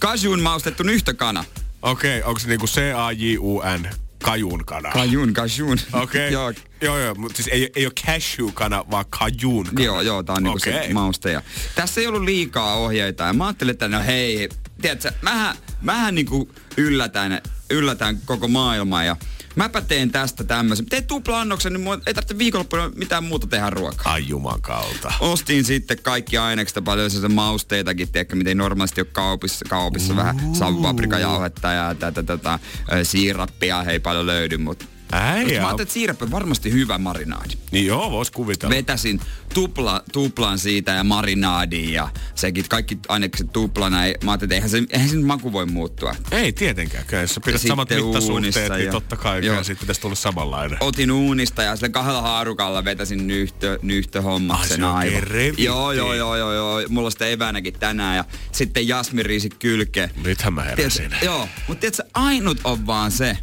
[0.02, 1.44] Cashewn maustettu nyhtökana.
[1.82, 3.88] Okei, okay, onko se niinku C-A-J-U-N,
[4.24, 4.92] kajun kana?
[4.92, 5.78] Kajun, cashewn.
[5.94, 6.32] Okei.
[6.32, 6.64] Joo, Okay.
[6.82, 9.84] joo, joo, mutta siis ei, ei ole cashew-kana, vaan kajun kana.
[9.86, 10.94] Joo, joo, tää on niinku se Okei.
[10.94, 11.32] mauste.
[11.32, 11.42] Ja
[11.76, 14.50] tässä ei ollut liikaa ohjeita ja mä ajattelin, että no hei,
[14.82, 19.16] tiedätkö, mähän, mähän niinku yllätän, yllätän koko maailmaa ja
[19.56, 20.86] mäpä teen tästä tämmöisen.
[20.86, 24.14] Teet tupla-annoksen, niin mun ei tarvitse viikonloppuna mitään muuta tehdä ruokaa.
[24.14, 25.14] Ai jumakalta.
[25.20, 30.56] Ostin sitten kaikki ainekset paljon sellaisia mausteitakin, tiedätkö, mitä ei normaalisti ole kaupissa, kaupissa vähän
[30.56, 32.60] savupaprikajauhetta ja tätä, tätä,
[32.92, 35.62] ö, siirappia ei paljon löydy, mutta Mä Äijä.
[35.62, 37.54] ajattelin, että siirappi on varmasti hyvä marinaadi.
[37.72, 38.76] Niin joo, vois kuvitella.
[38.76, 39.20] Vetäsin
[39.54, 44.06] tupla, tuplan siitä ja marinaadiin ja sekin kaikki ainekset tuplana.
[44.06, 46.16] Ei, mä ajattelin, että eihän se, eihän se maku voi muuttua.
[46.32, 47.06] Ei tietenkään.
[47.06, 49.64] Kyllä, jos sä Ja pidät samat sitten mittasuhteet, uunissa niin ja- totta kai Joo.
[49.64, 50.78] siitä pitäisi tulla samanlainen.
[50.82, 55.54] Otin uunista ja sillä kahdella haarukalla vetäsin nyhtö, Ai, nyhtöhommaksen se oikein aivan.
[55.58, 56.82] Joo, joo, joo, joo, joo.
[56.90, 60.10] Mulla on sitä eväänäkin tänään ja sitten jasmiriisi kylkeen.
[60.24, 61.02] Nythän mä heräsin.
[61.02, 63.38] Tiedätkö, joo, mutta tiedätkö, ainut on vaan se,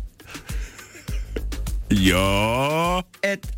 [2.00, 3.02] Joo.
[3.22, 3.48] että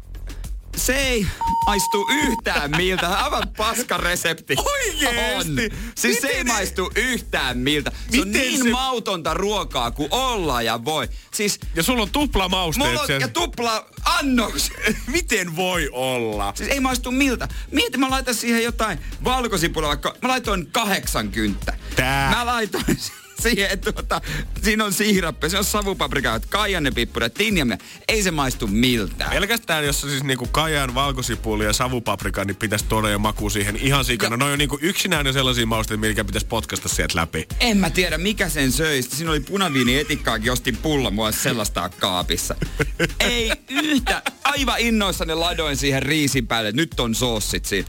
[0.77, 1.27] se ei
[1.67, 3.19] maistu yhtään miltä.
[3.19, 4.55] Aivan paska resepti.
[4.59, 5.65] Oikeesti?
[5.65, 5.81] On.
[5.95, 7.93] Siis se ei Miten- maistu yhtään miltä.
[8.11, 11.09] Se on Miten niin se- mautonta ruokaa kuin olla ja voi.
[11.35, 13.21] Siis Ja sulla on tupla mausteet mulla on sen.
[13.21, 14.71] ja tupla annos.
[15.07, 16.53] Miten voi olla?
[16.57, 17.49] Siis ei maistu miltä.
[17.71, 21.77] Mieti, mä laitan siihen jotain valkosipulaa, vaikka mä laitoin 80.
[21.97, 22.31] Tää.
[22.37, 22.85] Mä laitoin
[23.41, 24.21] siihen, että tuota,
[24.63, 27.79] siinä on siirappi, se on savupaprikaa, kaijanepippurat, tinjamia.
[28.09, 29.31] Ei se maistu miltään.
[29.31, 34.05] Pelkästään jos siis niinku kajan, valkosipuli ja savupaprika, niin pitäisi tuoda jo maku siihen ihan
[34.05, 34.33] sikana.
[34.35, 37.47] Ja- Noin on niinku yksinään jo sellaisia mausteita, mitkä pitäisi potkasta sieltä läpi.
[37.61, 39.03] En mä tiedä, mikä sen söi.
[39.03, 42.55] Siinä oli punaviini etikkaakin, ostin mulla olisi sellaista kaapissa.
[43.21, 44.23] Ei yhtä.
[44.45, 47.89] Aivan innoissani ladoin siihen riisin päälle, nyt on soossit siinä.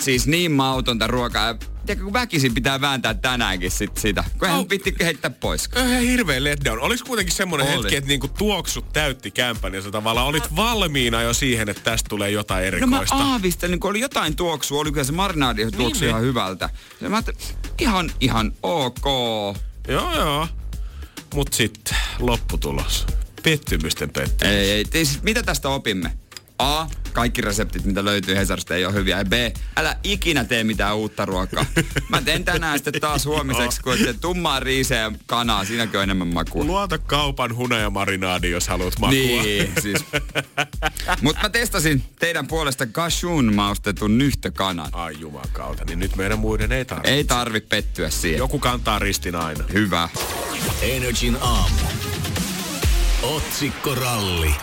[0.00, 1.54] Siis niin mautonta ruokaa.
[1.54, 4.24] tiedätkö, kun väkisin pitää vääntää tänäänkin sit sitä.
[4.38, 4.64] Kun hän Au.
[4.64, 5.68] piti heittää pois.
[5.76, 6.80] Äh, hirveä letdown.
[6.80, 7.76] Oliko kuitenkin semmoinen Oli.
[7.76, 12.08] hetki, että niinku tuoksut täytti kämpän ja sä tavallaan olit valmiina jo siihen, että tästä
[12.08, 13.14] tulee jotain No mä erikoista?
[13.16, 16.10] aavistelin, kun oli jotain tuoksua, oli kyllä se marinaadi tuoksui niin.
[16.10, 16.70] ihan hyvältä.
[17.00, 17.22] Ja mä
[17.78, 19.04] ihan, ihan ok.
[19.88, 20.48] Joo, joo.
[21.34, 23.06] Mut sitten lopputulos.
[23.42, 24.54] Pettymysten pettymys.
[24.54, 24.84] Ei, ei.
[24.94, 26.12] Ei, siis mitä tästä opimme?
[26.60, 26.86] A.
[27.12, 29.18] Kaikki reseptit, mitä löytyy Hesarista, ei ole hyviä.
[29.18, 29.32] Ja B.
[29.76, 31.66] Älä ikinä tee mitään uutta ruokaa.
[32.08, 35.64] Mä teen tänään sitten taas huomiseksi, kun se tummaa riiseä ja kanaa.
[35.64, 36.64] Siinäkin on enemmän makua.
[36.64, 39.14] Luota kaupan hunajamarinaadi, jos haluat makua.
[39.14, 40.04] Niin, siis.
[41.22, 44.88] Mutta mä testasin teidän puolesta Gashun maustetun nyhtökanan.
[44.92, 47.12] Ai jumakauta, niin nyt meidän muiden ei tarvitse.
[47.12, 48.38] Ei tarvi pettyä siihen.
[48.38, 49.64] Joku kantaa ristin aina.
[49.72, 50.08] Hyvä.
[50.82, 51.76] Energin aamu.
[53.22, 54.54] Otsikkoralli.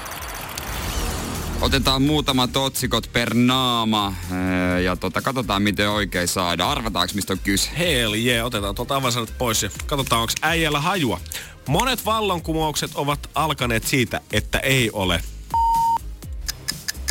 [1.62, 6.70] Otetaan muutamat otsikot per naama öö, ja tota, katsotaan miten oikein saada.
[6.70, 7.70] Arvataanko mistä on kyse?
[7.78, 11.20] Hell yeah, otetaan tuolta avasanat pois ja katsotaan, onko äijällä hajua.
[11.68, 15.22] Monet vallankumoukset ovat alkaneet siitä, että ei ole.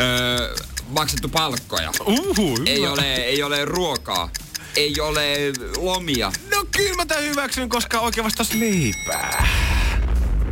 [0.00, 0.54] Öö,
[0.88, 1.92] maksettu palkkoja.
[2.06, 4.30] Uhu, Ei ole, ei ole ruokaa.
[4.76, 5.36] Ei ole
[5.76, 6.32] lomia.
[6.50, 9.48] No kyllä mä tämän hyväksyn, koska oikein vastaus leipää.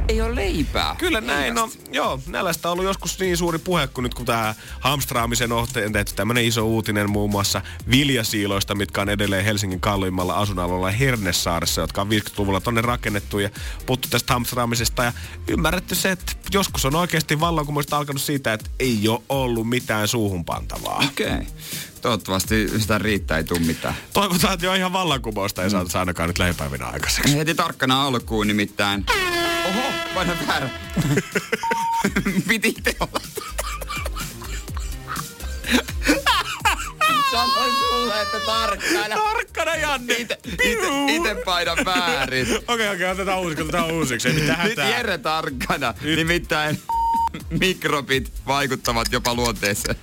[0.09, 0.97] Ei ole leipää.
[0.99, 4.55] Kyllä näin, no joo, nälästä on ollut joskus niin suuri puhe, kun nyt kun tämä
[4.81, 10.91] hamstraamisen ohteen tehty tämmönen iso uutinen muun muassa viljasiiloista, mitkä on edelleen Helsingin kalliimmalla asuinalueella
[10.91, 13.51] Hernesaaressa, jotka on 50-luvulla tonne rakennettu ja
[13.87, 15.13] puhuttu tästä hamstraamisesta ja
[15.49, 20.45] ymmärretty se, että joskus on oikeasti vallankumousta alkanut siitä, että ei ole ollut mitään suuhun
[20.45, 21.05] pantavaa.
[21.09, 21.27] Okei.
[21.27, 21.45] Okay.
[22.05, 23.95] Toivottavasti sitä riittää, ei tuu mitään.
[24.13, 27.37] Toivotaan, että jo ihan vallankumousta ei saada ainakaan nyt lähipäivinä aikaiseksi.
[27.39, 29.07] Heti tarkkana alkuun nimittäin.
[29.69, 29.83] Oho,
[30.15, 30.71] paina väärä.
[32.49, 33.21] Piti itse olla.
[37.33, 39.17] Sanoin sulle, että tarkkana.
[39.17, 40.15] Tarkkana, Janne!
[40.15, 42.47] Ite, ite, ite paina väärin.
[42.69, 44.29] Okei, okei, otetaan uusiksi, otetaan uusiksi.
[44.29, 44.79] Ei mitään Nyt.
[44.79, 45.95] Jere tarkkana.
[46.17, 46.79] Nimittäin
[47.61, 49.97] mikrobit vaikuttavat jopa luonteeseen.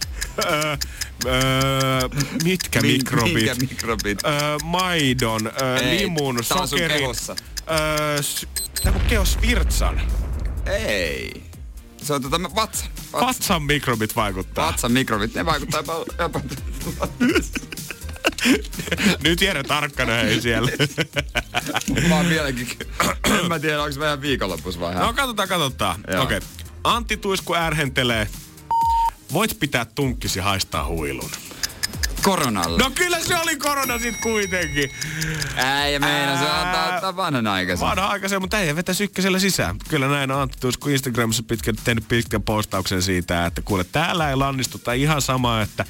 [0.46, 0.78] Öö,
[1.26, 2.10] öö,
[2.44, 3.34] mitkä mikrobit?
[3.34, 4.24] Minkä mikrobit?
[4.26, 6.98] Öö, maidon, öö, Ei, limun, sokerin.
[6.98, 7.36] kehossa.
[7.72, 8.48] Öö, s-
[8.84, 10.02] tää on kehos virtsan.
[10.66, 11.44] Ei.
[12.04, 12.86] Se on tota vatsa.
[13.14, 13.28] Vatsa.
[13.28, 14.68] Vatsan mikrobit vaikuttaa.
[14.68, 16.42] Vatsan mikrobit, ne vaikuttaa jopa, jopa
[19.24, 20.72] Nyt Jere tarkkana hei siellä.
[22.10, 22.68] Mä oon vieläkin,
[23.26, 26.00] en mä tiedä, onko vähän viikonloppus vai no katsotaan, katsotaan.
[26.08, 26.20] Okei.
[26.38, 26.42] Okay.
[26.84, 28.28] Antti Tuisku ärhentelee.
[29.34, 31.32] Voit pitää tunkkisi haistaa huilun.
[32.24, 32.78] Koronalle.
[32.84, 34.92] No kyllä se oli korona sit kuitenkin.
[35.56, 36.62] Äijä meina, se Ää.
[36.62, 37.88] antaa ottaa vanhanaikaisen.
[37.88, 39.76] Vanha aikaisen, mutta ei vetä sykkäsellä sisään.
[39.90, 44.36] Kyllä näin on Antti Tuisku Instagramissa pitkän, tehnyt pitkän postauksen siitä, että kuule täällä ei
[44.36, 45.86] lannistuta ihan samaa, että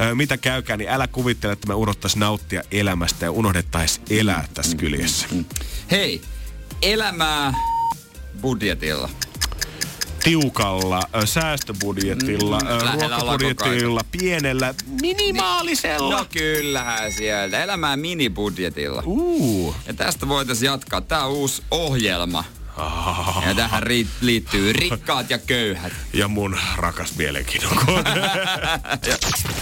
[0.00, 4.76] ö, mitä käykään, niin älä kuvittele, että me unohtais nauttia elämästä ja unohdettais elää tässä
[4.76, 5.26] kyljessä.
[5.90, 6.22] Hei,
[6.82, 7.52] elämää
[8.40, 9.08] budjetilla.
[10.30, 16.16] Tiukalla säästöbudjetilla, Mm, ruokabudjetilla, pienellä, minimaalisella.
[16.18, 17.62] No kyllähän sieltä.
[17.64, 19.02] Elämää minibudjetilla.
[19.06, 19.74] Uh.
[19.86, 21.00] Ja tästä voitaisiin jatkaa.
[21.00, 22.44] Tää on uusi ohjelma.
[23.46, 25.92] Ja tähän ri- liittyy rikkaat ja köyhät.
[26.12, 28.02] ja mun rakas mielenkiinnon kone.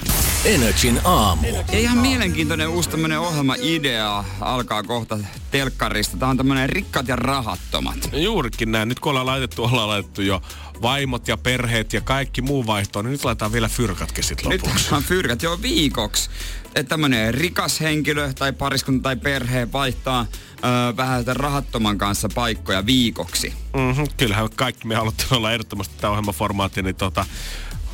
[0.44, 1.46] Energin aamu.
[1.72, 5.18] Ja ihan mielenkiintoinen uusi tämmönen ohjelma-idea alkaa kohta
[5.50, 6.16] telkkarista.
[6.16, 7.96] Tää on tämmönen rikkaat ja rahattomat.
[8.12, 8.88] Juurikin näin.
[8.88, 10.42] Nyt kun ollaan laitettu, ollaan laitettu jo
[10.82, 14.94] vaimot ja perheet ja kaikki muu vaihtoon, niin nyt laitetaan vielä fyrkatkin sit Nyt lopuksi.
[14.94, 16.30] on fyrkät jo viikoksi.
[16.66, 20.26] Että tämmönen rikas henkilö tai pariskunta tai perhe vaihtaa
[20.64, 23.52] öö, vähän sitä rahattoman kanssa paikkoja viikoksi.
[23.76, 24.06] Mm-hmm.
[24.16, 27.26] Kyllähän kaikki me haluttiin olla ehdottomasti tämä ohjelmaformaatti, niin tota,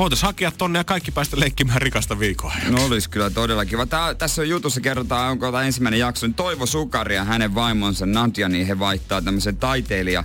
[0.01, 2.53] voitaisiin hakea tonne ja kaikki päästä leikkimään rikasta viikkoa.
[2.69, 3.87] No olisi kyllä todella kiva.
[3.87, 8.07] Tää, tässä on jutussa kerrotaan, onko tämä ensimmäinen jakso, niin Toivo Sukari ja hänen vaimonsa
[8.07, 10.25] Nadja, niin he vaihtaa tämmöisen taiteilija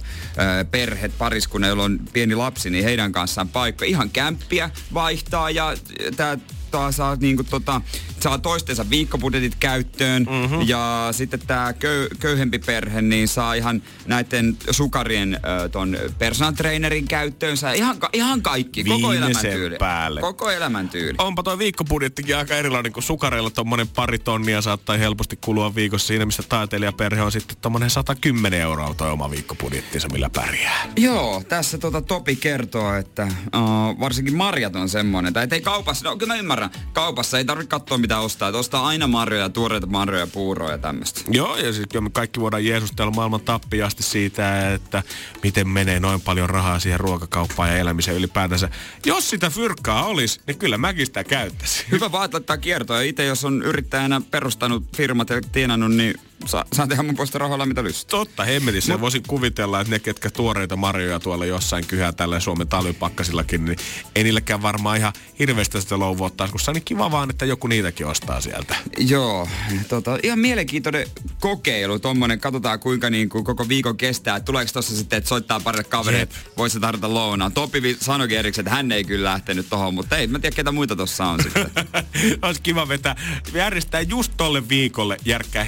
[0.72, 3.86] perhet, pariskunnan, jolla on pieni lapsi, niin heidän kanssaan paikka.
[3.86, 5.74] Ihan kämppiä vaihtaa ja
[6.16, 7.82] tämä saa niinku tota,
[8.26, 10.62] saa toistensa viikkobudjetit käyttöön mm-hmm.
[10.68, 17.08] ja sitten tämä köy, köyhempi perhe niin saa ihan näiden sukarien ö, ton personal trainerin
[17.08, 17.72] käyttöönsä.
[17.72, 19.76] Ihan, ka- ihan kaikki, koko Viimeisen elämäntyyli.
[19.78, 20.22] päälle.
[20.22, 21.16] Koko elämäntyyli.
[21.18, 26.26] Onpa toi viikkobudjettikin aika erilainen, kun sukareilla tommonen pari tonnia saattaa helposti kulua viikossa siinä,
[26.26, 30.88] missä taiteilijaperhe on sitten tommonen 110 euroa toi oma viikkobudjettinsa, millä pärjää.
[30.96, 33.24] Joo, tässä tota Topi kertoo, että
[33.56, 37.70] uh, varsinkin marjat on semmoinen, tai ettei kaupassa, no kyllä mä ymmärrän, kaupassa ei tarvitse
[37.70, 38.50] katsoa mitään pitää ostaa.
[38.50, 41.22] Että ostaa aina marjoja, tuoreita marjoja, puuroja ja tämmöistä.
[41.30, 45.04] Joo, ja sitten me kaikki voidaan jeesustella maailman tappiasti siitä, että
[45.44, 48.70] miten menee noin paljon rahaa siihen ruokakauppaan ja elämiseen ylipäätänsä.
[49.06, 51.86] Jos sitä fyrkkaa olisi, niin kyllä mäkin sitä käyttäisin.
[51.92, 53.02] Hyvä vaan laittaa kiertoa.
[53.02, 57.66] Itse jos on yrittäjänä perustanut firmat ja tienannut, niin saa, saa tehdä mun puolesta rahoilla
[57.66, 58.10] mitä lystää.
[58.10, 58.94] Totta, hemmetissä.
[58.94, 59.02] Mut...
[59.02, 63.78] Voisin kuvitella, että ne, ketkä tuoreita marjoja tuolla jossain kyhää tällä Suomen talvipakkasillakin, niin
[64.16, 66.74] ei niillekään varmaan ihan hirveästi sitä louvua taskussa.
[66.74, 68.76] Niin kiva vaan, että joku niitäkin ostaa sieltä.
[68.98, 69.48] Joo,
[69.88, 71.08] tota, ihan mielenkiintoinen
[71.40, 72.40] kokeilu tommonen.
[72.40, 74.40] Katsotaan kuinka niin kuin koko viikon kestää.
[74.40, 77.52] Tuleeko tossa sitten, että soittaa parille kavereille, voisi tarjota lounaan.
[77.52, 80.96] Topi sanoikin erikseen, että hän ei kyllä lähtenyt tohon, mutta ei, mä tiedä ketä muita
[80.96, 81.72] tossa on sitten.
[82.42, 83.16] Olisi kiva vetää,
[83.54, 85.68] järjestää just tolle viikolle järkkää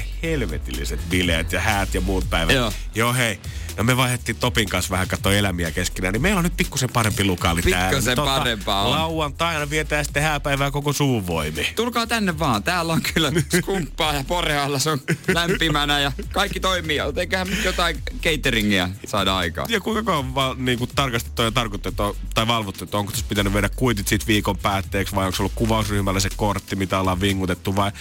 [0.58, 2.56] helvetilliset bileet ja häät ja muut päivät.
[2.56, 2.72] Joo.
[2.96, 3.40] Joo hei,
[3.78, 7.24] no me vaihdettiin Topin kanssa vähän katsoa elämiä keskenään, niin meillä on nyt pikkusen parempi
[7.24, 7.90] lukaali täällä.
[7.90, 8.92] Pikkusen parempaa on.
[8.92, 11.74] Lauantaina vietään sitten hääpäivää koko suvun voimi.
[11.76, 12.64] Tulkaa tänne vaan.
[12.64, 15.02] Täällä on kyllä skumppaa ja porealla se on
[15.34, 16.98] lämpimänä ja kaikki toimii.
[17.18, 19.66] Eiköhän jotain cateringia saada aikaa.
[19.70, 23.26] Ja kuinka kauan va, niin kuin tarkastettu ja tarkoitettu on- tai valvottu, että onko tässä
[23.30, 27.76] pitänyt vedä kuitit siitä viikon päätteeksi vai onko ollut kuvausryhmällä se kortti, mitä ollaan vingutettu
[27.76, 27.92] vai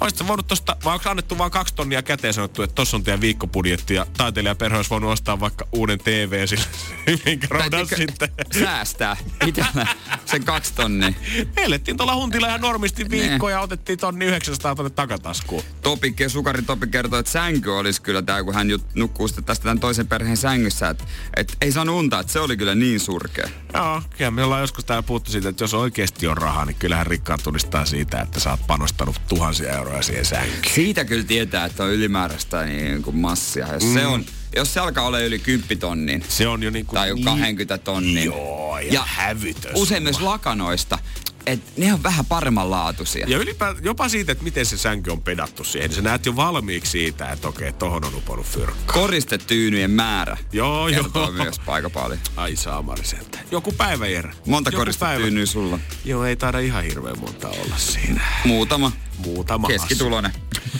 [0.00, 3.02] olisitko voinut tosta, vai onko annettu vain kaksi tonnia käteen ja sanottu, että tossa on
[3.02, 6.64] teidän viikkobudjetti ja taiteilijaperhe olisi voinut ostaa vaikka uuden TV sille,
[7.24, 8.28] minkä Täytyykö sitten.
[8.58, 9.86] Säästää itellä
[10.24, 11.12] sen kaksi tonnia.
[11.56, 15.62] Me elettiin tuolla huntilla ihan normisti viikko ja otettiin tonni 900 tonne takataskuun.
[15.82, 19.62] Topi, Sukari Topi kertoi, että sänky olisi kyllä tää, kun hän jut, nukkuu sitten tästä
[19.62, 20.88] tämän toisen perheen sängyssä.
[20.88, 21.04] Että
[21.36, 23.48] et ei saanut untaa, että se oli kyllä niin surkea.
[23.74, 27.06] Joo, kyllä me ollaan joskus täällä puhuttu siitä, että jos oikeasti on rahaa, niin kyllähän
[27.06, 30.74] rikkaat tunnistaa siitä, että sä oot panostanut tuhansia euroja siihen sänkyyn.
[30.74, 33.72] Siitä kyllä tietää, että on ylimääräistä niin kuin massia.
[33.72, 33.94] Jos mm.
[33.94, 34.24] se on,
[34.56, 37.78] jos se alkaa olla yli 10 tonnin, Se on jo niin kuin tai jo 20
[37.78, 38.24] tonnin.
[38.24, 39.72] Joo, ja, ja hävytön.
[39.74, 40.98] Usein myös lakanoista,
[41.46, 43.26] että ne on vähän paremmanlaatuisia.
[43.28, 46.36] Ja ylipäätään jopa siitä, että miten se sänky on pedattu siihen, niin sä näet jo
[46.36, 48.92] valmiiksi siitä, että okei, tohon on uponut fyrkka.
[48.92, 50.36] Koristetyynyjen määrä.
[50.52, 51.30] Joo, joo.
[51.32, 52.18] myös aika paljon.
[52.36, 53.44] Ai saamari sentään.
[53.50, 54.32] Joku päivä, Jere.
[54.46, 55.78] Monta Joku koristetyynyä sulla?
[56.04, 58.20] Joo, ei taida ihan hirveän monta olla siinä.
[58.44, 58.92] Muutama.
[59.18, 60.32] Muutama Keskitulonen.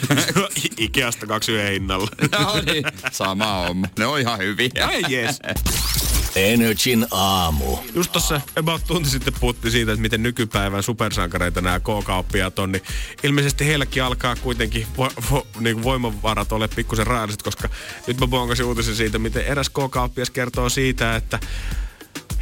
[0.78, 2.08] Ikeasta kaksi yhden hinnalla.
[2.38, 3.86] no niin, sama homma.
[3.98, 4.86] Ne on ihan hyviä.
[4.86, 5.38] Ai jes.
[6.36, 7.76] Energin aamu.
[7.94, 12.82] Just tossa about tunti sitten puhuttiin siitä, että miten nykypäivän supersankareita nämä K-kauppiaat on, niin
[13.22, 17.68] ilmeisesti heilläkin alkaa kuitenkin vo, vo, niin voimavarat ole pikkusen rajalliset, koska
[18.06, 21.38] nyt mä bongasin uutisen siitä, miten eräs K-kauppias kertoo siitä, että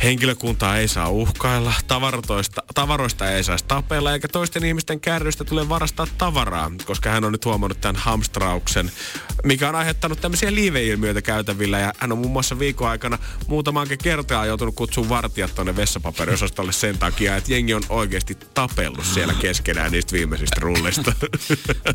[0.03, 6.07] Henkilökuntaa ei saa uhkailla, tavaroista, tavaroista ei saisi tapella, eikä toisten ihmisten kärrystä tule varastaa
[6.19, 8.93] tavaraa, koska hän on nyt huomannut tämän hamstrauksen,
[9.45, 11.79] mikä on aiheuttanut tämmöisiä liiveilmiöitä käytävillä.
[11.79, 16.99] Ja hän on muun muassa viikon aikana muutamaankin kertaa joutunut kutsumaan vartijat tuonne vessapaperiosastolle sen
[16.99, 21.13] takia, että jengi on oikeasti tapellut siellä keskenään niistä viimeisistä rullista.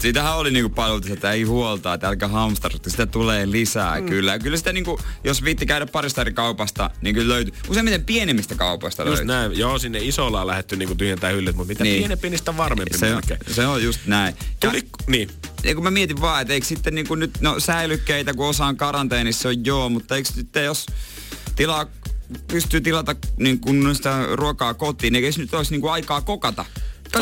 [0.01, 4.05] Siitähän oli niinku paljon, että ei huoltaa, että älkää hamstrata, sitä tulee lisää mm.
[4.05, 4.31] kyllä.
[4.31, 7.53] Ja kyllä sitä niinku, jos viitti käydä parista eri kaupasta, niin kyllä löytyy.
[7.69, 9.25] Useimmiten pienemmistä kaupoista Just löytyy.
[9.25, 9.57] näin.
[9.57, 11.97] Joo, sinne isolla on lähdetty niinku tyhjentää hyllyt, mutta mitä Niin.
[11.99, 13.21] pienempi, niistä varmempi Se on,
[13.51, 14.35] se on just näin.
[14.63, 15.29] Ja, Tuli, niin.
[15.63, 18.77] ja kun mä mietin vaan, että eikö sitten niinku nyt, no säilykkeitä, kun osa on
[18.77, 20.85] karanteenissa, on joo, mutta eikö sitten jos
[21.55, 21.85] tilaa,
[22.47, 26.65] pystyy tilata niin kun sitä ruokaa kotiin, niin eikö nyt olisi niin kuin aikaa kokata?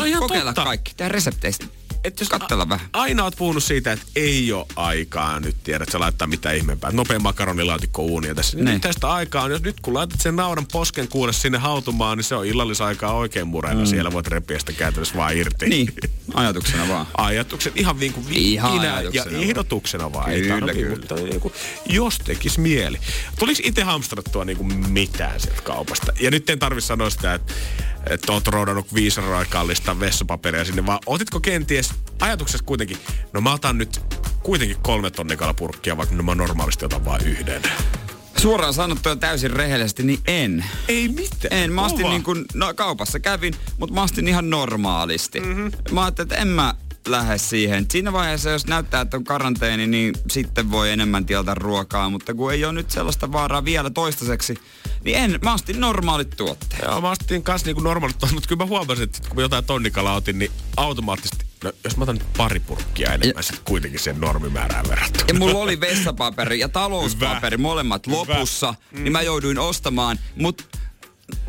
[0.06, 0.64] Ihan Kokeilla totta.
[0.64, 1.66] kaikki, tehdä resepteistä.
[2.06, 2.86] Et jos Katsella a- vähän.
[2.92, 6.90] Aina oot puhunut siitä, että ei ole aikaa nyt tiedä, että sä laittaa mitään ihmeempää.
[6.92, 8.56] Nopea makaronilaatikko uunia tässä.
[8.56, 8.64] Niin.
[8.64, 12.24] Nyt tästä aikaa on, jos nyt kun laitat sen naudan posken kuule sinne hautumaan, niin
[12.24, 13.80] se on illallisaikaa oikein murena.
[13.80, 13.86] Mm.
[13.86, 15.66] Siellä voit repiä sitä käytännössä vaan irti.
[15.66, 15.88] Niin,
[16.34, 17.06] ajatuksena vaan.
[17.18, 19.42] Ajatuksen ihan niin kuin Ihan ja vaan.
[19.42, 20.30] ehdotuksena vaan.
[20.30, 20.96] Ei Kyllä, tarvii, kyllä.
[20.96, 21.54] Mutta niin kuin,
[21.88, 22.98] jos tekis mieli.
[23.38, 26.12] Tuliko itse hamstrattua niin kuin mitään sieltä kaupasta?
[26.20, 27.52] Ja nyt en tarvi sanoa sitä, että,
[28.10, 31.90] että oot roudannut 500 kallista vessapaperia sinne, vaan otitko kenties
[32.20, 32.98] ajatuksessa kuitenkin,
[33.32, 34.00] no mä otan nyt
[34.42, 37.62] kuitenkin kolme tonnikala purkkia, vaikka no mä normaalisti otan vain yhden.
[38.36, 40.64] Suoraan sanottuna täysin rehellisesti, niin en.
[40.88, 41.62] Ei mitään.
[41.62, 45.40] En, mä astin niin kuin, no kaupassa kävin, mutta mä astin ihan normaalisti.
[45.40, 45.72] Mm-hmm.
[45.90, 46.74] Mä ajattelin, että en mä
[47.08, 47.86] lähde siihen.
[47.90, 52.52] Siinä vaiheessa, jos näyttää, että on karanteeni, niin sitten voi enemmän tilata ruokaa, mutta kun
[52.52, 54.54] ei ole nyt sellaista vaaraa vielä toistaiseksi,
[55.06, 56.82] niin en, mä astin normaalit tuotteet.
[56.82, 60.14] Joo, mä astin kanssa niinku normaalit, mutta kyllä mä huomasin, että kun mä jotain tonnikalaa
[60.14, 64.88] otin, niin automaattisesti, no jos mä otan nyt pari purkkia enemmän, sit kuitenkin sen normimäärään
[64.88, 65.24] verrattuna.
[65.28, 67.62] Ja mulla oli vessapaperi ja talouspaperi Hyvä.
[67.62, 68.16] molemmat Hyvä.
[68.16, 69.02] lopussa, mm.
[69.02, 70.64] niin mä jouduin ostamaan, mutta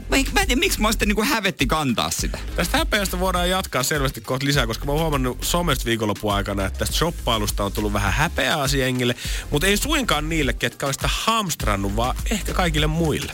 [0.09, 2.39] mä, mä en tiedä, miksi mä sitten niinku hävetti kantaa sitä.
[2.55, 6.79] Tästä häpeästä voidaan jatkaa selvästi kohta lisää, koska mä oon huomannut somesta viikonlopun aikana, että
[6.79, 9.15] tästä shoppailusta on tullut vähän häpeää jengille,
[9.51, 13.31] mutta ei suinkaan niille, ketkä on sitä hamstrannut, vaan ehkä kaikille muille.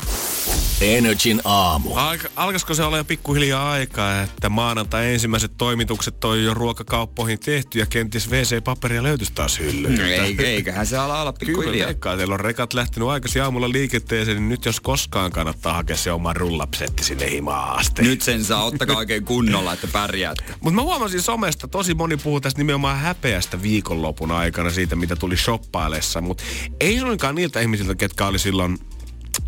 [0.82, 1.96] Energin aamu.
[1.96, 7.80] Alka, alkaisiko se olla jo pikkuhiljaa aikaa, että maanantai ensimmäiset toimitukset on jo ruokakauppoihin tehty
[7.80, 10.02] ja kenties WC-paperia löytyisi taas hyllyyn?
[10.02, 11.88] Ei, eiköhän se ala olla Kyllä, pikkuhiljaa.
[11.88, 16.12] veikkaa, teillä on rekat lähtenyt aikaisin aamulla liikenteeseen, niin nyt jos koskaan kannattaa hakea se
[16.12, 16.34] oma
[16.64, 18.02] rullapsetti sinne himaan asti.
[18.02, 20.44] Nyt sen saa, ottakaa oikein kunnolla, että pärjäätte.
[20.62, 25.38] Mutta mä huomasin somesta, tosi moni puhuu tästä nimenomaan häpeästä viikonlopun aikana siitä, mitä tuli
[25.38, 26.22] shoppailessa.
[26.22, 26.44] Mutta
[26.80, 28.78] ei suinkaan niiltä ihmisiltä, ketkä oli silloin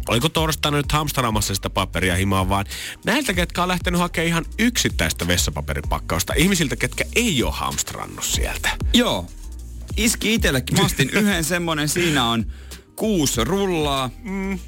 [0.08, 2.66] Oliko torstaina nyt hamstaraamassa sitä paperia himaan, vaan
[3.06, 6.34] näiltä, ketkä on lähtenyt hakemaan ihan yksittäistä vessapaperipakkausta.
[6.38, 8.70] Ihmisiltä, ketkä ei ole hamstrannut sieltä.
[8.94, 9.26] Joo.
[9.98, 10.78] Iski itsellekin.
[10.82, 12.46] Mä yhden semmonen, siinä on
[12.96, 14.10] kuusi rullaa.
[14.24, 14.60] Mm.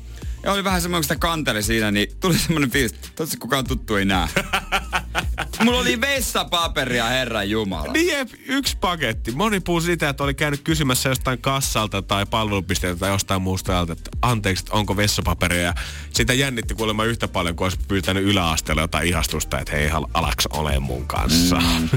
[0.48, 3.96] Ja oli vähän semmoinen, kun sitä kanteli siinä, niin tuli semmoinen fiilis, että kukaan tuttu
[3.96, 4.28] ei näe.
[5.64, 7.92] Mulla oli vessapaperia, herran jumala.
[7.92, 9.32] Niin jep, yksi paketti.
[9.32, 13.94] Moni puhuu sitä, että oli käynyt kysymässä jostain kassalta tai palvelupisteeltä tai jostain muusta ajalta,
[13.94, 15.62] että anteeksi, että onko vessapaperia.
[15.62, 15.74] Ja
[16.14, 20.80] sitä jännitti kuulemma yhtä paljon, kun olisi pyytänyt yläasteella jotain ihastusta, että hei, alaks ole
[20.80, 21.56] mun kanssa.
[21.56, 21.90] Mm.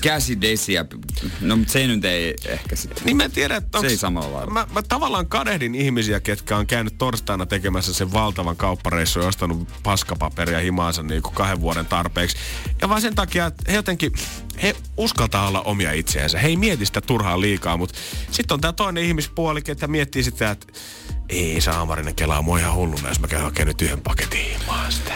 [0.00, 0.84] Käsidesiä.
[1.40, 3.04] No, mutta se nyt ei ehkä sitten.
[3.04, 4.52] Niin mä en tiedä, että Se ei onks- samalla lailla.
[4.52, 9.68] Mä, mä tavallaan kadehdin ihmisiä, ketkä on käynyt torstaina tekemässä sen valtavan kauppareissun ja ostanut
[9.82, 12.36] paskapaperia himaansa niin kuin kahden vuoden tarpeeksi.
[12.80, 14.12] Ja vaan sen takia, että he jotenkin,
[14.62, 16.38] he uskaltaa olla omia itseänsä.
[16.38, 17.98] He ei mieti sitä turhaan liikaa, mutta
[18.30, 20.66] sitten on tämä toinen ihmispuoli, että miettii sitä, että
[21.30, 25.12] ei Saamarinen kelaa mua ihan hulluna, jos mä käyn hakemaan nyt yhden paketin himaan sitä.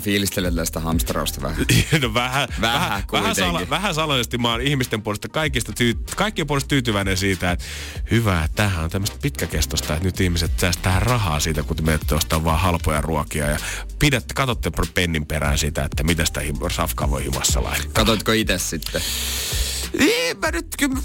[0.00, 1.66] Fiilistelee tästä hamstrausta vähän.
[2.02, 6.46] No vähän, Vähän vähän, vähän, sala, vähän salaisesti mä oon ihmisten puolesta kaikista tyy, kaikkien
[6.46, 7.64] puolesta tyytyväinen siitä, että
[8.10, 12.14] hyvä, että tämähän on tämmöistä pitkäkestosta, että nyt ihmiset säästää rahaa siitä, kun te menette
[12.14, 13.58] ostaa vaan halpoja ruokia ja
[13.98, 16.40] pidätte, katsotte pennin perään sitä, että mitä sitä
[16.70, 17.92] safkaa voi himassa laittaa.
[17.92, 19.02] Katoitko itse sitten?
[19.98, 20.96] Niin, mä nyt kyllä...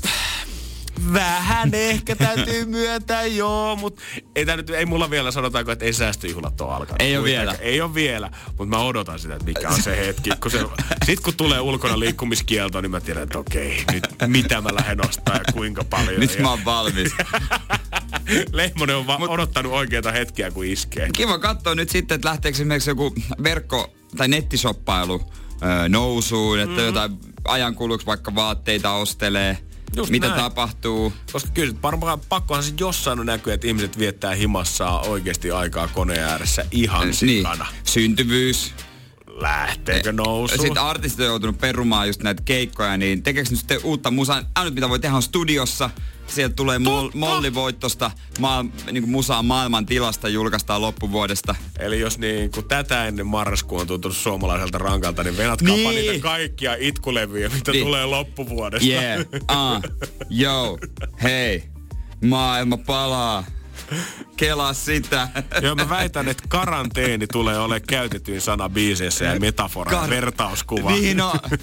[1.13, 4.01] Vähän ehkä täytyy myöntää, joo, mutta
[4.35, 7.01] ei, tää nyt, ei mulla vielä sanotaanko, että ei säästöjuhlat ole alkanut.
[7.01, 7.23] Ei Kuitenkaan.
[7.23, 7.55] vielä.
[7.59, 10.29] Ei ole vielä, mutta mä odotan sitä, että mikä on se hetki.
[10.41, 10.65] Kun se,
[11.05, 15.35] sit kun tulee ulkona liikkumiskielto, niin mä tiedän, että okei, nyt mitä mä lähden ostaa
[15.35, 16.19] ja kuinka paljon.
[16.19, 17.11] Nyt ja mä oon valmis.
[18.53, 21.09] Lehmonen on vaan odottanut oikeita hetkiä, kun iskee.
[21.13, 25.21] Kiva katsoa nyt sitten, että lähteekö esimerkiksi joku verkko- tai nettishoppailu
[25.63, 26.85] öö, nousuun, että mm.
[26.85, 29.57] jotain ajankuluksi vaikka vaatteita ostelee.
[29.95, 30.41] Just mitä näin.
[30.41, 31.13] tapahtuu.
[31.31, 36.23] Koska kyllä varmaan pakkohan se jossain on näkyä, että ihmiset viettää himassa oikeasti aikaa koneen
[36.23, 37.65] ääressä ihan Niin, sikana.
[37.83, 38.73] syntyvyys.
[39.27, 40.61] Lähteekö nousuun?
[40.61, 44.43] Sitten artistit on joutunut perumaan just näitä keikkoja, niin tekeekö nyt sitten uutta musaa?
[44.55, 45.89] Ainut mitä voi tehdä on studiossa.
[46.31, 51.55] Sieltä tulee mol, mollivoittosta maa, niin kuin musaa maailman tilasta julkaistaan loppuvuodesta.
[51.79, 55.95] Eli jos niin kuin tätä ennen marraskuu on tuntunut suomalaiselta rankalta, niin venatkaapa Niin.
[55.95, 57.85] niitä kaikkia itkulevyjä, mitä Niin.
[57.85, 58.87] tulee loppuvuodesta.
[58.87, 59.81] Yeah, uh,
[60.39, 60.77] yo,
[61.23, 61.63] hei,
[62.25, 63.43] maailma palaa.
[64.37, 65.27] Kelaa sitä.
[65.61, 70.91] Joo, mä väitän, että karanteeni tulee olemaan käytetyin sana biiseissä ja metafora Kar- vertauskuva.
[70.91, 71.39] Niin on.
[71.51, 71.57] Y-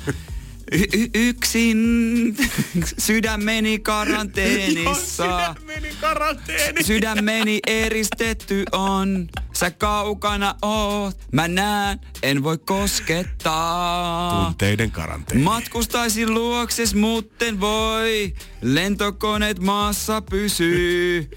[0.73, 2.37] y- yksin
[2.99, 5.25] sydämeni karanteenissa.
[5.25, 6.85] Joo, sydämeni karanteeni.
[6.85, 9.29] Sydämeni eristetty on.
[9.53, 11.17] Sä kaukana oot.
[11.33, 14.45] Mä näen, en voi koskettaa.
[14.45, 15.43] Tunteiden karanteeni.
[15.43, 18.35] Matkustaisin luokses, mutten voi.
[18.63, 21.31] Lentokoneet maassa pysyy.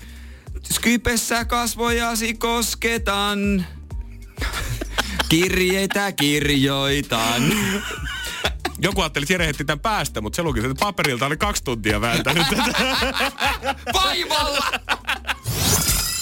[0.63, 3.65] Skypessä kasvojasi kosketan.
[5.29, 7.43] Kirjeitä kirjoitan.
[8.81, 12.01] Joku ajatteli, että Jere heitti tämän päästä, mutta se luki, että paperilta oli kaksi tuntia
[12.01, 12.95] vääntänyt tätä.
[13.93, 14.71] Vaivalla!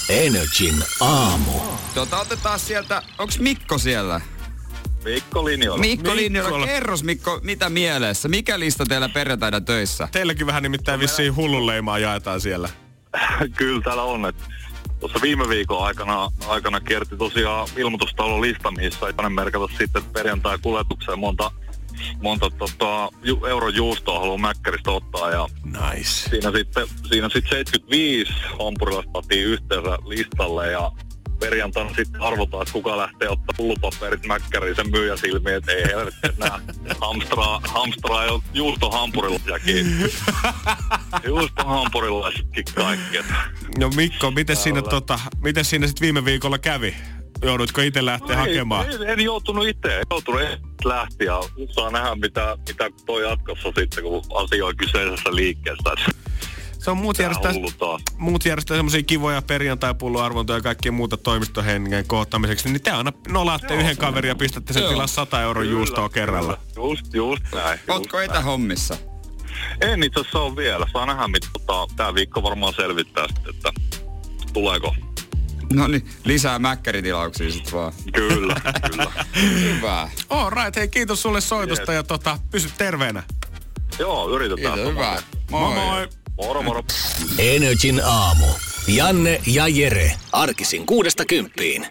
[0.10, 1.52] Energin aamu.
[1.94, 4.22] Tota, otetaan sieltä, onks Mikko siellä?
[5.04, 5.82] Mikko linjoilla.
[5.82, 8.30] Mikko Linjola, kerros Mikko, mitä mielessä?
[8.30, 10.08] Mikä lista teillä perjantaina töissä?
[10.12, 12.70] Teilläkin vähän nimittäin vissiin hullunleimaa jaetaan siellä.
[13.58, 14.26] Kyllä täällä on.
[14.26, 14.44] että
[15.00, 21.20] Tuossa viime viikon aikana, aikana kierti tosiaan ilmoitustalon lista, missä ei merkata sitten perjantai kuljetukseen
[21.20, 21.52] monta,
[22.22, 25.32] monta tota, ju, euron juustoa haluaa Mäkkäristä ottaa.
[25.32, 26.10] Ja Nice.
[26.10, 30.92] siinä sitten, siinä sitten 75 hampurilaista saatiin yhteensä listalle ja
[31.40, 36.28] perjantaina sitten arvotaan, että kuka lähtee ottaa pullopaperit mäkkäriin sen myyjän silmiin, että ei helvetti,
[36.38, 36.60] nämä
[37.02, 39.86] hamstraa, hamstraa jo juustohampurilaisiakin.
[41.28, 43.18] Juustohampurilaisetkin kaikki.
[43.80, 46.96] No Mikko, miten siinä, tota, miten siinä sitten viime viikolla kävi?
[47.42, 48.86] Joudutko itse lähteä hakemaan?
[48.90, 51.40] Ei, en joutunut itse, joutunut itse lähti ja
[51.72, 56.14] saa nähdä mitä, mitä toi jatkossa sitten, kun asia on kyseisessä liikkeessä.
[56.80, 57.54] Se on muut Tää järjestää,
[58.18, 63.98] muut järjestää semmoisia kivoja perjantai-pulloarvontoja ja kaikkia muuta toimistohengen kohottamiseksi, niin te aina nolaatte yhden
[63.98, 66.58] kaverin ja pistätte sen tilaa 100 euron juustoa kerralla.
[66.76, 67.80] Just, just näin.
[67.88, 68.98] Ootko etähommissa?
[69.82, 70.86] En itse asiassa ole vielä.
[70.94, 73.72] Saa nähdä, mitä tota, tää viikko varmaan selvittää sitten, että
[74.54, 74.96] tuleeko.
[75.74, 77.94] No niin, lisää mäkkäritilauksia sit vaan.
[78.14, 78.56] Kyllä,
[78.92, 79.12] kyllä.
[79.42, 80.10] Hyvä.
[80.30, 81.98] All right, hei kiitos sulle soitosta Yes.
[81.98, 83.24] ja tota, pysy terveenä.
[84.00, 84.74] Joo, yritetään.
[84.74, 85.18] Kiitos, hyvä.
[85.52, 86.08] Moi moi!
[86.38, 86.84] Moro, moro.
[87.38, 88.46] Energin aamu.
[88.88, 90.12] Janne ja Jere.
[90.32, 91.86] Arkisin kuudesta kymppiin.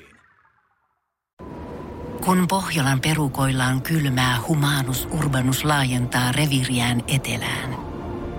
[2.24, 7.76] Kun Pohjolan perukoillaan kylmää, humanus urbanus laajentaa reviriään etelään.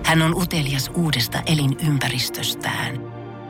[0.04, 3.09] Hän on utelias uudesta elinympäristöstään.